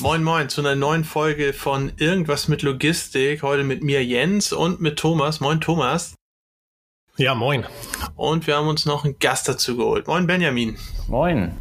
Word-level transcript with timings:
Moin 0.00 0.24
Moin 0.24 0.48
zu 0.48 0.62
einer 0.62 0.74
neuen 0.74 1.04
Folge 1.04 1.52
von 1.52 1.92
Irgendwas 1.98 2.48
mit 2.48 2.62
Logistik. 2.62 3.42
Heute 3.42 3.64
mit 3.64 3.82
mir 3.82 4.02
Jens 4.02 4.50
und 4.50 4.80
mit 4.80 4.98
Thomas. 4.98 5.40
Moin 5.40 5.60
Thomas. 5.60 6.14
Ja, 7.18 7.34
moin. 7.34 7.66
Und 8.16 8.46
wir 8.46 8.56
haben 8.56 8.68
uns 8.68 8.86
noch 8.86 9.04
einen 9.04 9.18
Gast 9.18 9.46
dazu 9.46 9.76
geholt. 9.76 10.06
Moin 10.06 10.26
Benjamin. 10.26 10.78
Moin. 11.06 11.58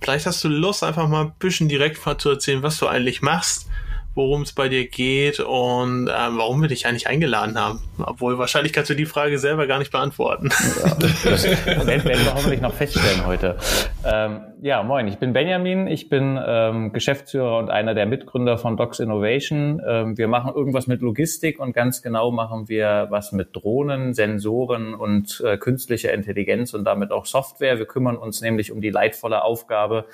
Vielleicht 0.00 0.26
hast 0.26 0.44
du 0.44 0.48
Lust, 0.48 0.84
einfach 0.84 1.08
mal 1.08 1.26
ein 1.26 1.34
bisschen 1.40 1.68
direkt 1.68 2.04
mal 2.06 2.16
zu 2.16 2.30
erzählen, 2.30 2.62
was 2.62 2.78
du 2.78 2.86
eigentlich 2.86 3.22
machst 3.22 3.69
worum 4.14 4.42
es 4.42 4.52
bei 4.52 4.68
dir 4.68 4.88
geht 4.88 5.40
und 5.40 6.08
äh, 6.08 6.10
warum 6.10 6.60
wir 6.60 6.68
dich 6.68 6.86
eigentlich 6.86 7.06
eingeladen 7.06 7.58
haben. 7.58 7.80
Obwohl 7.98 8.38
wahrscheinlich 8.38 8.72
kannst 8.72 8.90
du 8.90 8.94
die 8.94 9.06
Frage 9.06 9.38
selber 9.38 9.66
gar 9.66 9.78
nicht 9.78 9.92
beantworten. 9.92 10.50
Ja, 10.82 11.86
werden 11.86 12.04
wir 12.04 12.34
hoffentlich 12.34 12.60
noch 12.60 12.74
feststellen 12.74 13.24
heute. 13.26 13.56
Ähm, 14.04 14.40
ja, 14.62 14.82
moin, 14.82 15.06
ich 15.06 15.18
bin 15.18 15.32
Benjamin, 15.32 15.86
ich 15.86 16.08
bin 16.08 16.38
ähm, 16.44 16.92
Geschäftsführer 16.92 17.58
und 17.58 17.70
einer 17.70 17.94
der 17.94 18.06
Mitgründer 18.06 18.58
von 18.58 18.76
Docs 18.76 18.98
Innovation. 18.98 19.80
Ähm, 19.86 20.18
wir 20.18 20.28
machen 20.28 20.52
irgendwas 20.54 20.86
mit 20.86 21.02
Logistik 21.02 21.60
und 21.60 21.72
ganz 21.72 22.02
genau 22.02 22.30
machen 22.30 22.68
wir 22.68 23.06
was 23.10 23.32
mit 23.32 23.54
Drohnen, 23.54 24.12
Sensoren 24.12 24.94
und 24.94 25.40
äh, 25.46 25.56
künstlicher 25.56 26.12
Intelligenz 26.12 26.74
und 26.74 26.84
damit 26.84 27.12
auch 27.12 27.26
Software. 27.26 27.78
Wir 27.78 27.86
kümmern 27.86 28.16
uns 28.16 28.40
nämlich 28.40 28.72
um 28.72 28.80
die 28.80 28.90
leidvolle 28.90 29.42
Aufgabe, 29.42 30.06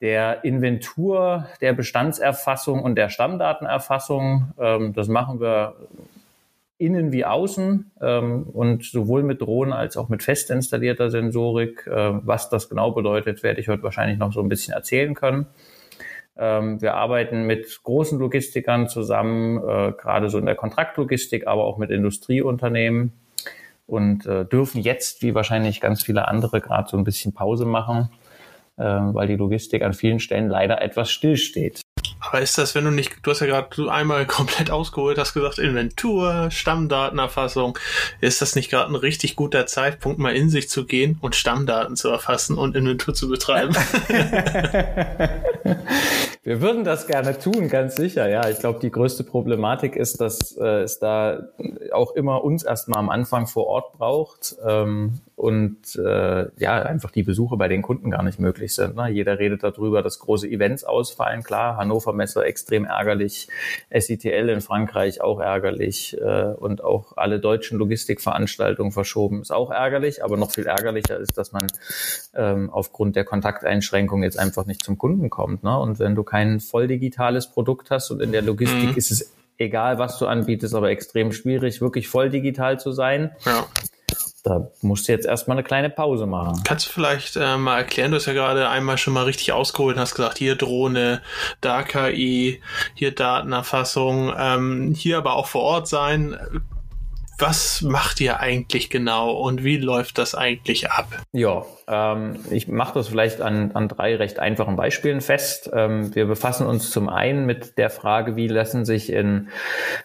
der 0.00 0.44
Inventur, 0.44 1.46
der 1.60 1.72
Bestandserfassung 1.72 2.82
und 2.82 2.94
der 2.94 3.08
Stammdatenerfassung. 3.08 4.52
Ähm, 4.58 4.92
das 4.92 5.08
machen 5.08 5.40
wir 5.40 5.74
innen 6.78 7.10
wie 7.10 7.24
außen 7.24 7.90
ähm, 8.00 8.44
und 8.44 8.84
sowohl 8.84 9.24
mit 9.24 9.42
Drohnen 9.42 9.72
als 9.72 9.96
auch 9.96 10.08
mit 10.08 10.22
fest 10.22 10.50
installierter 10.50 11.10
Sensorik. 11.10 11.86
Äh, 11.86 12.12
was 12.24 12.48
das 12.48 12.68
genau 12.68 12.92
bedeutet, 12.92 13.42
werde 13.42 13.60
ich 13.60 13.68
heute 13.68 13.82
wahrscheinlich 13.82 14.18
noch 14.18 14.32
so 14.32 14.40
ein 14.40 14.48
bisschen 14.48 14.74
erzählen 14.74 15.14
können. 15.14 15.46
Ähm, 16.36 16.80
wir 16.80 16.94
arbeiten 16.94 17.46
mit 17.46 17.82
großen 17.82 18.16
Logistikern 18.20 18.88
zusammen, 18.88 19.58
äh, 19.58 19.92
gerade 19.92 20.30
so 20.30 20.38
in 20.38 20.46
der 20.46 20.54
Kontraktlogistik, 20.54 21.48
aber 21.48 21.64
auch 21.64 21.78
mit 21.78 21.90
Industrieunternehmen 21.90 23.12
und 23.88 24.26
äh, 24.26 24.44
dürfen 24.44 24.80
jetzt, 24.80 25.22
wie 25.22 25.34
wahrscheinlich 25.34 25.80
ganz 25.80 26.04
viele 26.04 26.28
andere, 26.28 26.60
gerade 26.60 26.88
so 26.88 26.96
ein 26.96 27.02
bisschen 27.02 27.32
Pause 27.34 27.64
machen 27.64 28.10
weil 28.78 29.26
die 29.26 29.36
Logistik 29.36 29.82
an 29.82 29.92
vielen 29.92 30.20
Stellen 30.20 30.48
leider 30.48 30.80
etwas 30.80 31.10
stillsteht. 31.10 31.80
Aber 32.28 32.42
ist 32.42 32.58
das, 32.58 32.74
wenn 32.74 32.84
du 32.84 32.90
nicht, 32.90 33.16
du 33.22 33.30
hast 33.30 33.40
ja 33.40 33.46
gerade 33.46 33.90
einmal 33.90 34.26
komplett 34.38 34.70
ausgeholt, 34.70 35.18
hast 35.18 35.32
gesagt 35.34 35.58
Inventur, 35.58 36.50
Stammdatenerfassung, 36.50 37.78
ist 38.20 38.42
das 38.42 38.54
nicht 38.54 38.70
gerade 38.70 38.92
ein 38.92 38.96
richtig 38.96 39.34
guter 39.34 39.66
Zeitpunkt, 39.66 40.18
mal 40.18 40.36
in 40.36 40.50
sich 40.50 40.68
zu 40.68 40.84
gehen 40.84 41.18
und 41.22 41.34
Stammdaten 41.36 41.96
zu 41.96 42.08
erfassen 42.08 42.58
und 42.58 42.76
Inventur 42.76 43.14
zu 43.14 43.28
betreiben? 43.28 43.74
Wir 46.48 46.62
würden 46.62 46.82
das 46.82 47.06
gerne 47.06 47.38
tun, 47.38 47.68
ganz 47.68 47.96
sicher. 47.96 48.26
Ja, 48.28 48.48
ich 48.48 48.58
glaube, 48.58 48.78
die 48.80 48.90
größte 48.90 49.22
Problematik 49.22 49.96
ist, 49.96 50.18
dass 50.18 50.56
äh, 50.56 50.80
es 50.80 50.98
da 50.98 51.42
auch 51.92 52.14
immer 52.14 52.42
uns 52.42 52.62
erstmal 52.62 53.00
am 53.00 53.10
Anfang 53.10 53.46
vor 53.46 53.66
Ort 53.66 53.92
braucht 53.92 54.56
ähm, 54.66 55.20
und 55.36 55.94
äh, 55.96 56.46
ja, 56.56 56.82
einfach 56.82 57.10
die 57.10 57.22
Besuche 57.22 57.58
bei 57.58 57.68
den 57.68 57.82
Kunden 57.82 58.10
gar 58.10 58.22
nicht 58.22 58.38
möglich 58.40 58.74
sind. 58.74 58.96
Ne? 58.96 59.08
Jeder 59.10 59.38
redet 59.38 59.62
darüber, 59.62 60.02
dass 60.02 60.20
große 60.20 60.48
Events 60.48 60.84
ausfallen. 60.84 61.42
Klar, 61.42 61.76
Hannover 61.76 62.14
Messe 62.18 62.44
extrem 62.44 62.84
ärgerlich, 62.84 63.48
SITL 63.90 64.50
in 64.50 64.60
Frankreich 64.60 65.22
auch 65.22 65.40
ärgerlich 65.40 66.16
äh, 66.20 66.52
und 66.52 66.84
auch 66.84 67.16
alle 67.16 67.40
deutschen 67.40 67.78
Logistikveranstaltungen 67.78 68.92
verschoben 68.92 69.40
ist 69.40 69.50
auch 69.50 69.70
ärgerlich. 69.70 70.22
Aber 70.22 70.36
noch 70.36 70.52
viel 70.52 70.66
ärgerlicher 70.66 71.18
ist, 71.18 71.38
dass 71.38 71.52
man 71.52 71.66
ähm, 72.34 72.68
aufgrund 72.70 73.16
der 73.16 73.24
Kontakteinschränkung 73.24 74.22
jetzt 74.22 74.38
einfach 74.38 74.66
nicht 74.66 74.84
zum 74.84 74.98
Kunden 74.98 75.30
kommt. 75.30 75.62
Ne? 75.62 75.78
Und 75.78 75.98
wenn 75.98 76.14
du 76.14 76.22
kein 76.22 76.60
voll 76.60 76.86
digitales 76.88 77.46
Produkt 77.46 77.90
hast 77.90 78.10
und 78.10 78.20
in 78.20 78.32
der 78.32 78.42
Logistik 78.42 78.90
mhm. 78.90 78.96
ist 78.96 79.10
es 79.10 79.32
egal, 79.56 79.98
was 79.98 80.18
du 80.18 80.26
anbietest, 80.26 80.74
aber 80.74 80.90
extrem 80.90 81.32
schwierig, 81.32 81.80
wirklich 81.80 82.08
voll 82.08 82.30
digital 82.30 82.78
zu 82.78 82.92
sein. 82.92 83.32
Ja 83.46 83.66
da 84.48 84.70
musst 84.82 85.08
du 85.08 85.12
jetzt 85.12 85.26
erstmal 85.26 85.56
eine 85.56 85.64
kleine 85.64 85.90
Pause 85.90 86.26
machen. 86.26 86.62
Kannst 86.64 86.86
du 86.86 86.90
vielleicht 86.90 87.36
äh, 87.36 87.56
mal 87.56 87.78
erklären, 87.78 88.10
du 88.10 88.16
hast 88.16 88.26
ja 88.26 88.32
gerade 88.32 88.68
einmal 88.68 88.98
schon 88.98 89.14
mal 89.14 89.24
richtig 89.24 89.52
ausgeholt 89.52 89.96
und 89.96 90.00
hast 90.00 90.14
gesagt, 90.14 90.38
hier 90.38 90.56
Drohne, 90.56 91.20
da 91.60 91.82
KI, 91.82 92.62
hier 92.94 93.14
Datenerfassung, 93.14 94.32
ähm, 94.38 94.94
hier 94.96 95.18
aber 95.18 95.34
auch 95.34 95.46
vor 95.46 95.62
Ort 95.62 95.88
sein 95.88 96.36
was 97.38 97.82
macht 97.82 98.20
ihr 98.20 98.40
eigentlich 98.40 98.90
genau 98.90 99.30
und 99.30 99.62
wie 99.62 99.76
läuft 99.76 100.18
das 100.18 100.34
eigentlich 100.34 100.90
ab? 100.90 101.06
Ja, 101.30 101.64
ähm, 101.86 102.40
ich 102.50 102.66
mache 102.66 102.94
das 102.94 103.06
vielleicht 103.08 103.40
an, 103.40 103.70
an 103.72 103.86
drei 103.86 104.16
recht 104.16 104.40
einfachen 104.40 104.74
Beispielen 104.74 105.20
fest. 105.20 105.70
Ähm, 105.72 106.12
wir 106.16 106.26
befassen 106.26 106.66
uns 106.66 106.90
zum 106.90 107.08
einen 107.08 107.46
mit 107.46 107.78
der 107.78 107.90
Frage, 107.90 108.34
wie 108.34 108.48
lassen 108.48 108.84
sich 108.84 109.12
in 109.12 109.50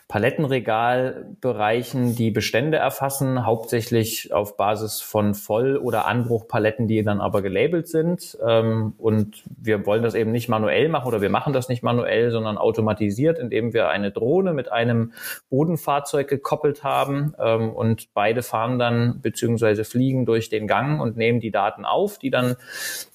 Palettenregalbereichen 0.08 2.16
die 2.16 2.30
Bestände 2.30 2.78
erfassen, 2.78 3.48
hauptsächlich 3.48 4.32
auf 4.32 4.56
Basis 4.56 5.02
von 5.02 5.34
Voll- 5.34 5.78
oder 5.78 6.06
Anbruchpaletten, 6.06 6.88
die 6.88 7.02
dann 7.02 7.20
aber 7.20 7.42
gelabelt 7.42 7.88
sind. 7.88 8.38
Ähm, 8.46 8.94
und 9.00 9.44
wir 9.58 9.88
wollen 9.88 10.04
das 10.04 10.14
eben 10.14 10.32
nicht 10.32 10.50
manuell 10.50 10.88
machen 10.88 11.08
oder 11.08 11.22
wir 11.22 11.32
machen 11.32 11.52
das 11.52 11.68
nicht 11.68 11.82
manuell, 11.82 12.30
sondern 12.30 12.60
automatisiert, 12.60 13.40
indem 13.40 13.74
wir 13.74 13.90
eine 13.90 14.12
Drohne 14.12 14.54
mit 14.54 14.72
einem 14.72 15.14
Bodenfahrzeug 15.50 16.28
gekoppelt 16.28 16.84
haben 16.84 17.23
ähm, 17.40 17.72
und 17.72 18.14
beide 18.14 18.44
fahren 18.44 18.80
dann 18.80 19.22
beziehungsweise 19.22 19.84
fliegen 19.84 20.26
durch 20.26 20.50
den 20.50 20.68
Gang 20.68 21.02
und 21.02 21.18
nehmen 21.18 21.40
die 21.40 21.52
Daten 21.52 21.86
auf, 21.86 22.18
die 22.18 22.30
dann 22.30 22.56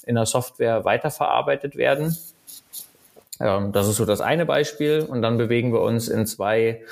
in 0.07 0.15
der 0.15 0.27
Software 0.27 0.85
weiterverarbeitet 0.85 1.77
werden. 1.77 2.17
Ähm, 3.41 3.73
das 3.73 3.89
ist 3.89 3.97
so 3.97 4.05
das 4.05 4.21
eine 4.21 4.47
Beispiel 4.47 5.07
und 5.09 5.23
dann 5.23 5.39
bewegen 5.39 5.73
wir 5.73 5.81
uns 5.81 6.09
in 6.09 6.27
zwei 6.27 6.83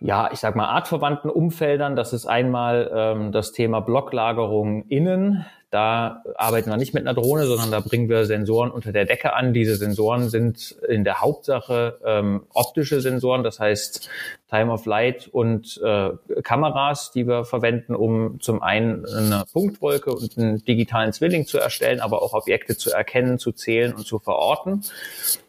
ja, 0.00 0.30
ich 0.32 0.38
sag 0.38 0.56
mal, 0.56 0.68
artverwandten 0.68 1.30
Umfeldern. 1.30 1.96
Das 1.96 2.12
ist 2.12 2.26
einmal 2.26 2.90
ähm, 2.94 3.32
das 3.32 3.52
Thema 3.52 3.80
Blocklagerung 3.80 4.86
innen. 4.88 5.44
Da 5.76 6.22
arbeiten 6.36 6.70
wir 6.70 6.78
nicht 6.78 6.94
mit 6.94 7.06
einer 7.06 7.12
Drohne, 7.12 7.44
sondern 7.44 7.70
da 7.70 7.80
bringen 7.80 8.08
wir 8.08 8.24
Sensoren 8.24 8.70
unter 8.70 8.92
der 8.92 9.04
Decke 9.04 9.34
an. 9.34 9.52
Diese 9.52 9.76
Sensoren 9.76 10.30
sind 10.30 10.74
in 10.88 11.04
der 11.04 11.20
Hauptsache 11.20 11.98
ähm, 12.02 12.44
optische 12.54 13.02
Sensoren, 13.02 13.42
das 13.42 13.60
heißt 13.60 14.08
Time 14.48 14.72
of 14.72 14.86
Light 14.86 15.28
und 15.28 15.78
äh, 15.84 16.12
Kameras, 16.42 17.10
die 17.10 17.28
wir 17.28 17.44
verwenden, 17.44 17.94
um 17.94 18.40
zum 18.40 18.62
einen 18.62 19.04
eine 19.04 19.44
Punktwolke 19.52 20.14
und 20.14 20.38
einen 20.38 20.64
digitalen 20.64 21.12
Zwilling 21.12 21.46
zu 21.46 21.58
erstellen, 21.58 22.00
aber 22.00 22.22
auch 22.22 22.32
Objekte 22.32 22.78
zu 22.78 22.90
erkennen, 22.90 23.38
zu 23.38 23.52
zählen 23.52 23.92
und 23.92 24.06
zu 24.06 24.18
verorten. 24.18 24.82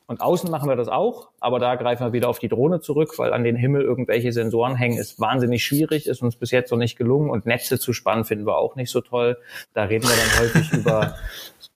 Und 0.09 0.21
außen 0.21 0.49
machen 0.49 0.69
wir 0.69 0.77
das 0.77 0.87
auch, 0.87 1.27
aber 1.41 1.59
da 1.59 1.75
greifen 1.75 2.05
wir 2.05 2.13
wieder 2.13 2.29
auf 2.29 2.39
die 2.39 2.47
Drohne 2.47 2.79
zurück, 2.79 3.19
weil 3.19 3.33
an 3.33 3.43
den 3.43 3.57
Himmel 3.57 3.81
irgendwelche 3.81 4.31
Sensoren 4.31 4.75
hängen, 4.75 4.97
ist 4.97 5.19
wahnsinnig 5.19 5.65
schwierig, 5.65 6.07
ist 6.07 6.21
uns 6.21 6.37
bis 6.37 6.51
jetzt 6.51 6.71
noch 6.71 6.77
nicht 6.77 6.97
gelungen 6.97 7.29
und 7.29 7.45
Netze 7.45 7.77
zu 7.77 7.91
spannen 7.91 8.23
finden 8.23 8.47
wir 8.47 8.57
auch 8.57 8.77
nicht 8.77 8.89
so 8.89 9.01
toll. 9.01 9.37
Da 9.73 9.83
reden 9.83 10.07
wir 10.07 10.15
dann 10.17 10.39
häufig 10.39 10.73
über 10.73 11.15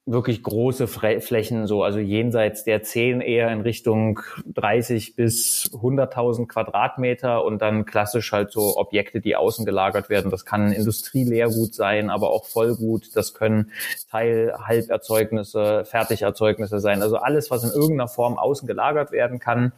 wirklich 0.07 0.41
große 0.41 0.87
Flächen, 0.87 1.67
so 1.67 1.83
also 1.83 1.99
jenseits 1.99 2.63
der 2.63 2.81
10 2.81 3.21
eher 3.21 3.51
in 3.51 3.61
Richtung 3.61 4.19
30 4.47 5.15
bis 5.15 5.69
100.000 5.73 6.47
Quadratmeter 6.47 7.43
und 7.45 7.61
dann 7.61 7.85
klassisch 7.85 8.31
halt 8.31 8.51
so 8.51 8.77
Objekte, 8.77 9.21
die 9.21 9.35
außen 9.35 9.63
gelagert 9.63 10.09
werden. 10.09 10.31
Das 10.31 10.43
kann 10.43 10.71
Industrieleergut 10.71 11.75
sein, 11.75 12.09
aber 12.09 12.31
auch 12.31 12.45
Vollgut. 12.45 13.15
Das 13.15 13.35
können 13.35 13.71
Teil-Halberzeugnisse, 14.09 15.85
Fertigerzeugnisse 15.85 16.79
sein. 16.79 17.03
Also 17.03 17.17
alles, 17.17 17.51
was 17.51 17.63
in 17.63 17.69
irgendeiner 17.69 18.07
Form 18.07 18.39
außen 18.39 18.67
gelagert 18.67 19.11
werden 19.11 19.39
kann 19.39 19.71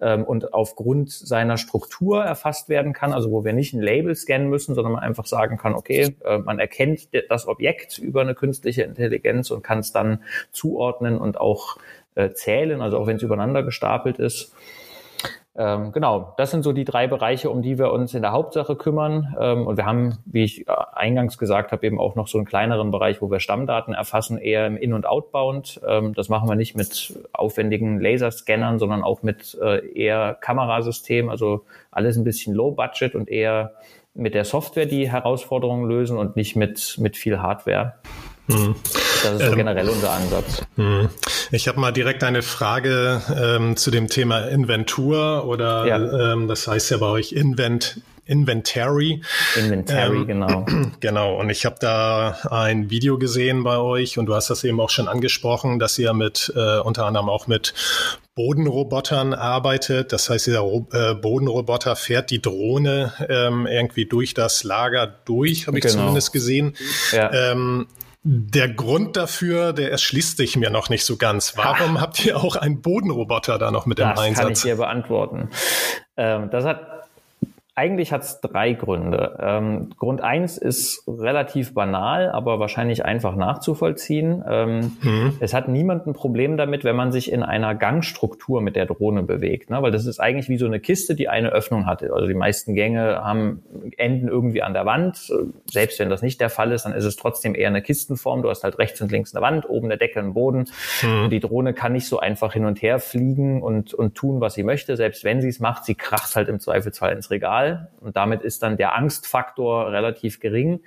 ähm, 0.00 0.24
und 0.24 0.54
aufgrund 0.54 1.10
seiner 1.10 1.58
Struktur 1.58 2.24
erfasst 2.24 2.70
werden 2.70 2.94
kann. 2.94 3.12
Also 3.12 3.30
wo 3.30 3.44
wir 3.44 3.52
nicht 3.52 3.74
ein 3.74 3.82
Label 3.82 4.14
scannen 4.14 4.48
müssen, 4.48 4.74
sondern 4.74 4.94
man 4.94 5.02
einfach 5.02 5.26
sagen 5.26 5.58
kann, 5.58 5.74
okay, 5.74 6.16
äh, 6.24 6.38
man 6.38 6.58
erkennt 6.58 7.08
das 7.28 7.46
Objekt 7.46 7.98
über 7.98 8.22
eine 8.22 8.34
künstliche 8.34 8.82
Intelligenz 8.82 9.47
und 9.50 9.62
kann 9.62 9.78
es 9.78 9.92
dann 9.92 10.22
zuordnen 10.52 11.18
und 11.18 11.40
auch 11.40 11.78
äh, 12.14 12.30
zählen, 12.30 12.80
also 12.82 12.98
auch 12.98 13.06
wenn 13.06 13.16
es 13.16 13.22
übereinander 13.22 13.62
gestapelt 13.62 14.18
ist. 14.18 14.54
Ähm, 15.58 15.90
genau, 15.90 16.34
das 16.36 16.52
sind 16.52 16.62
so 16.62 16.72
die 16.72 16.84
drei 16.84 17.08
Bereiche, 17.08 17.50
um 17.50 17.62
die 17.62 17.78
wir 17.78 17.90
uns 17.90 18.14
in 18.14 18.22
der 18.22 18.30
Hauptsache 18.30 18.76
kümmern. 18.76 19.36
Ähm, 19.40 19.66
und 19.66 19.76
wir 19.76 19.86
haben, 19.86 20.18
wie 20.24 20.44
ich 20.44 20.68
äh, 20.68 20.72
eingangs 20.92 21.36
gesagt 21.36 21.72
habe, 21.72 21.84
eben 21.84 21.98
auch 21.98 22.14
noch 22.14 22.28
so 22.28 22.38
einen 22.38 22.46
kleineren 22.46 22.92
Bereich, 22.92 23.20
wo 23.20 23.28
wir 23.28 23.40
Stammdaten 23.40 23.92
erfassen, 23.92 24.38
eher 24.38 24.68
im 24.68 24.76
In- 24.76 24.92
und 24.92 25.04
Outbound. 25.04 25.80
Ähm, 25.86 26.14
das 26.14 26.28
machen 26.28 26.48
wir 26.48 26.54
nicht 26.54 26.76
mit 26.76 27.18
aufwendigen 27.32 28.00
Laserscannern, 28.00 28.78
sondern 28.78 29.02
auch 29.02 29.24
mit 29.24 29.58
äh, 29.60 29.84
eher 29.94 30.38
Kamerasystemen, 30.40 31.28
also 31.28 31.64
alles 31.90 32.16
ein 32.16 32.24
bisschen 32.24 32.54
low 32.54 32.70
budget 32.70 33.16
und 33.16 33.28
eher 33.28 33.72
mit 34.14 34.34
der 34.34 34.44
Software 34.44 34.86
die 34.86 35.10
Herausforderungen 35.10 35.88
lösen 35.88 36.18
und 36.18 36.36
nicht 36.36 36.54
mit, 36.54 36.98
mit 37.00 37.16
viel 37.16 37.42
Hardware. 37.42 37.94
Mhm. 38.48 38.74
Das 39.22 39.32
ist 39.32 39.38
so 39.40 39.52
ähm, 39.52 39.56
generell 39.56 39.88
unser 39.88 40.10
Ansatz. 40.10 40.62
Mhm. 40.76 41.08
Ich 41.50 41.68
habe 41.68 41.80
mal 41.80 41.92
direkt 41.92 42.24
eine 42.24 42.42
Frage 42.42 43.22
ähm, 43.34 43.76
zu 43.76 43.90
dem 43.90 44.08
Thema 44.08 44.48
Inventur 44.48 45.44
oder 45.46 45.86
ja. 45.86 46.32
ähm, 46.32 46.48
das 46.48 46.66
heißt 46.66 46.90
ja 46.90 46.96
bei 46.98 47.06
euch 47.06 47.32
Invent 47.32 48.00
Inventory. 48.28 49.22
Inventory, 49.56 50.18
ähm, 50.18 50.26
genau. 50.26 50.66
Genau. 51.00 51.40
Und 51.40 51.48
ich 51.48 51.64
habe 51.64 51.76
da 51.80 52.36
ein 52.50 52.90
Video 52.90 53.18
gesehen 53.18 53.64
bei 53.64 53.78
euch 53.78 54.18
und 54.18 54.26
du 54.26 54.34
hast 54.34 54.50
das 54.50 54.64
eben 54.64 54.80
auch 54.80 54.90
schon 54.90 55.08
angesprochen, 55.08 55.78
dass 55.78 55.98
ihr 55.98 56.12
mit 56.12 56.52
äh, 56.54 56.78
unter 56.80 57.06
anderem 57.06 57.30
auch 57.30 57.46
mit 57.46 57.72
Bodenrobotern 58.34 59.32
arbeitet. 59.32 60.12
Das 60.12 60.28
heißt, 60.28 60.46
dieser 60.46 60.62
äh, 60.64 61.14
Bodenroboter 61.14 61.96
fährt 61.96 62.30
die 62.30 62.42
Drohne 62.42 63.14
ähm, 63.28 63.66
irgendwie 63.66 64.04
durch 64.04 64.34
das 64.34 64.62
Lager 64.62 65.06
durch, 65.06 65.66
habe 65.66 65.78
ich 65.78 65.84
genau. 65.84 65.96
zumindest 65.96 66.32
gesehen. 66.32 66.76
Ja. 67.12 67.32
Ähm, 67.32 67.86
der 68.30 68.68
Grund 68.68 69.16
dafür, 69.16 69.72
der 69.72 69.90
erschließt 69.90 70.36
sich 70.36 70.54
mir 70.56 70.68
noch 70.68 70.90
nicht 70.90 71.04
so 71.04 71.16
ganz. 71.16 71.56
Warum 71.56 71.96
ha. 71.96 72.02
habt 72.02 72.22
ihr 72.26 72.36
auch 72.36 72.56
einen 72.56 72.82
Bodenroboter 72.82 73.58
da 73.58 73.70
noch 73.70 73.86
mit 73.86 73.98
das 73.98 74.18
im 74.18 74.22
Einsatz? 74.22 74.36
Das 74.36 74.44
kann 74.44 74.52
ich 74.52 74.62
dir 74.62 74.76
beantworten. 74.76 75.48
Ähm, 76.18 76.50
das 76.50 76.66
hat 76.66 76.97
eigentlich 77.78 78.12
hat 78.12 78.22
es 78.22 78.40
drei 78.40 78.72
Gründe. 78.72 79.38
Ähm, 79.40 79.90
Grund 79.96 80.20
eins 80.20 80.58
ist 80.58 81.04
relativ 81.06 81.74
banal, 81.74 82.28
aber 82.28 82.58
wahrscheinlich 82.58 83.04
einfach 83.04 83.36
nachzuvollziehen. 83.36 84.42
Ähm, 84.48 84.96
mhm. 85.00 85.36
Es 85.38 85.54
hat 85.54 85.68
niemand 85.68 86.04
ein 86.08 86.12
Problem 86.12 86.56
damit, 86.56 86.82
wenn 86.82 86.96
man 86.96 87.12
sich 87.12 87.30
in 87.30 87.44
einer 87.44 87.76
Gangstruktur 87.76 88.60
mit 88.62 88.74
der 88.74 88.86
Drohne 88.86 89.22
bewegt, 89.22 89.70
ne? 89.70 89.80
weil 89.80 89.92
das 89.92 90.06
ist 90.06 90.18
eigentlich 90.18 90.48
wie 90.48 90.58
so 90.58 90.66
eine 90.66 90.80
Kiste, 90.80 91.14
die 91.14 91.28
eine 91.28 91.50
Öffnung 91.50 91.86
hat. 91.86 92.02
Also 92.02 92.26
die 92.26 92.34
meisten 92.34 92.74
Gänge 92.74 93.24
haben 93.24 93.62
enden 93.96 94.26
irgendwie 94.26 94.62
an 94.64 94.74
der 94.74 94.84
Wand. 94.84 95.32
Selbst 95.70 96.00
wenn 96.00 96.10
das 96.10 96.20
nicht 96.20 96.40
der 96.40 96.50
Fall 96.50 96.72
ist, 96.72 96.84
dann 96.84 96.94
ist 96.94 97.04
es 97.04 97.14
trotzdem 97.14 97.54
eher 97.54 97.68
eine 97.68 97.80
Kistenform. 97.80 98.42
Du 98.42 98.50
hast 98.50 98.64
halt 98.64 98.78
rechts 98.78 99.00
und 99.00 99.12
links 99.12 99.36
eine 99.36 99.42
Wand, 99.42 99.70
oben 99.70 99.86
eine 99.86 99.98
Decke, 99.98 100.18
einen 100.18 100.34
Boden. 100.34 100.64
Mhm. 101.02 101.30
Die 101.30 101.38
Drohne 101.38 101.74
kann 101.74 101.92
nicht 101.92 102.08
so 102.08 102.18
einfach 102.18 102.54
hin 102.54 102.64
und 102.64 102.82
her 102.82 102.98
fliegen 102.98 103.62
und, 103.62 103.94
und 103.94 104.16
tun, 104.16 104.40
was 104.40 104.54
sie 104.54 104.64
möchte. 104.64 104.96
Selbst 104.96 105.22
wenn 105.22 105.40
sie 105.40 105.48
es 105.48 105.60
macht, 105.60 105.84
sie 105.84 105.94
kracht 105.94 106.34
halt 106.34 106.48
im 106.48 106.58
Zweifelsfall 106.58 107.12
ins 107.12 107.30
Regal 107.30 107.67
und 108.00 108.16
damit 108.16 108.42
ist 108.42 108.62
dann 108.62 108.76
der 108.76 108.94
Angstfaktor 108.94 109.90
relativ 109.92 110.40
gering. 110.40 110.80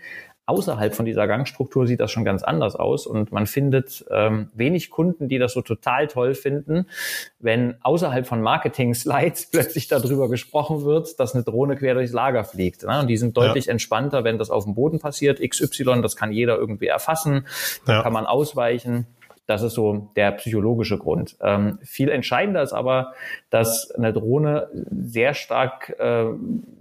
Außerhalb 0.47 0.93
von 0.95 1.05
dieser 1.05 1.27
Gangstruktur 1.27 1.87
sieht 1.87 1.99
das 1.99 2.11
schon 2.11 2.25
ganz 2.25 2.43
anders 2.43 2.75
aus 2.75 3.07
und 3.07 3.31
man 3.31 3.45
findet 3.45 4.03
ähm, 4.11 4.49
wenig 4.53 4.89
Kunden, 4.89 5.29
die 5.29 5.37
das 5.37 5.53
so 5.53 5.61
total 5.61 6.07
toll 6.07 6.33
finden, 6.33 6.87
wenn 7.39 7.75
außerhalb 7.83 8.27
von 8.27 8.41
Marketing-Slides 8.41 9.45
plötzlich 9.51 9.87
darüber 9.87 10.29
gesprochen 10.29 10.83
wird, 10.83 11.19
dass 11.19 11.35
eine 11.35 11.43
Drohne 11.43 11.77
quer 11.77 11.93
durchs 11.93 12.11
Lager 12.11 12.43
fliegt. 12.43 12.83
Ne? 12.83 12.99
Und 12.99 13.07
die 13.07 13.17
sind 13.17 13.37
deutlich 13.37 13.67
ja. 13.67 13.71
entspannter, 13.71 14.23
wenn 14.23 14.37
das 14.37 14.49
auf 14.49 14.65
dem 14.65 14.73
Boden 14.73 14.99
passiert. 14.99 15.39
XY, 15.39 16.01
das 16.01 16.17
kann 16.17 16.31
jeder 16.31 16.57
irgendwie 16.57 16.87
erfassen, 16.87 17.45
ja. 17.87 18.01
kann 18.01 18.11
man 18.11 18.25
ausweichen. 18.25 19.05
Das 19.51 19.63
ist 19.63 19.73
so 19.73 20.09
der 20.15 20.31
psychologische 20.31 20.97
Grund. 20.97 21.35
Ähm, 21.41 21.77
viel 21.83 22.07
entscheidender 22.07 22.63
ist 22.63 22.71
aber, 22.71 23.11
dass 23.49 23.91
eine 23.91 24.13
Drohne 24.13 24.69
sehr 24.89 25.33
stark 25.33 25.93
äh, 25.99 26.27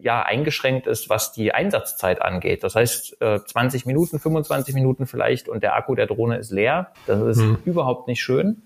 ja, 0.01 0.23
eingeschränkt 0.23 0.87
ist, 0.87 1.11
was 1.11 1.33
die 1.33 1.53
Einsatzzeit 1.53 2.23
angeht. 2.23 2.63
Das 2.63 2.77
heißt, 2.77 3.21
äh, 3.21 3.41
20 3.45 3.87
Minuten, 3.87 4.21
25 4.21 4.73
Minuten 4.73 5.07
vielleicht 5.07 5.49
und 5.49 5.65
der 5.65 5.75
Akku 5.75 5.97
der 5.97 6.07
Drohne 6.07 6.37
ist 6.37 6.53
leer. 6.53 6.93
Das 7.09 7.21
ist 7.23 7.39
mhm. 7.39 7.59
überhaupt 7.65 8.07
nicht 8.07 8.23
schön 8.23 8.63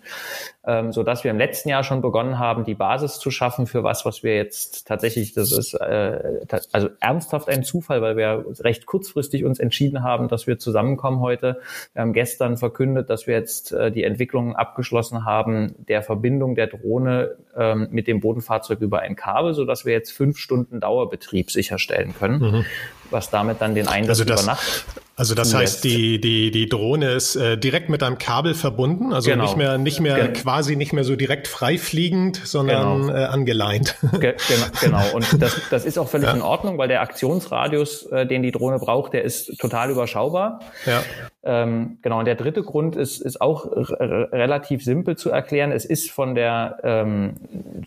ähm, 0.67 0.93
so 0.93 1.03
dass 1.03 1.25
wir 1.25 1.31
im 1.31 1.39
letzten 1.39 1.69
Jahr 1.69 1.85
schon 1.85 2.01
begonnen 2.01 2.39
haben, 2.39 2.65
die 2.65 2.75
Basis 2.75 3.19
zu 3.19 3.31
schaffen 3.31 3.67
für 3.67 3.83
was, 3.83 4.05
was 4.05 4.23
wir 4.23 4.35
jetzt 4.37 4.87
tatsächlich, 4.87 5.35
das 5.35 5.53
ist 5.53 5.75
äh, 5.75 6.41
also 6.73 6.89
ernsthaft 7.01 7.49
ein 7.49 7.65
Zufall, 7.65 8.01
weil 8.03 8.17
wir 8.17 8.45
recht 8.61 8.87
kurzfristig 8.87 9.45
uns 9.45 9.59
entschieden 9.59 10.03
haben, 10.03 10.29
dass 10.29 10.47
wir 10.47 10.59
zusammenkommen 10.59 11.21
heute. 11.21 11.61
Wir 11.93 12.03
haben 12.03 12.13
gestern 12.13 12.57
verkündet, 12.57 13.11
dass 13.11 13.27
wir 13.27 13.35
jetzt 13.35 13.73
äh, 13.73 13.93
die 13.93 14.05
Entwicklung 14.05 14.57
abgeschlossen 14.57 15.25
haben 15.25 15.75
der 15.89 16.03
Verbindung 16.03 16.55
der 16.55 16.69
Drohne 16.69 17.37
ähm, 17.57 17.89
mit 17.91 18.07
dem 18.07 18.21
Bodenfahrzeug 18.21 18.81
über 18.81 19.01
ein 19.01 19.17
Kabel, 19.17 19.55
so 19.55 19.65
dass 19.65 19.85
wir 19.85 19.93
jetzt 19.93 20.13
fünf 20.13 20.39
Stunden 20.39 20.81
Dauerbetrieb 20.81 21.51
sicherstellen 21.51 22.15
können. 22.19 22.39
Mhm 22.39 22.65
was 23.11 23.31
damit 23.31 23.61
dann 23.61 23.75
den 23.75 23.89
Einsatz 23.89 24.21
also 24.21 24.25
das, 24.25 24.43
über 24.43 24.53
Nacht. 24.53 24.85
Also 25.17 25.35
das 25.35 25.51
zulässt. 25.51 25.75
heißt, 25.75 25.85
die, 25.85 26.21
die, 26.21 26.51
die 26.51 26.69
Drohne 26.69 27.13
ist 27.13 27.37
äh, 27.37 27.57
direkt 27.57 27.89
mit 27.89 28.03
einem 28.03 28.19
Kabel 28.19 28.55
verbunden, 28.55 29.13
also 29.13 29.31
genau. 29.31 29.45
nicht 29.45 29.57
mehr, 29.57 29.79
nicht 29.79 30.01
mehr 30.01 30.17
Gen 30.17 30.33
quasi 30.33 30.75
nicht 30.75 30.93
mehr 30.93 31.05
so 31.05 31.15
direkt 31.15 31.47
frei 31.47 31.79
fliegend, 31.79 32.41
sondern 32.45 33.03
genau. 33.03 33.15
äh, 33.15 33.25
angeleint. 33.25 33.97
Ge 34.21 34.35
genau, 34.49 34.67
genau. 34.81 35.15
Und 35.15 35.41
das, 35.41 35.61
das 35.71 35.85
ist 35.85 35.99
auch 35.99 36.09
völlig 36.09 36.27
ja. 36.29 36.35
in 36.35 36.43
Ordnung, 36.43 36.79
weil 36.79 36.89
der 36.89 37.01
Aktionsradius, 37.01 38.07
äh, 38.07 38.27
den 38.27 38.43
die 38.43 38.51
Drohne 38.51 38.79
braucht, 38.81 39.13
der 39.13 39.23
ist 39.23 39.57
total 39.59 39.91
überschaubar. 39.91 40.61
Ja. 40.85 41.03
Ähm, 41.47 41.99
genau, 42.01 42.21
und 42.21 42.25
der 42.25 42.37
dritte 42.37 42.63
Grund 42.63 42.97
ist, 42.97 43.21
ist 43.21 43.41
auch 43.43 43.67
relativ 43.71 44.83
simpel 44.83 45.17
zu 45.17 45.31
erklären. 45.31 45.73
Es 45.73 45.85
ist 45.85 46.11
von 46.11 46.35
der, 46.35 46.79
ähm, 46.83 47.35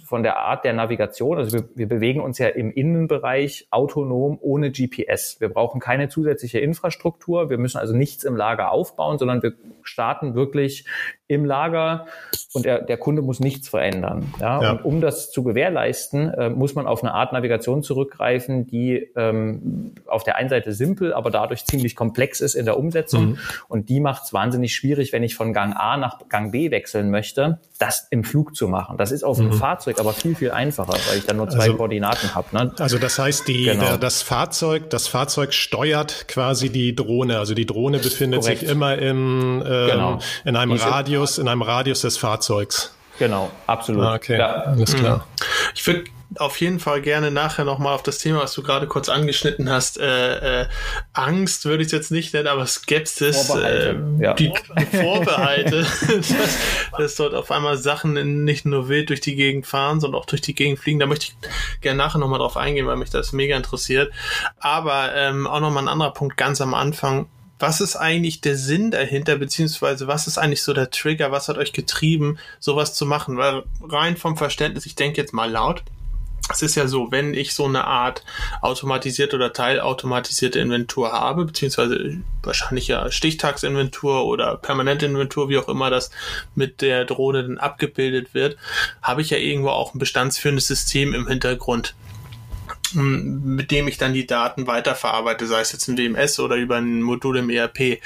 von 0.05 0.21
der 0.21 0.37
Art 0.37 0.63
der 0.63 0.73
Navigation, 0.73 1.39
also 1.39 1.57
wir, 1.57 1.69
wir 1.73 1.89
bewegen 1.89 2.21
uns 2.21 2.37
ja 2.37 2.49
im 2.49 2.71
Innenbereich 2.71 3.67
autonom 3.71 4.37
ohne 4.39 4.71
GPS. 4.71 5.37
Wir 5.39 5.49
brauchen 5.49 5.81
keine 5.81 6.07
zusätzliche 6.07 6.59
Infrastruktur. 6.59 7.49
Wir 7.49 7.57
müssen 7.57 7.79
also 7.79 7.95
nichts 7.95 8.23
im 8.23 8.35
Lager 8.35 8.71
aufbauen, 8.71 9.17
sondern 9.17 9.41
wir 9.41 9.53
starten 9.81 10.35
wirklich 10.35 10.85
im 11.27 11.43
Lager 11.43 12.05
und 12.53 12.65
der, 12.65 12.81
der 12.81 12.97
Kunde 12.97 13.21
muss 13.21 13.39
nichts 13.39 13.67
verändern. 13.67 14.33
Ja? 14.39 14.61
ja. 14.61 14.71
Und 14.71 14.85
um 14.85 15.01
das 15.01 15.31
zu 15.31 15.43
gewährleisten, 15.43 16.33
äh, 16.33 16.49
muss 16.49 16.73
man 16.73 16.87
auf 16.87 17.03
eine 17.03 17.13
Art 17.13 17.33
Navigation 17.33 17.83
zurückgreifen, 17.83 18.65
die 18.65 19.09
ähm, 19.15 19.93
auf 20.07 20.23
der 20.23 20.37
einen 20.37 20.49
Seite 20.49 20.71
simpel, 20.71 21.13
aber 21.13 21.29
dadurch 21.29 21.65
ziemlich 21.65 21.95
komplex 21.95 22.39
ist 22.39 22.55
in 22.55 22.65
der 22.65 22.79
Umsetzung. 22.79 23.31
Mhm. 23.31 23.39
Und 23.67 23.89
die 23.89 23.99
macht 23.99 24.23
es 24.23 24.33
wahnsinnig 24.33 24.73
schwierig, 24.73 25.11
wenn 25.11 25.23
ich 25.23 25.35
von 25.35 25.53
Gang 25.53 25.75
A 25.75 25.97
nach 25.97 26.19
Gang 26.29 26.51
B 26.51 26.71
wechseln 26.71 27.11
möchte, 27.11 27.59
das 27.77 28.07
im 28.09 28.23
Flug 28.23 28.55
zu 28.55 28.69
machen. 28.69 28.97
Das 28.97 29.11
ist 29.11 29.23
auf 29.23 29.37
mhm. 29.37 29.47
einem 29.47 29.53
Fahrzeug 29.53 29.99
aber 29.99 30.13
viel, 30.13 30.35
viel 30.35 30.51
einfacher, 30.51 30.93
weil 31.09 31.17
ich 31.17 31.25
dann 31.25 31.37
nur 31.37 31.49
zwei 31.49 31.63
also, 31.63 31.75
Koordinaten 31.75 32.33
habe. 32.35 32.47
Ne? 32.53 32.71
Also 32.79 32.97
das 32.97 33.19
heißt, 33.19 33.47
die, 33.47 33.65
genau. 33.65 33.83
der, 33.83 33.97
das 33.97 34.21
Fahrzeug, 34.21 34.89
das 34.89 35.07
Fahrzeug 35.07 35.53
steuert 35.53 36.27
quasi 36.29 36.69
die 36.69 36.95
Drohne. 36.95 37.37
Also 37.37 37.53
die 37.53 37.65
Drohne 37.65 37.99
befindet 37.99 38.41
Korrekt. 38.41 38.61
sich 38.61 38.69
immer 38.69 38.97
im, 38.97 39.61
ähm, 39.65 39.87
genau. 39.89 40.19
in 40.45 40.55
einem 40.55 40.71
Radio 40.71 41.16
Radius, 41.17 41.37
in 41.39 41.47
einem 41.47 41.61
Radius 41.63 42.01
des 42.01 42.17
Fahrzeugs. 42.17 42.93
Genau, 43.17 43.49
absolut. 43.65 44.03
Ah, 44.03 44.13
okay, 44.13 44.37
ja. 44.37 44.47
alles 44.47 44.93
klar. 44.95 45.25
Ich 45.73 45.85
würde 45.87 46.03
auf 46.35 46.59
jeden 46.59 46.79
Fall 46.79 47.01
gerne 47.01 47.31
nachher 47.31 47.65
nochmal 47.65 47.95
auf 47.95 48.03
das 48.03 48.19
Thema, 48.19 48.41
was 48.41 48.53
du 48.53 48.61
gerade 48.61 48.85
kurz 48.85 49.09
angeschnitten 49.09 49.71
hast. 49.71 49.97
Äh, 49.99 50.61
äh, 50.61 50.67
Angst 51.13 51.65
würde 51.65 51.81
ich 51.81 51.87
es 51.87 51.93
jetzt 51.93 52.11
nicht 52.11 52.33
nennen, 52.33 52.47
aber 52.47 52.67
Skepsis, 52.67 53.47
Vorbehalte, 53.47 54.03
äh, 54.19 54.23
ja. 54.23 54.33
die 54.35 54.53
Vorbehalte, 54.91 55.87
dass, 56.07 56.35
dass 56.95 57.15
dort 57.15 57.33
auf 57.33 57.49
einmal 57.49 57.77
Sachen 57.77 58.43
nicht 58.43 58.65
nur 58.65 58.87
wild 58.87 59.09
durch 59.09 59.21
die 59.21 59.35
Gegend 59.35 59.65
fahren, 59.65 59.99
sondern 59.99 60.21
auch 60.21 60.25
durch 60.25 60.41
die 60.41 60.53
Gegend 60.53 60.77
fliegen. 60.77 60.99
Da 60.99 61.07
möchte 61.07 61.27
ich 61.27 61.81
gerne 61.81 61.97
nachher 61.97 62.19
nochmal 62.19 62.39
drauf 62.39 62.57
eingehen, 62.57 62.85
weil 62.85 62.97
mich 62.97 63.09
das 63.09 63.31
mega 63.31 63.57
interessiert. 63.57 64.13
Aber 64.59 65.15
ähm, 65.15 65.47
auch 65.47 65.61
nochmal 65.61 65.85
ein 65.85 65.89
anderer 65.89 66.13
Punkt 66.13 66.37
ganz 66.37 66.61
am 66.61 66.75
Anfang 66.75 67.27
was 67.59 67.81
ist 67.81 67.95
eigentlich 67.95 68.41
der 68.41 68.55
Sinn 68.55 68.91
dahinter, 68.91 69.37
beziehungsweise 69.37 70.07
was 70.07 70.27
ist 70.27 70.37
eigentlich 70.37 70.63
so 70.63 70.73
der 70.73 70.91
Trigger, 70.91 71.31
was 71.31 71.47
hat 71.47 71.57
euch 71.57 71.73
getrieben, 71.73 72.37
sowas 72.59 72.93
zu 72.93 73.05
machen? 73.05 73.37
Weil 73.37 73.63
rein 73.81 74.17
vom 74.17 74.37
Verständnis, 74.37 74.85
ich 74.85 74.95
denke 74.95 75.19
jetzt 75.19 75.33
mal 75.33 75.49
laut, 75.49 75.83
es 76.49 76.61
ist 76.61 76.75
ja 76.75 76.87
so, 76.87 77.11
wenn 77.11 77.33
ich 77.33 77.53
so 77.53 77.65
eine 77.65 77.85
Art 77.85 78.23
automatisierte 78.61 79.35
oder 79.35 79.51
teilautomatisierte 79.51 80.59
Inventur 80.59 81.11
habe, 81.11 81.45
beziehungsweise 81.45 82.21
wahrscheinlich 82.41 82.87
ja 82.87 83.11
Stichtagsinventur 83.11 84.25
oder 84.25 84.55
permanente 84.55 85.07
Inventur, 85.07 85.49
wie 85.49 85.57
auch 85.57 85.67
immer 85.67 85.89
das 85.89 86.09
mit 86.55 86.81
der 86.81 87.03
Drohne 87.05 87.43
dann 87.43 87.57
abgebildet 87.57 88.33
wird, 88.33 88.57
habe 89.01 89.21
ich 89.21 89.29
ja 89.29 89.37
irgendwo 89.37 89.69
auch 89.69 89.93
ein 89.93 89.99
bestandsführendes 89.99 90.67
System 90.67 91.13
im 91.13 91.27
Hintergrund 91.27 91.95
mit 92.93 93.71
dem 93.71 93.87
ich 93.87 93.97
dann 93.97 94.13
die 94.13 94.27
Daten 94.27 94.67
weiterverarbeite, 94.67 95.47
sei 95.47 95.61
es 95.61 95.71
jetzt 95.71 95.87
ein 95.87 95.97
WMS 95.97 96.39
oder 96.39 96.55
über 96.55 96.77
ein 96.77 97.01
Modul 97.01 97.37
im 97.37 97.49
ERP. 97.49 97.99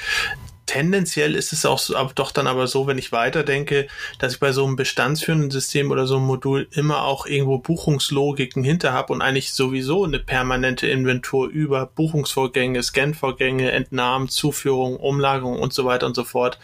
Tendenziell 0.72 1.34
ist 1.34 1.52
es 1.52 1.66
auch 1.66 1.78
so, 1.78 1.96
aber 1.96 2.12
doch 2.14 2.30
dann 2.30 2.46
aber 2.46 2.66
so, 2.66 2.86
wenn 2.86 2.96
ich 2.96 3.12
weiterdenke, 3.12 3.88
dass 4.18 4.32
ich 4.32 4.40
bei 4.40 4.52
so 4.52 4.64
einem 4.64 4.74
bestandsführenden 4.74 5.50
System 5.50 5.90
oder 5.90 6.06
so 6.06 6.16
einem 6.16 6.24
Modul 6.24 6.66
immer 6.70 7.02
auch 7.02 7.26
irgendwo 7.26 7.58
Buchungslogiken 7.58 8.64
hinter 8.64 8.94
habe 8.94 9.12
und 9.12 9.20
eigentlich 9.20 9.52
sowieso 9.52 10.04
eine 10.04 10.18
permanente 10.18 10.86
Inventur 10.86 11.48
über 11.48 11.84
Buchungsvorgänge, 11.84 12.82
Scanvorgänge, 12.82 13.70
Entnahmen, 13.70 14.30
Zuführung, 14.30 14.96
Umlagerung 14.96 15.58
und 15.58 15.74
so 15.74 15.84
weiter 15.84 16.06
und 16.06 16.16
so 16.16 16.24
fort 16.24 16.58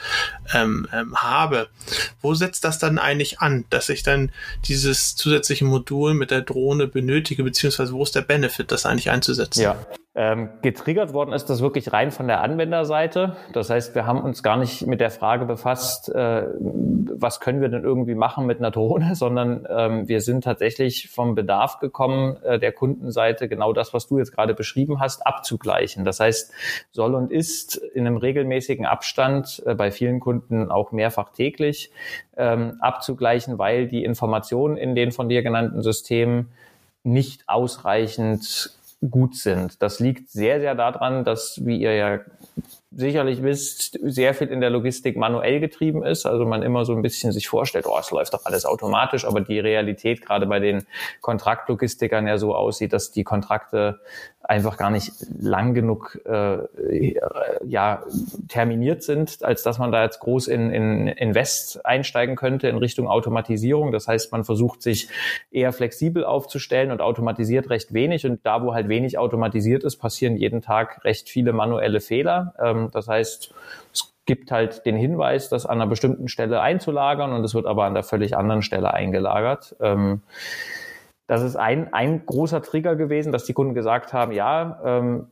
ähm, 0.55 0.89
ähm, 0.91 1.15
habe. 1.17 1.69
Wo 2.23 2.33
setzt 2.33 2.65
das 2.65 2.79
dann 2.79 2.99
eigentlich 2.99 3.41
an, 3.41 3.67
dass 3.69 3.91
ich 3.91 4.03
dann 4.05 4.33
dieses 4.65 5.17
zusätzliche 5.17 5.67
Modul 5.67 6.15
mit 6.15 6.31
der 6.31 6.41
Drohne 6.41 6.87
benötige, 6.87 7.45
beziehungsweise 7.45 7.93
wo 7.93 8.03
ist 8.03 8.15
der 8.15 8.23
Benefit, 8.23 8.73
das 8.73 8.87
eigentlich 8.87 9.11
einzusetzen? 9.11 9.61
Ja, 9.61 9.77
getriggert 10.63 11.13
worden 11.13 11.33
ist 11.33 11.47
das 11.47 11.61
wirklich 11.63 11.93
rein 11.93 12.11
von 12.11 12.27
der 12.27 12.41
Anwenderseite. 12.41 13.37
Das 13.53 13.71
heißt, 13.71 13.95
wir 13.95 14.05
haben 14.05 14.21
uns 14.21 14.43
gar 14.43 14.57
nicht 14.57 14.85
mit 14.85 15.01
der 15.01 15.11
Frage 15.11 15.45
befasst, 15.45 16.09
äh, 16.09 16.47
was 16.59 17.39
können 17.39 17.61
wir 17.61 17.69
denn 17.69 17.85
irgendwie 17.85 18.17
machen 18.17 18.45
mit 18.47 18.59
einer 18.59 18.73
Drohne, 18.73 19.15
sondern 19.15 19.67
ähm, 19.71 20.09
wir 20.09 20.21
sind 20.21 20.43
tatsächlich 20.43 21.09
vom 21.09 21.37
Bedarf 21.37 21.79
gekommen, 21.79 22.37
äh, 22.43 22.59
der 22.59 22.73
Kundenseite 22.73 23.49
genau 23.49 23.73
das, 23.73 23.95
was 23.95 24.09
du 24.09 24.19
jetzt 24.19 24.33
gerade 24.33 24.55
beschrieben 24.55 24.99
hast, 24.99 25.25
abzugleichen. 25.25 26.05
Das 26.05 26.19
heißt, 26.19 26.53
soll 26.91 27.15
und 27.15 27.31
ist 27.31 27.77
in 27.77 28.07
einem 28.07 28.17
regelmäßigen 28.17 28.87
Abstand 28.87 29.63
äh, 29.67 29.75
bei 29.75 29.93
vielen 29.93 30.19
Kunden 30.19 30.71
auch 30.71 30.91
mehrfach 30.91 31.29
täglich 31.31 31.93
ähm, 32.37 32.77
abzugleichen, 32.81 33.59
weil 33.59 33.87
die 33.87 34.05
Informationen 34.05 34.77
in 34.77 34.97
den 34.97 35.13
von 35.13 35.29
dir 35.29 35.43
genannten 35.43 35.83
Systemen 35.83 36.49
nicht 37.05 37.45
ausreichend 37.47 38.78
gut 39.01 39.37
sind. 39.37 39.83
Das 39.83 40.01
liegt 40.01 40.31
sehr, 40.31 40.61
sehr 40.61 40.75
daran, 40.75 41.25
dass, 41.25 41.65
wie 41.65 41.81
ihr 41.81 41.95
ja 41.95 42.21
sicherlich 42.91 43.43
wisst, 43.43 43.99
sehr 44.03 44.33
viel 44.35 44.49
in 44.49 44.61
der 44.61 44.71
Logistik 44.71 45.17
manuell 45.17 45.61
getrieben 45.61 46.03
ist. 46.03 46.25
Also 46.25 46.47
man 46.47 46.63
immer 46.63 46.85
so 46.85 46.95
ein 46.95 47.03
bisschen 47.03 47.33
sich 47.33 47.49
vorstellt, 47.49 47.87
oh, 47.87 47.99
es 47.99 48.11
läuft 48.11 48.33
doch 48.33 48.45
alles 48.47 48.65
automatisch, 48.65 49.27
aber 49.27 49.41
die 49.41 49.61
Realität 49.61 50.25
gerade 50.25 50.47
bei 50.47 50.59
den 50.59 50.87
Kontraktlogistikern 51.21 52.27
ja 52.27 52.39
so 52.39 52.55
aussieht, 52.55 52.93
dass 52.93 53.11
die 53.11 53.25
Kontrakte 53.25 54.01
einfach 54.49 54.79
gar 54.79 54.91
nicht 54.91 55.13
lang 55.39 55.75
genug 55.75 56.19
äh, 56.25 56.59
ja, 57.67 58.03
terminiert 58.49 59.03
sind, 59.03 59.45
als 59.45 59.63
dass 59.63 59.79
man 59.79 59.93
da 59.93 60.03
jetzt 60.03 60.21
groß 60.21 60.49
in, 60.49 60.71
in 60.71 61.07
Invest 61.07 61.85
einsteigen 61.85 62.35
könnte 62.35 62.69
in 62.69 62.79
Richtung 62.79 63.09
Automatisierung. 63.09 63.93
Das 63.93 64.09
heißt, 64.09 64.33
man 64.33 64.45
versucht 64.45 64.81
sich 64.81 65.09
eher 65.51 65.73
flexibel 65.73 66.25
aufzustellen 66.25 66.91
und 66.91 67.03
automatisiert 67.03 67.69
recht 67.69 67.93
wenig. 67.93 68.25
Und 68.25 68.41
da, 68.47 68.63
wo 68.63 68.73
halt 68.73 68.89
wenig 68.89 69.19
automatisiert 69.19 69.85
ist, 69.85 69.99
passieren 69.99 70.37
jeden 70.37 70.63
Tag 70.63 71.05
recht 71.05 71.29
viele 71.29 71.53
manuelle 71.53 72.01
Fehler. 72.01 72.55
Ähm, 72.59 72.78
das 72.93 73.09
heißt, 73.09 73.53
es 73.93 74.15
gibt 74.27 74.51
halt 74.51 74.85
den 74.87 74.97
Hinweis, 74.97 75.49
das 75.49 75.67
an 75.67 75.81
einer 75.81 75.89
bestimmten 75.89 76.29
Stelle 76.29 76.61
einzulagern 76.61 77.33
und 77.33 77.45
es 77.45 77.55
wird 77.55 77.67
aber 77.67 77.85
an 77.85 77.95
der 77.95 78.03
völlig 78.03 78.37
anderen 78.37 78.63
Stelle 78.63 78.93
eingelagert. 78.93 79.75
Ähm, 79.81 80.23
das 81.27 81.43
ist 81.43 81.57
ein, 81.57 81.93
ein 81.93 82.25
großer 82.25 82.63
Trigger 82.63 82.97
gewesen, 82.97 83.33
dass 83.33 83.45
die 83.45 83.53
Kunden 83.53 83.75
gesagt 83.75 84.13
haben, 84.13 84.33
ja, 84.33 84.81
ähm, 84.85 85.27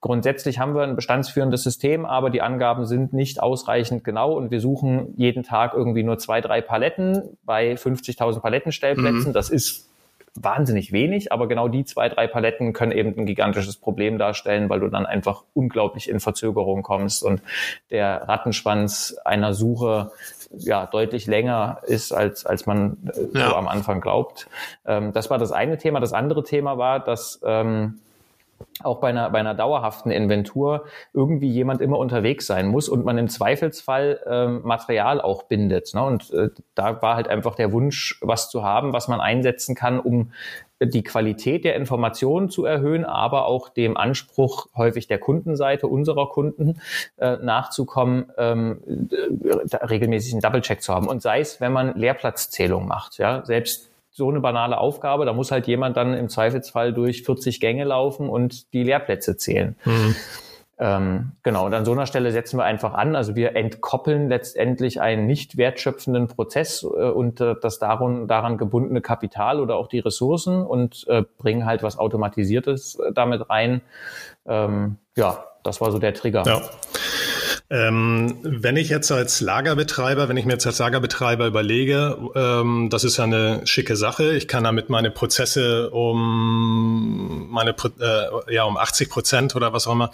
grundsätzlich 0.00 0.58
haben 0.58 0.74
wir 0.74 0.82
ein 0.82 0.96
bestandsführendes 0.96 1.62
System, 1.62 2.04
aber 2.04 2.30
die 2.30 2.42
Angaben 2.42 2.86
sind 2.86 3.12
nicht 3.12 3.42
ausreichend 3.42 4.04
genau 4.04 4.32
und 4.32 4.50
wir 4.50 4.60
suchen 4.60 5.14
jeden 5.16 5.42
Tag 5.42 5.74
irgendwie 5.74 6.02
nur 6.02 6.18
zwei, 6.18 6.40
drei 6.40 6.60
Paletten 6.60 7.36
bei 7.44 7.74
50.000 7.74 8.40
Palettenstellplätzen. 8.40 9.30
Mhm. 9.30 9.32
Das 9.32 9.50
ist 9.50 9.87
wahnsinnig 10.34 10.92
wenig, 10.92 11.32
aber 11.32 11.48
genau 11.48 11.68
die 11.68 11.84
zwei, 11.84 12.08
drei 12.08 12.26
Paletten 12.26 12.72
können 12.72 12.92
eben 12.92 13.16
ein 13.16 13.26
gigantisches 13.26 13.76
Problem 13.76 14.18
darstellen, 14.18 14.68
weil 14.68 14.80
du 14.80 14.88
dann 14.88 15.06
einfach 15.06 15.44
unglaublich 15.54 16.08
in 16.08 16.20
Verzögerung 16.20 16.82
kommst 16.82 17.22
und 17.22 17.42
der 17.90 18.28
Rattenschwanz 18.28 19.16
einer 19.24 19.54
Suche 19.54 20.12
ja 20.50 20.86
deutlich 20.86 21.26
länger 21.26 21.80
ist, 21.86 22.12
als, 22.12 22.46
als 22.46 22.66
man 22.66 22.96
äh, 23.14 23.38
ja. 23.38 23.48
so 23.50 23.56
am 23.56 23.68
Anfang 23.68 24.00
glaubt. 24.00 24.48
Ähm, 24.86 25.12
das 25.12 25.30
war 25.30 25.38
das 25.38 25.52
eine 25.52 25.76
Thema. 25.78 26.00
Das 26.00 26.12
andere 26.12 26.42
Thema 26.42 26.78
war, 26.78 27.00
dass 27.00 27.40
ähm, 27.44 28.00
auch 28.82 29.00
bei 29.00 29.08
einer, 29.08 29.30
bei 29.30 29.38
einer 29.38 29.54
dauerhaften 29.54 30.10
Inventur 30.10 30.84
irgendwie 31.12 31.48
jemand 31.48 31.80
immer 31.80 31.98
unterwegs 31.98 32.46
sein 32.46 32.68
muss 32.68 32.88
und 32.88 33.04
man 33.04 33.18
im 33.18 33.28
Zweifelsfall 33.28 34.20
ähm, 34.26 34.62
Material 34.62 35.20
auch 35.20 35.44
bindet. 35.44 35.94
Ne? 35.94 36.02
Und 36.02 36.32
äh, 36.32 36.50
da 36.74 37.00
war 37.02 37.16
halt 37.16 37.28
einfach 37.28 37.54
der 37.54 37.72
Wunsch, 37.72 38.18
was 38.22 38.50
zu 38.50 38.62
haben, 38.62 38.92
was 38.92 39.08
man 39.08 39.20
einsetzen 39.20 39.74
kann, 39.74 39.98
um 39.98 40.32
die 40.80 41.02
Qualität 41.02 41.64
der 41.64 41.74
Informationen 41.74 42.50
zu 42.50 42.64
erhöhen, 42.64 43.04
aber 43.04 43.46
auch 43.46 43.68
dem 43.68 43.96
Anspruch 43.96 44.68
häufig 44.76 45.08
der 45.08 45.18
Kundenseite 45.18 45.88
unserer 45.88 46.28
Kunden 46.28 46.80
äh, 47.16 47.36
nachzukommen, 47.38 48.30
ähm, 48.38 49.08
äh, 49.10 49.76
regelmäßig 49.76 50.34
einen 50.34 50.42
Double-Check 50.42 50.80
zu 50.82 50.94
haben. 50.94 51.08
Und 51.08 51.20
sei 51.20 51.40
es, 51.40 51.60
wenn 51.60 51.72
man 51.72 51.96
Leerplatzzählung 51.96 52.86
macht, 52.86 53.18
ja, 53.18 53.44
selbst 53.44 53.90
so 54.18 54.28
eine 54.28 54.40
banale 54.40 54.78
Aufgabe, 54.78 55.24
da 55.24 55.32
muss 55.32 55.50
halt 55.50 55.66
jemand 55.66 55.96
dann 55.96 56.12
im 56.12 56.28
Zweifelsfall 56.28 56.92
durch 56.92 57.22
40 57.22 57.60
Gänge 57.60 57.84
laufen 57.84 58.28
und 58.28 58.74
die 58.74 58.82
Leerplätze 58.82 59.36
zählen. 59.36 59.76
Mhm. 59.84 60.16
Ähm, 60.80 61.32
genau, 61.42 61.66
und 61.66 61.74
an 61.74 61.84
so 61.84 61.90
einer 61.92 62.06
Stelle 62.06 62.30
setzen 62.30 62.58
wir 62.58 62.64
einfach 62.64 62.94
an. 62.94 63.16
Also 63.16 63.34
wir 63.34 63.56
entkoppeln 63.56 64.28
letztendlich 64.28 65.00
einen 65.00 65.26
nicht 65.26 65.56
wertschöpfenden 65.56 66.28
Prozess 66.28 66.84
äh, 66.84 66.86
und 66.86 67.40
äh, 67.40 67.54
das 67.60 67.78
daran, 67.78 68.28
daran 68.28 68.58
gebundene 68.58 69.00
Kapital 69.00 69.60
oder 69.60 69.76
auch 69.76 69.88
die 69.88 69.98
Ressourcen 69.98 70.64
und 70.64 71.04
äh, 71.08 71.24
bringen 71.38 71.64
halt 71.64 71.82
was 71.82 71.98
Automatisiertes 71.98 72.96
äh, 72.96 73.12
damit 73.12 73.48
rein. 73.50 73.80
Ähm, 74.46 74.98
ja, 75.16 75.44
das 75.64 75.80
war 75.80 75.90
so 75.90 75.98
der 75.98 76.14
Trigger. 76.14 76.44
Ja. 76.46 76.60
Ähm, 77.70 78.38
wenn 78.42 78.78
ich 78.78 78.88
jetzt 78.88 79.12
als 79.12 79.42
Lagerbetreiber, 79.42 80.30
wenn 80.30 80.38
ich 80.38 80.46
mir 80.46 80.54
jetzt 80.54 80.66
als 80.66 80.78
Lagerbetreiber 80.78 81.46
überlege, 81.46 82.16
ähm, 82.34 82.88
das 82.90 83.04
ist 83.04 83.18
ja 83.18 83.24
eine 83.24 83.66
schicke 83.66 83.94
Sache. 83.94 84.32
Ich 84.32 84.48
kann 84.48 84.64
damit 84.64 84.88
meine 84.88 85.10
Prozesse 85.10 85.90
um 85.90 87.50
meine 87.50 87.72
äh, 88.00 88.54
ja 88.54 88.64
um 88.64 88.78
80 88.78 89.10
Prozent 89.10 89.54
oder 89.54 89.74
was 89.74 89.86
auch 89.86 89.92
immer 89.92 90.12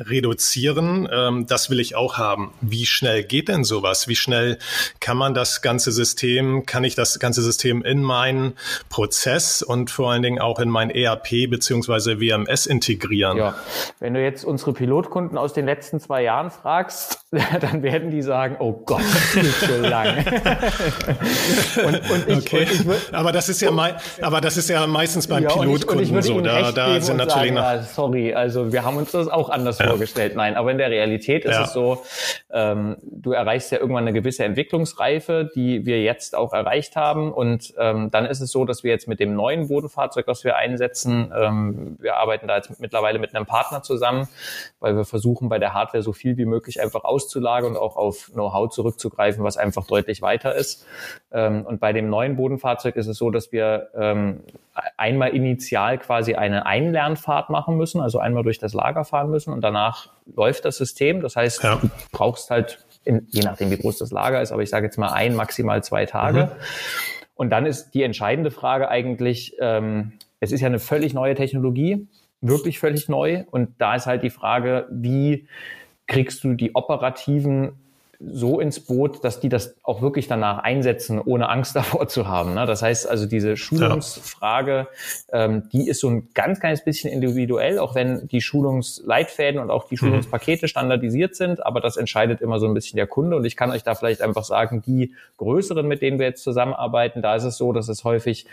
reduzieren. 0.00 1.06
Ähm, 1.12 1.46
das 1.46 1.68
will 1.68 1.78
ich 1.78 1.94
auch 1.94 2.16
haben. 2.16 2.54
Wie 2.62 2.86
schnell 2.86 3.22
geht 3.22 3.48
denn 3.48 3.64
sowas? 3.64 4.08
Wie 4.08 4.16
schnell 4.16 4.58
kann 5.00 5.18
man 5.18 5.34
das 5.34 5.60
ganze 5.60 5.92
System, 5.92 6.64
kann 6.64 6.84
ich 6.84 6.94
das 6.94 7.18
ganze 7.18 7.42
System 7.42 7.82
in 7.82 8.02
meinen 8.02 8.54
Prozess 8.88 9.60
und 9.60 9.90
vor 9.90 10.10
allen 10.10 10.22
Dingen 10.22 10.40
auch 10.40 10.58
in 10.58 10.70
mein 10.70 10.88
ERP 10.88 11.50
beziehungsweise 11.50 12.18
WMS 12.18 12.64
integrieren? 12.64 13.36
Ja, 13.36 13.56
wenn 14.00 14.14
du 14.14 14.22
jetzt 14.22 14.42
unsere 14.42 14.72
Pilotkunden 14.72 15.36
aus 15.36 15.52
den 15.52 15.66
letzten 15.66 16.00
zwei 16.00 16.22
Jahren 16.22 16.50
fragst, 16.50 16.93
sagst, 16.94 17.23
dann 17.60 17.82
werden 17.82 18.10
die 18.10 18.22
sagen, 18.22 18.56
oh 18.58 18.72
Gott, 18.72 19.02
das 19.34 19.44
ist 19.44 19.60
so 19.60 19.76
lang. 19.76 20.24
und, 21.86 22.10
und 22.10 22.28
ich, 22.28 22.38
okay. 22.38 22.66
Und 22.84 22.94
ich 22.94 23.14
aber 23.14 23.32
das 23.32 23.48
ist 23.48 23.60
ja 23.60 23.70
aber 24.22 24.40
das 24.40 24.56
ist 24.56 24.68
ja 24.68 24.86
meistens 24.86 25.26
beim 25.26 25.44
ja, 25.44 25.50
Pilotkunden 25.50 26.22
so. 26.22 26.40
Da, 26.40 26.72
da 26.72 27.00
sind 27.00 27.16
natürlich 27.16 27.52
sagen, 27.52 27.54
noch. 27.54 27.62
Ja, 27.62 27.82
sorry, 27.82 28.34
also 28.34 28.72
wir 28.72 28.84
haben 28.84 28.96
uns 28.96 29.10
das 29.10 29.28
auch 29.28 29.50
anders 29.50 29.78
ja. 29.78 29.88
vorgestellt. 29.88 30.36
Nein, 30.36 30.56
aber 30.56 30.70
in 30.70 30.78
der 30.78 30.90
Realität 30.90 31.44
ist 31.44 31.58
es 31.58 31.72
so, 31.72 32.02
ähm, 32.52 32.96
du 33.02 33.32
erreichst 33.32 33.72
ja 33.72 33.78
irgendwann 33.78 34.04
eine 34.04 34.12
gewisse 34.12 34.44
Entwicklungsreife, 34.44 35.50
die 35.54 35.84
wir 35.86 36.02
jetzt 36.02 36.36
auch 36.36 36.52
erreicht 36.52 36.96
haben. 36.96 37.32
Und 37.32 37.74
ähm, 37.78 38.10
dann 38.10 38.26
ist 38.26 38.40
es 38.40 38.50
so, 38.50 38.64
dass 38.64 38.84
wir 38.84 38.90
jetzt 38.90 39.08
mit 39.08 39.20
dem 39.20 39.34
neuen 39.34 39.68
Bodenfahrzeug, 39.68 40.26
was 40.26 40.44
wir 40.44 40.56
einsetzen, 40.56 41.32
ähm, 41.36 41.96
wir 42.00 42.16
arbeiten 42.16 42.48
da 42.48 42.56
jetzt 42.56 42.80
mittlerweile 42.80 43.18
mit 43.18 43.34
einem 43.34 43.46
Partner 43.46 43.82
zusammen, 43.82 44.28
weil 44.80 44.96
wir 44.96 45.04
versuchen, 45.04 45.48
bei 45.48 45.58
der 45.58 45.74
Hardware 45.74 46.02
so 46.02 46.12
viel 46.12 46.36
wie 46.36 46.44
möglich 46.44 46.80
einfach 46.80 47.04
auszulagern 47.24 47.72
und 47.72 47.78
auch 47.78 47.96
auf 47.96 48.30
Know-how 48.32 48.70
zurückzugreifen, 48.70 49.42
was 49.42 49.56
einfach 49.56 49.86
deutlich 49.86 50.22
weiter 50.22 50.54
ist. 50.54 50.86
Ähm, 51.32 51.64
und 51.64 51.80
bei 51.80 51.92
dem 51.92 52.10
neuen 52.10 52.36
Bodenfahrzeug 52.36 52.96
ist 52.96 53.06
es 53.06 53.16
so, 53.16 53.30
dass 53.30 53.52
wir 53.52 53.88
ähm, 53.94 54.40
einmal 54.96 55.30
initial 55.30 55.98
quasi 55.98 56.34
eine 56.34 56.66
Einlernfahrt 56.66 57.50
machen 57.50 57.76
müssen, 57.76 58.00
also 58.00 58.18
einmal 58.18 58.42
durch 58.42 58.58
das 58.58 58.74
Lager 58.74 59.04
fahren 59.04 59.30
müssen 59.30 59.52
und 59.52 59.62
danach 59.62 60.10
läuft 60.34 60.64
das 60.64 60.76
System. 60.76 61.20
Das 61.20 61.36
heißt, 61.36 61.62
ja. 61.62 61.76
du 61.76 61.90
brauchst 62.12 62.50
halt, 62.50 62.84
in, 63.04 63.26
je 63.30 63.42
nachdem 63.42 63.70
wie 63.70 63.78
groß 63.78 63.98
das 63.98 64.10
Lager 64.10 64.42
ist, 64.42 64.52
aber 64.52 64.62
ich 64.62 64.70
sage 64.70 64.86
jetzt 64.86 64.98
mal 64.98 65.12
ein, 65.12 65.34
maximal 65.34 65.82
zwei 65.82 66.06
Tage. 66.06 66.44
Mhm. 66.44 66.50
Und 67.36 67.50
dann 67.50 67.66
ist 67.66 67.92
die 67.94 68.02
entscheidende 68.02 68.50
Frage 68.50 68.88
eigentlich, 68.88 69.56
ähm, 69.58 70.12
es 70.40 70.52
ist 70.52 70.60
ja 70.60 70.66
eine 70.66 70.78
völlig 70.78 71.14
neue 71.14 71.34
Technologie, 71.34 72.06
wirklich 72.40 72.78
völlig 72.78 73.08
neu. 73.08 73.44
Und 73.50 73.70
da 73.78 73.94
ist 73.94 74.06
halt 74.06 74.22
die 74.22 74.30
Frage, 74.30 74.86
wie 74.90 75.48
kriegst 76.06 76.44
du 76.44 76.54
die 76.54 76.74
operativen 76.74 77.72
so 78.20 78.60
ins 78.60 78.80
Boot, 78.80 79.24
dass 79.24 79.40
die 79.40 79.48
das 79.48 79.76
auch 79.82 80.02
wirklich 80.02 80.28
danach 80.28 80.58
einsetzen, 80.58 81.20
ohne 81.20 81.48
Angst 81.48 81.76
davor 81.76 82.08
zu 82.08 82.28
haben. 82.28 82.54
Ne? 82.54 82.66
Das 82.66 82.82
heißt 82.82 83.08
also, 83.08 83.26
diese 83.26 83.56
Schulungsfrage, 83.56 84.88
ja. 85.32 85.44
ähm, 85.44 85.68
die 85.72 85.88
ist 85.88 86.00
so 86.00 86.08
ein 86.08 86.28
ganz 86.34 86.60
kleines 86.60 86.84
bisschen 86.84 87.10
individuell, 87.10 87.78
auch 87.78 87.94
wenn 87.94 88.26
die 88.28 88.40
Schulungsleitfäden 88.40 89.60
und 89.60 89.70
auch 89.70 89.88
die 89.88 89.94
mhm. 89.94 89.98
Schulungspakete 89.98 90.68
standardisiert 90.68 91.36
sind, 91.36 91.64
aber 91.64 91.80
das 91.80 91.96
entscheidet 91.96 92.40
immer 92.40 92.58
so 92.58 92.66
ein 92.66 92.74
bisschen 92.74 92.96
der 92.96 93.06
Kunde. 93.06 93.36
Und 93.36 93.44
ich 93.44 93.56
kann 93.56 93.70
euch 93.70 93.82
da 93.82 93.94
vielleicht 93.94 94.22
einfach 94.22 94.44
sagen, 94.44 94.82
die 94.82 95.14
größeren, 95.38 95.86
mit 95.86 96.02
denen 96.02 96.18
wir 96.18 96.26
jetzt 96.26 96.42
zusammenarbeiten, 96.42 97.22
da 97.22 97.34
ist 97.36 97.44
es 97.44 97.56
so, 97.56 97.72
dass 97.72 97.88
es 97.88 98.04
häufig 98.04 98.46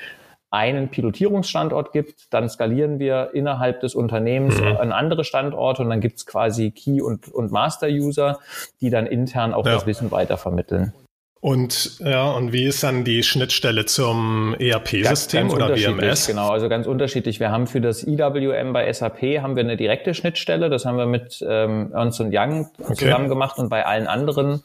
einen 0.51 0.89
Pilotierungsstandort 0.89 1.93
gibt, 1.93 2.33
dann 2.33 2.49
skalieren 2.49 2.99
wir 2.99 3.31
innerhalb 3.33 3.79
des 3.79 3.95
Unternehmens 3.95 4.59
mhm. 4.59 4.77
an 4.77 4.91
andere 4.91 5.23
Standorte 5.23 5.81
und 5.81 5.89
dann 5.89 6.01
gibt 6.01 6.17
es 6.17 6.25
quasi 6.25 6.71
Key- 6.71 7.01
und, 7.01 7.29
und 7.29 7.51
Master-User, 7.51 8.39
die 8.81 8.89
dann 8.89 9.07
intern 9.07 9.53
auch 9.53 9.65
ja. 9.65 9.73
das 9.73 9.85
Wissen 9.85 10.11
weitervermitteln. 10.11 10.93
Und 11.39 11.99
ja, 11.99 12.29
und 12.29 12.53
wie 12.53 12.65
ist 12.65 12.83
dann 12.83 13.03
die 13.03 13.23
Schnittstelle 13.23 13.85
zum 13.85 14.55
ERP-System 14.59 15.49
oder 15.49 15.75
WMS? 15.75 16.27
Genau, 16.27 16.49
also 16.49 16.69
ganz 16.69 16.85
unterschiedlich. 16.85 17.39
Wir 17.39 17.49
haben 17.49 17.65
für 17.65 17.81
das 17.81 18.05
IWM 18.05 18.73
bei 18.73 18.93
SAP 18.93 19.21
haben 19.41 19.55
wir 19.55 19.63
eine 19.63 19.75
direkte 19.75 20.13
Schnittstelle. 20.13 20.69
Das 20.69 20.85
haben 20.85 20.97
wir 20.97 21.07
mit 21.07 21.43
ähm, 21.47 21.91
Ernst 21.93 22.19
Young 22.19 22.69
okay. 22.77 22.93
zusammen 22.93 23.27
gemacht 23.27 23.57
und 23.57 23.69
bei 23.69 23.87
allen 23.87 24.05
anderen 24.05 24.61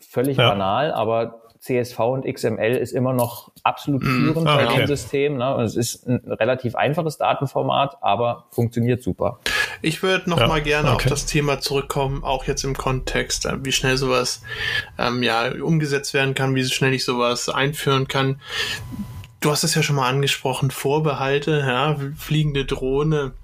völlig 0.00 0.36
ja. 0.36 0.50
banal, 0.50 0.92
aber 0.92 1.41
CSV 1.62 1.98
und 2.00 2.26
XML 2.26 2.76
ist 2.76 2.90
immer 2.92 3.12
noch 3.12 3.52
absolut 3.62 4.02
mhm. 4.02 4.24
führend 4.26 4.48
ah, 4.48 4.56
okay. 4.56 4.66
bei 4.66 4.76
dem 4.78 4.86
System. 4.88 5.36
Ne? 5.36 5.54
Und 5.54 5.62
es 5.62 5.76
ist 5.76 6.08
ein 6.08 6.20
relativ 6.26 6.74
einfaches 6.74 7.18
Datenformat, 7.18 7.98
aber 8.00 8.46
funktioniert 8.50 9.00
super. 9.00 9.38
Ich 9.80 10.02
würde 10.02 10.28
noch 10.28 10.40
ja, 10.40 10.48
mal 10.48 10.60
gerne 10.60 10.90
okay. 10.90 11.04
auf 11.04 11.04
das 11.04 11.26
Thema 11.26 11.60
zurückkommen, 11.60 12.24
auch 12.24 12.44
jetzt 12.46 12.64
im 12.64 12.76
Kontext, 12.76 13.46
äh, 13.46 13.64
wie 13.64 13.70
schnell 13.70 13.96
sowas 13.96 14.42
ähm, 14.98 15.22
ja 15.22 15.52
umgesetzt 15.62 16.14
werden 16.14 16.34
kann, 16.34 16.56
wie 16.56 16.64
schnell 16.64 16.94
ich 16.94 17.04
sowas 17.04 17.48
einführen 17.48 18.08
kann. 18.08 18.40
Du 19.38 19.52
hast 19.52 19.62
es 19.62 19.76
ja 19.76 19.84
schon 19.84 19.96
mal 19.96 20.08
angesprochen, 20.08 20.72
Vorbehalte, 20.72 21.60
ja, 21.64 21.96
fliegende 22.16 22.64
Drohne 22.64 23.34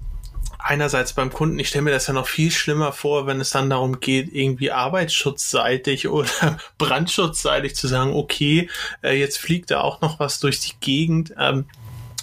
einerseits 0.59 1.13
beim 1.13 1.33
Kunden, 1.33 1.59
ich 1.59 1.69
stelle 1.69 1.83
mir 1.83 1.91
das 1.91 2.07
ja 2.07 2.13
noch 2.13 2.27
viel 2.27 2.51
schlimmer 2.51 2.93
vor, 2.93 3.27
wenn 3.27 3.41
es 3.41 3.51
dann 3.51 3.71
darum 3.71 4.01
geht, 4.01 4.33
irgendwie 4.33 4.71
arbeitsschutzseitig 4.71 6.09
oder 6.09 6.59
brandschutzseitig 6.79 7.75
zu 7.75 7.89
sagen, 7.89 8.15
okay, 8.15 8.69
äh, 9.03 9.19
jetzt 9.19 9.39
fliegt 9.39 9.71
da 9.71 9.81
auch 9.81 10.01
noch 10.01 10.21
was 10.21 10.41
durch 10.41 10.61
die 10.61 10.75
Gegend. 10.81 11.35
Ähm, 11.39 11.67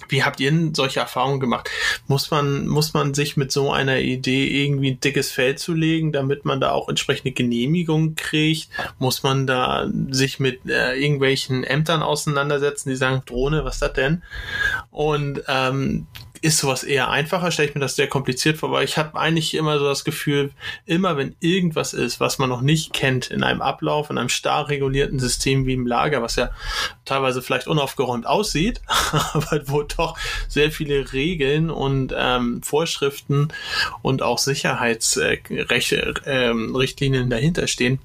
wie 0.08 0.24
habt 0.24 0.40
ihr 0.40 0.52
denn 0.52 0.76
solche 0.76 1.00
Erfahrungen 1.00 1.40
gemacht? 1.40 1.70
Muss 2.08 2.30
man, 2.32 2.68
muss 2.68 2.94
man 2.94 3.14
sich 3.14 3.38
mit 3.38 3.52
so 3.52 3.72
einer 3.72 4.00
Idee 4.00 4.64
irgendwie 4.64 4.92
ein 4.92 5.00
dickes 5.00 5.32
Feld 5.32 5.60
zulegen, 5.60 6.12
damit 6.12 6.46
man 6.46 6.60
da 6.60 6.72
auch 6.72 6.90
entsprechende 6.90 7.32
Genehmigungen 7.32 8.16
kriegt? 8.16 8.70
Muss 9.00 9.24
man 9.24 9.48
da 9.48 9.88
sich 10.10 10.40
mit 10.40 10.70
äh, 10.70 10.94
irgendwelchen 10.94 11.64
Ämtern 11.64 12.04
auseinandersetzen, 12.04 12.90
die 12.90 12.96
sagen, 12.96 13.24
Drohne, 13.26 13.66
was 13.66 13.76
ist 13.76 13.82
das 13.82 13.94
denn? 13.94 14.24
Und 14.92 15.42
ähm, 15.48 16.08
ist 16.46 16.60
sowas 16.60 16.84
eher 16.84 17.10
einfacher, 17.10 17.50
stelle 17.50 17.70
ich 17.70 17.76
mir 17.76 17.82
das 17.82 17.96
sehr 17.96 18.08
kompliziert 18.08 18.58
vor, 18.58 18.72
weil 18.72 18.86
ich 18.86 19.00
habe 19.00 19.20
eigentlich 19.20 19.56
immer 19.56 19.80
so 19.80 19.86
das 19.86 20.04
Gefühl, 20.04 20.52
immer 20.86 21.18
wenn 21.18 21.36
irgendwas 21.40 21.96
ist, 21.96 22.20
was 22.20 22.38
man 22.38 22.50
noch 22.50 22.62
nicht 22.62 22.94
kennt 22.94 23.32
in 23.32 23.42
einem 23.42 23.64
Ablauf, 23.64 24.12
in 24.12 24.20
einem 24.20 24.30
starr 24.30 24.70
regulierten 24.70 25.18
System 25.18 25.66
wie 25.66 25.74
im 25.74 25.88
Lager, 25.88 26.22
was 26.22 26.36
ja 26.36 26.52
teilweise 27.04 27.42
vielleicht 27.42 27.68
unaufgeräumt 27.68 28.28
aussieht, 28.28 28.80
aber 29.34 29.62
wo 29.66 29.82
doch 29.82 30.20
sehr 30.48 30.72
viele 30.72 31.14
Regeln 31.14 31.72
und 31.72 32.14
ähm, 32.16 32.62
Vorschriften 32.62 33.48
und 34.04 34.22
auch 34.22 34.38
Sicherheitsrichtlinien 34.38 37.26
äh, 37.26 37.30
dahinter 37.30 37.66
stehen, 37.66 37.98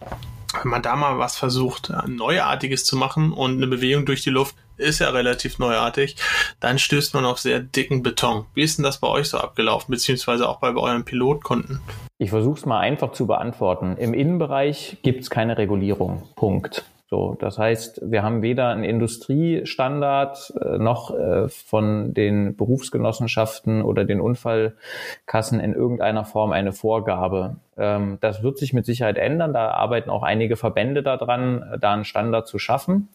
wenn 0.62 0.70
man 0.70 0.82
da 0.82 0.96
mal 0.96 1.18
was 1.18 1.36
versucht, 1.36 1.92
Neuartiges 2.06 2.84
zu 2.84 2.96
machen 2.96 3.32
und 3.32 3.58
eine 3.58 3.66
Bewegung 3.66 4.06
durch 4.06 4.22
die 4.22 4.30
Luft 4.30 4.54
ist 4.80 4.98
ja 4.98 5.10
relativ 5.10 5.58
neuartig, 5.58 6.16
dann 6.58 6.78
stößt 6.78 7.14
man 7.14 7.24
auf 7.24 7.38
sehr 7.38 7.60
dicken 7.60 8.02
Beton. 8.02 8.46
Wie 8.54 8.62
ist 8.62 8.78
denn 8.78 8.84
das 8.84 8.98
bei 8.98 9.08
euch 9.08 9.28
so 9.28 9.38
abgelaufen, 9.38 9.90
beziehungsweise 9.90 10.48
auch 10.48 10.58
bei 10.58 10.74
euren 10.74 11.04
Pilotkunden? 11.04 11.80
Ich 12.18 12.30
versuche 12.30 12.58
es 12.58 12.66
mal 12.66 12.80
einfach 12.80 13.12
zu 13.12 13.26
beantworten. 13.26 13.96
Im 13.96 14.14
Innenbereich 14.14 14.98
gibt 15.02 15.22
es 15.22 15.30
keine 15.30 15.56
Regulierung. 15.56 16.28
Punkt. 16.36 16.84
So, 17.10 17.36
das 17.40 17.58
heißt, 17.58 18.02
wir 18.04 18.22
haben 18.22 18.40
weder 18.40 18.68
einen 18.68 18.84
Industriestandard 18.84 20.54
äh, 20.60 20.78
noch 20.78 21.12
äh, 21.12 21.48
von 21.48 22.14
den 22.14 22.54
Berufsgenossenschaften 22.54 23.82
oder 23.82 24.04
den 24.04 24.20
Unfallkassen 24.20 25.58
in 25.58 25.74
irgendeiner 25.74 26.24
Form 26.24 26.52
eine 26.52 26.72
Vorgabe. 26.72 27.56
Ähm, 27.76 28.18
das 28.20 28.44
wird 28.44 28.58
sich 28.58 28.72
mit 28.72 28.86
Sicherheit 28.86 29.18
ändern. 29.18 29.52
Da 29.52 29.72
arbeiten 29.72 30.08
auch 30.08 30.22
einige 30.22 30.54
Verbände 30.54 31.02
daran, 31.02 31.76
da 31.80 31.94
einen 31.94 32.04
Standard 32.04 32.46
zu 32.46 32.60
schaffen. 32.60 33.08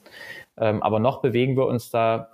Ähm, 0.57 0.81
aber 0.83 0.99
noch 0.99 1.21
bewegen 1.21 1.57
wir 1.57 1.65
uns 1.65 1.89
da 1.89 2.29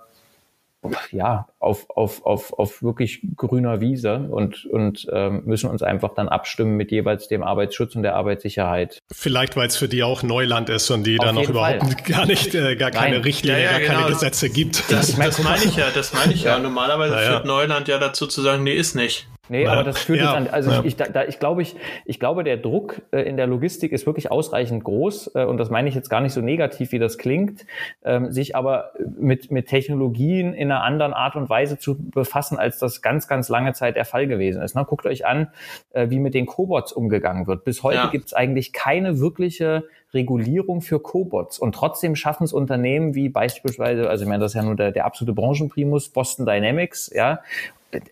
ja, 1.12 1.46
auf, 1.60 1.88
auf, 1.90 2.26
auf, 2.26 2.52
auf 2.58 2.82
wirklich 2.82 3.20
grüner 3.36 3.80
Wiese 3.80 4.28
und, 4.30 4.64
und 4.66 5.06
ähm, 5.12 5.42
müssen 5.44 5.70
uns 5.70 5.82
einfach 5.82 6.14
dann 6.14 6.28
abstimmen 6.28 6.76
mit 6.76 6.90
jeweils 6.90 7.28
dem 7.28 7.42
Arbeitsschutz 7.42 7.94
und 7.94 8.02
der 8.02 8.16
Arbeitssicherheit. 8.16 8.98
Vielleicht, 9.12 9.56
weil 9.56 9.68
es 9.68 9.76
für 9.76 9.88
die 9.88 10.02
auch 10.02 10.22
Neuland 10.24 10.70
ist 10.70 10.90
und 10.90 11.04
die 11.04 11.18
da 11.18 11.32
noch 11.32 11.48
überhaupt 11.48 11.82
Fall. 11.82 11.96
gar 12.04 12.26
nicht, 12.26 12.54
äh, 12.54 12.74
gar 12.74 12.90
keine 12.90 13.24
Richtlinien, 13.24 13.62
ja, 13.62 13.64
ja, 13.64 13.78
gar 13.78 13.80
genau. 13.80 14.00
keine 14.00 14.12
Gesetze 14.12 14.50
gibt. 14.50 14.90
Das, 14.90 15.16
das 15.16 15.42
meine 15.42 15.64
ich 15.64 15.76
ja, 15.76 15.86
das 15.94 16.12
meine 16.14 16.32
ich 16.32 16.42
ja. 16.42 16.56
ja. 16.56 16.58
Normalerweise 16.58 17.16
führt 17.16 17.44
Neuland 17.44 17.86
ja 17.86 17.98
dazu 17.98 18.26
zu 18.26 18.42
sagen, 18.42 18.64
nee, 18.64 18.74
ist 18.74 18.96
nicht. 18.96 19.28
Nee, 19.48 19.64
ja, 19.64 19.72
aber 19.72 19.82
das 19.82 19.98
führt 19.98 20.20
ja, 20.20 20.26
jetzt 20.26 20.34
an, 20.34 20.54
also 20.54 20.70
ja. 20.70 20.84
ich, 20.84 20.94
da, 20.94 21.24
ich 21.24 21.40
glaube, 21.40 21.62
ich, 21.62 21.74
ich 22.04 22.20
glaube, 22.20 22.44
der 22.44 22.56
Druck 22.56 23.02
äh, 23.10 23.22
in 23.22 23.36
der 23.36 23.48
Logistik 23.48 23.90
ist 23.90 24.06
wirklich 24.06 24.30
ausreichend 24.30 24.84
groß, 24.84 25.32
äh, 25.34 25.44
und 25.44 25.58
das 25.58 25.68
meine 25.68 25.88
ich 25.88 25.96
jetzt 25.96 26.08
gar 26.08 26.20
nicht 26.20 26.32
so 26.32 26.40
negativ, 26.40 26.92
wie 26.92 27.00
das 27.00 27.18
klingt, 27.18 27.66
ähm, 28.04 28.30
sich 28.30 28.54
aber 28.54 28.92
mit, 29.18 29.50
mit 29.50 29.66
Technologien 29.66 30.54
in 30.54 30.70
einer 30.70 30.84
anderen 30.84 31.12
Art 31.12 31.34
und 31.34 31.50
Weise 31.50 31.76
zu 31.76 31.98
befassen, 31.98 32.56
als 32.56 32.78
das 32.78 33.02
ganz, 33.02 33.26
ganz 33.26 33.48
lange 33.48 33.72
Zeit 33.72 33.96
der 33.96 34.04
Fall 34.04 34.28
gewesen 34.28 34.62
ist. 34.62 34.76
Ne? 34.76 34.84
Guckt 34.84 35.06
euch 35.06 35.26
an, 35.26 35.48
äh, 35.90 36.08
wie 36.08 36.20
mit 36.20 36.34
den 36.34 36.46
Cobots 36.46 36.92
umgegangen 36.92 37.48
wird. 37.48 37.64
Bis 37.64 37.82
heute 37.82 38.10
gibt 38.12 38.26
es 38.26 38.34
eigentlich 38.34 38.72
keine 38.72 39.18
wirkliche 39.18 39.84
Regulierung 40.14 40.82
für 40.82 41.00
Cobots. 41.00 41.58
Und 41.58 41.74
trotzdem 41.74 42.14
schaffen 42.16 42.44
es 42.44 42.52
Unternehmen 42.52 43.14
wie 43.14 43.28
beispielsweise, 43.28 44.08
also 44.08 44.22
ich 44.22 44.28
meine, 44.28 44.42
das 44.42 44.52
ist 44.52 44.56
ja 44.56 44.62
nur 44.62 44.76
der, 44.76 44.92
der 44.92 45.04
absolute 45.04 45.34
Branchenprimus, 45.34 46.10
Boston 46.10 46.46
Dynamics, 46.46 47.10
ja, 47.14 47.40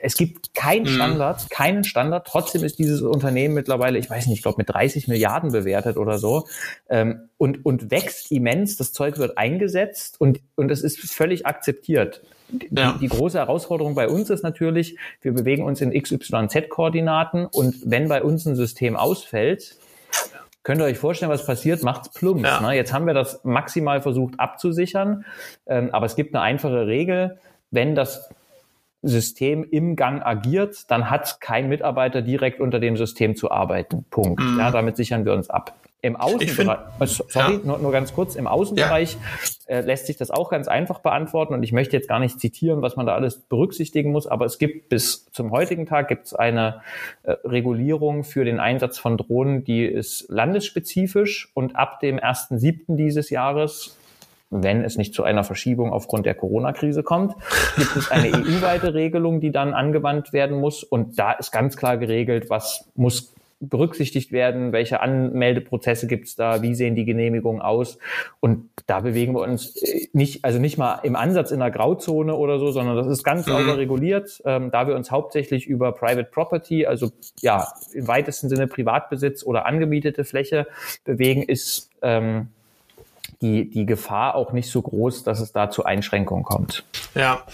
es 0.00 0.14
gibt 0.14 0.54
keinen 0.54 0.82
mhm. 0.82 0.88
Standard, 0.88 1.50
keinen 1.50 1.84
Standard. 1.84 2.26
Trotzdem 2.26 2.64
ist 2.64 2.78
dieses 2.78 3.00
Unternehmen 3.02 3.54
mittlerweile, 3.54 3.98
ich 3.98 4.10
weiß 4.10 4.26
nicht, 4.26 4.38
ich 4.38 4.42
glaube 4.42 4.58
mit 4.58 4.70
30 4.70 5.08
Milliarden 5.08 5.52
bewertet 5.52 5.96
oder 5.96 6.18
so 6.18 6.46
ähm, 6.88 7.28
und, 7.38 7.64
und 7.64 7.90
wächst 7.90 8.30
immens. 8.30 8.76
Das 8.76 8.92
Zeug 8.92 9.18
wird 9.18 9.38
eingesetzt 9.38 10.20
und, 10.20 10.40
und 10.54 10.70
es 10.70 10.82
ist 10.82 11.00
völlig 11.00 11.46
akzeptiert. 11.46 12.22
Ja. 12.70 12.92
Die, 12.92 12.98
die, 13.00 13.08
große 13.08 13.38
Herausforderung 13.38 13.94
bei 13.94 14.08
uns 14.08 14.28
ist 14.28 14.42
natürlich, 14.42 14.98
wir 15.22 15.32
bewegen 15.32 15.64
uns 15.64 15.80
in 15.80 15.92
XYZ-Koordinaten 15.92 17.46
und 17.46 17.76
wenn 17.84 18.08
bei 18.08 18.22
uns 18.22 18.44
ein 18.46 18.56
System 18.56 18.96
ausfällt, 18.96 19.76
könnt 20.62 20.80
ihr 20.80 20.84
euch 20.84 20.98
vorstellen, 20.98 21.30
was 21.30 21.46
passiert? 21.46 21.82
Macht's 21.84 22.10
plumps. 22.12 22.42
Ja. 22.42 22.60
Ne? 22.60 22.74
Jetzt 22.74 22.92
haben 22.92 23.06
wir 23.06 23.14
das 23.14 23.44
maximal 23.44 24.02
versucht 24.02 24.38
abzusichern, 24.38 25.24
ähm, 25.66 25.90
aber 25.92 26.06
es 26.06 26.16
gibt 26.16 26.34
eine 26.34 26.42
einfache 26.42 26.86
Regel. 26.86 27.38
Wenn 27.70 27.94
das 27.94 28.28
System 29.02 29.64
im 29.64 29.96
Gang 29.96 30.24
agiert, 30.24 30.90
dann 30.90 31.10
hat 31.10 31.40
kein 31.40 31.68
Mitarbeiter 31.68 32.22
direkt 32.22 32.60
unter 32.60 32.80
dem 32.80 32.96
System 32.96 33.34
zu 33.34 33.50
arbeiten. 33.50 34.04
Punkt. 34.10 34.40
Mhm. 34.40 34.58
Ja, 34.58 34.70
damit 34.70 34.96
sichern 34.96 35.24
wir 35.24 35.32
uns 35.32 35.48
ab. 35.48 35.74
Im 36.02 36.16
Außenbereich, 36.16 36.54
find, 36.54 36.70
äh, 37.00 37.06
sorry, 37.28 37.52
ja. 37.54 37.60
nur, 37.62 37.78
nur 37.78 37.92
ganz 37.92 38.14
kurz, 38.14 38.34
im 38.34 38.46
Außenbereich 38.46 39.18
ja. 39.68 39.76
äh, 39.76 39.80
lässt 39.82 40.06
sich 40.06 40.16
das 40.16 40.30
auch 40.30 40.48
ganz 40.48 40.66
einfach 40.66 41.00
beantworten 41.00 41.52
und 41.52 41.62
ich 41.62 41.72
möchte 41.72 41.94
jetzt 41.94 42.08
gar 42.08 42.20
nicht 42.20 42.40
zitieren, 42.40 42.80
was 42.80 42.96
man 42.96 43.04
da 43.04 43.14
alles 43.14 43.38
berücksichtigen 43.38 44.10
muss, 44.10 44.26
aber 44.26 44.46
es 44.46 44.58
gibt 44.58 44.88
bis 44.88 45.30
zum 45.30 45.50
heutigen 45.50 45.84
Tag 45.84 46.08
gibt 46.08 46.24
es 46.26 46.34
eine 46.34 46.80
äh, 47.22 47.32
Regulierung 47.44 48.24
für 48.24 48.46
den 48.46 48.60
Einsatz 48.60 48.96
von 48.96 49.18
Drohnen, 49.18 49.62
die 49.62 49.84
ist 49.84 50.24
landesspezifisch 50.30 51.50
und 51.52 51.76
ab 51.76 52.00
dem 52.00 52.18
1.7. 52.18 52.96
dieses 52.96 53.28
Jahres 53.28 53.98
wenn 54.50 54.84
es 54.84 54.98
nicht 54.98 55.14
zu 55.14 55.22
einer 55.22 55.44
Verschiebung 55.44 55.92
aufgrund 55.92 56.26
der 56.26 56.34
Corona-Krise 56.34 57.02
kommt, 57.02 57.34
gibt 57.76 57.96
es 57.96 58.10
eine 58.10 58.28
EU-weite 58.34 58.94
Regelung, 58.94 59.40
die 59.40 59.52
dann 59.52 59.72
angewandt 59.74 60.32
werden 60.32 60.58
muss. 60.58 60.82
Und 60.82 61.18
da 61.18 61.32
ist 61.32 61.52
ganz 61.52 61.76
klar 61.76 61.96
geregelt, 61.96 62.50
was 62.50 62.90
muss 62.94 63.32
berücksichtigt 63.60 64.32
werden, 64.32 64.72
welche 64.72 65.00
Anmeldeprozesse 65.00 66.06
gibt 66.06 66.28
es 66.28 66.34
da, 66.34 66.62
wie 66.62 66.74
sehen 66.74 66.94
die 66.94 67.04
Genehmigungen 67.04 67.60
aus. 67.60 67.98
Und 68.40 68.70
da 68.86 69.00
bewegen 69.00 69.34
wir 69.34 69.42
uns 69.42 69.76
äh, 69.76 70.08
nicht, 70.14 70.44
also 70.46 70.58
nicht 70.58 70.78
mal 70.78 71.00
im 71.02 71.14
Ansatz 71.14 71.50
in 71.50 71.60
der 71.60 71.70
Grauzone 71.70 72.34
oder 72.34 72.58
so, 72.58 72.72
sondern 72.72 72.96
das 72.96 73.06
ist 73.06 73.22
ganz 73.22 73.44
sauber 73.44 73.74
mhm. 73.74 73.78
reguliert, 73.78 74.40
ähm, 74.46 74.70
da 74.70 74.88
wir 74.88 74.96
uns 74.96 75.10
hauptsächlich 75.10 75.66
über 75.66 75.92
Private 75.92 76.30
Property, 76.30 76.86
also 76.86 77.10
ja, 77.40 77.68
im 77.92 78.08
weitesten 78.08 78.48
Sinne 78.48 78.66
Privatbesitz 78.66 79.44
oder 79.44 79.66
angemietete 79.66 80.24
Fläche 80.24 80.66
bewegen, 81.04 81.42
ist 81.42 81.90
ähm, 82.00 82.48
die, 83.42 83.70
die 83.70 83.86
Gefahr 83.86 84.34
auch 84.34 84.52
nicht 84.52 84.70
so 84.70 84.82
groß, 84.82 85.24
dass 85.24 85.40
es 85.40 85.52
da 85.52 85.70
zu 85.70 85.84
Einschränkungen 85.84 86.44
kommt. 86.44 86.84
Ja, 87.14 87.44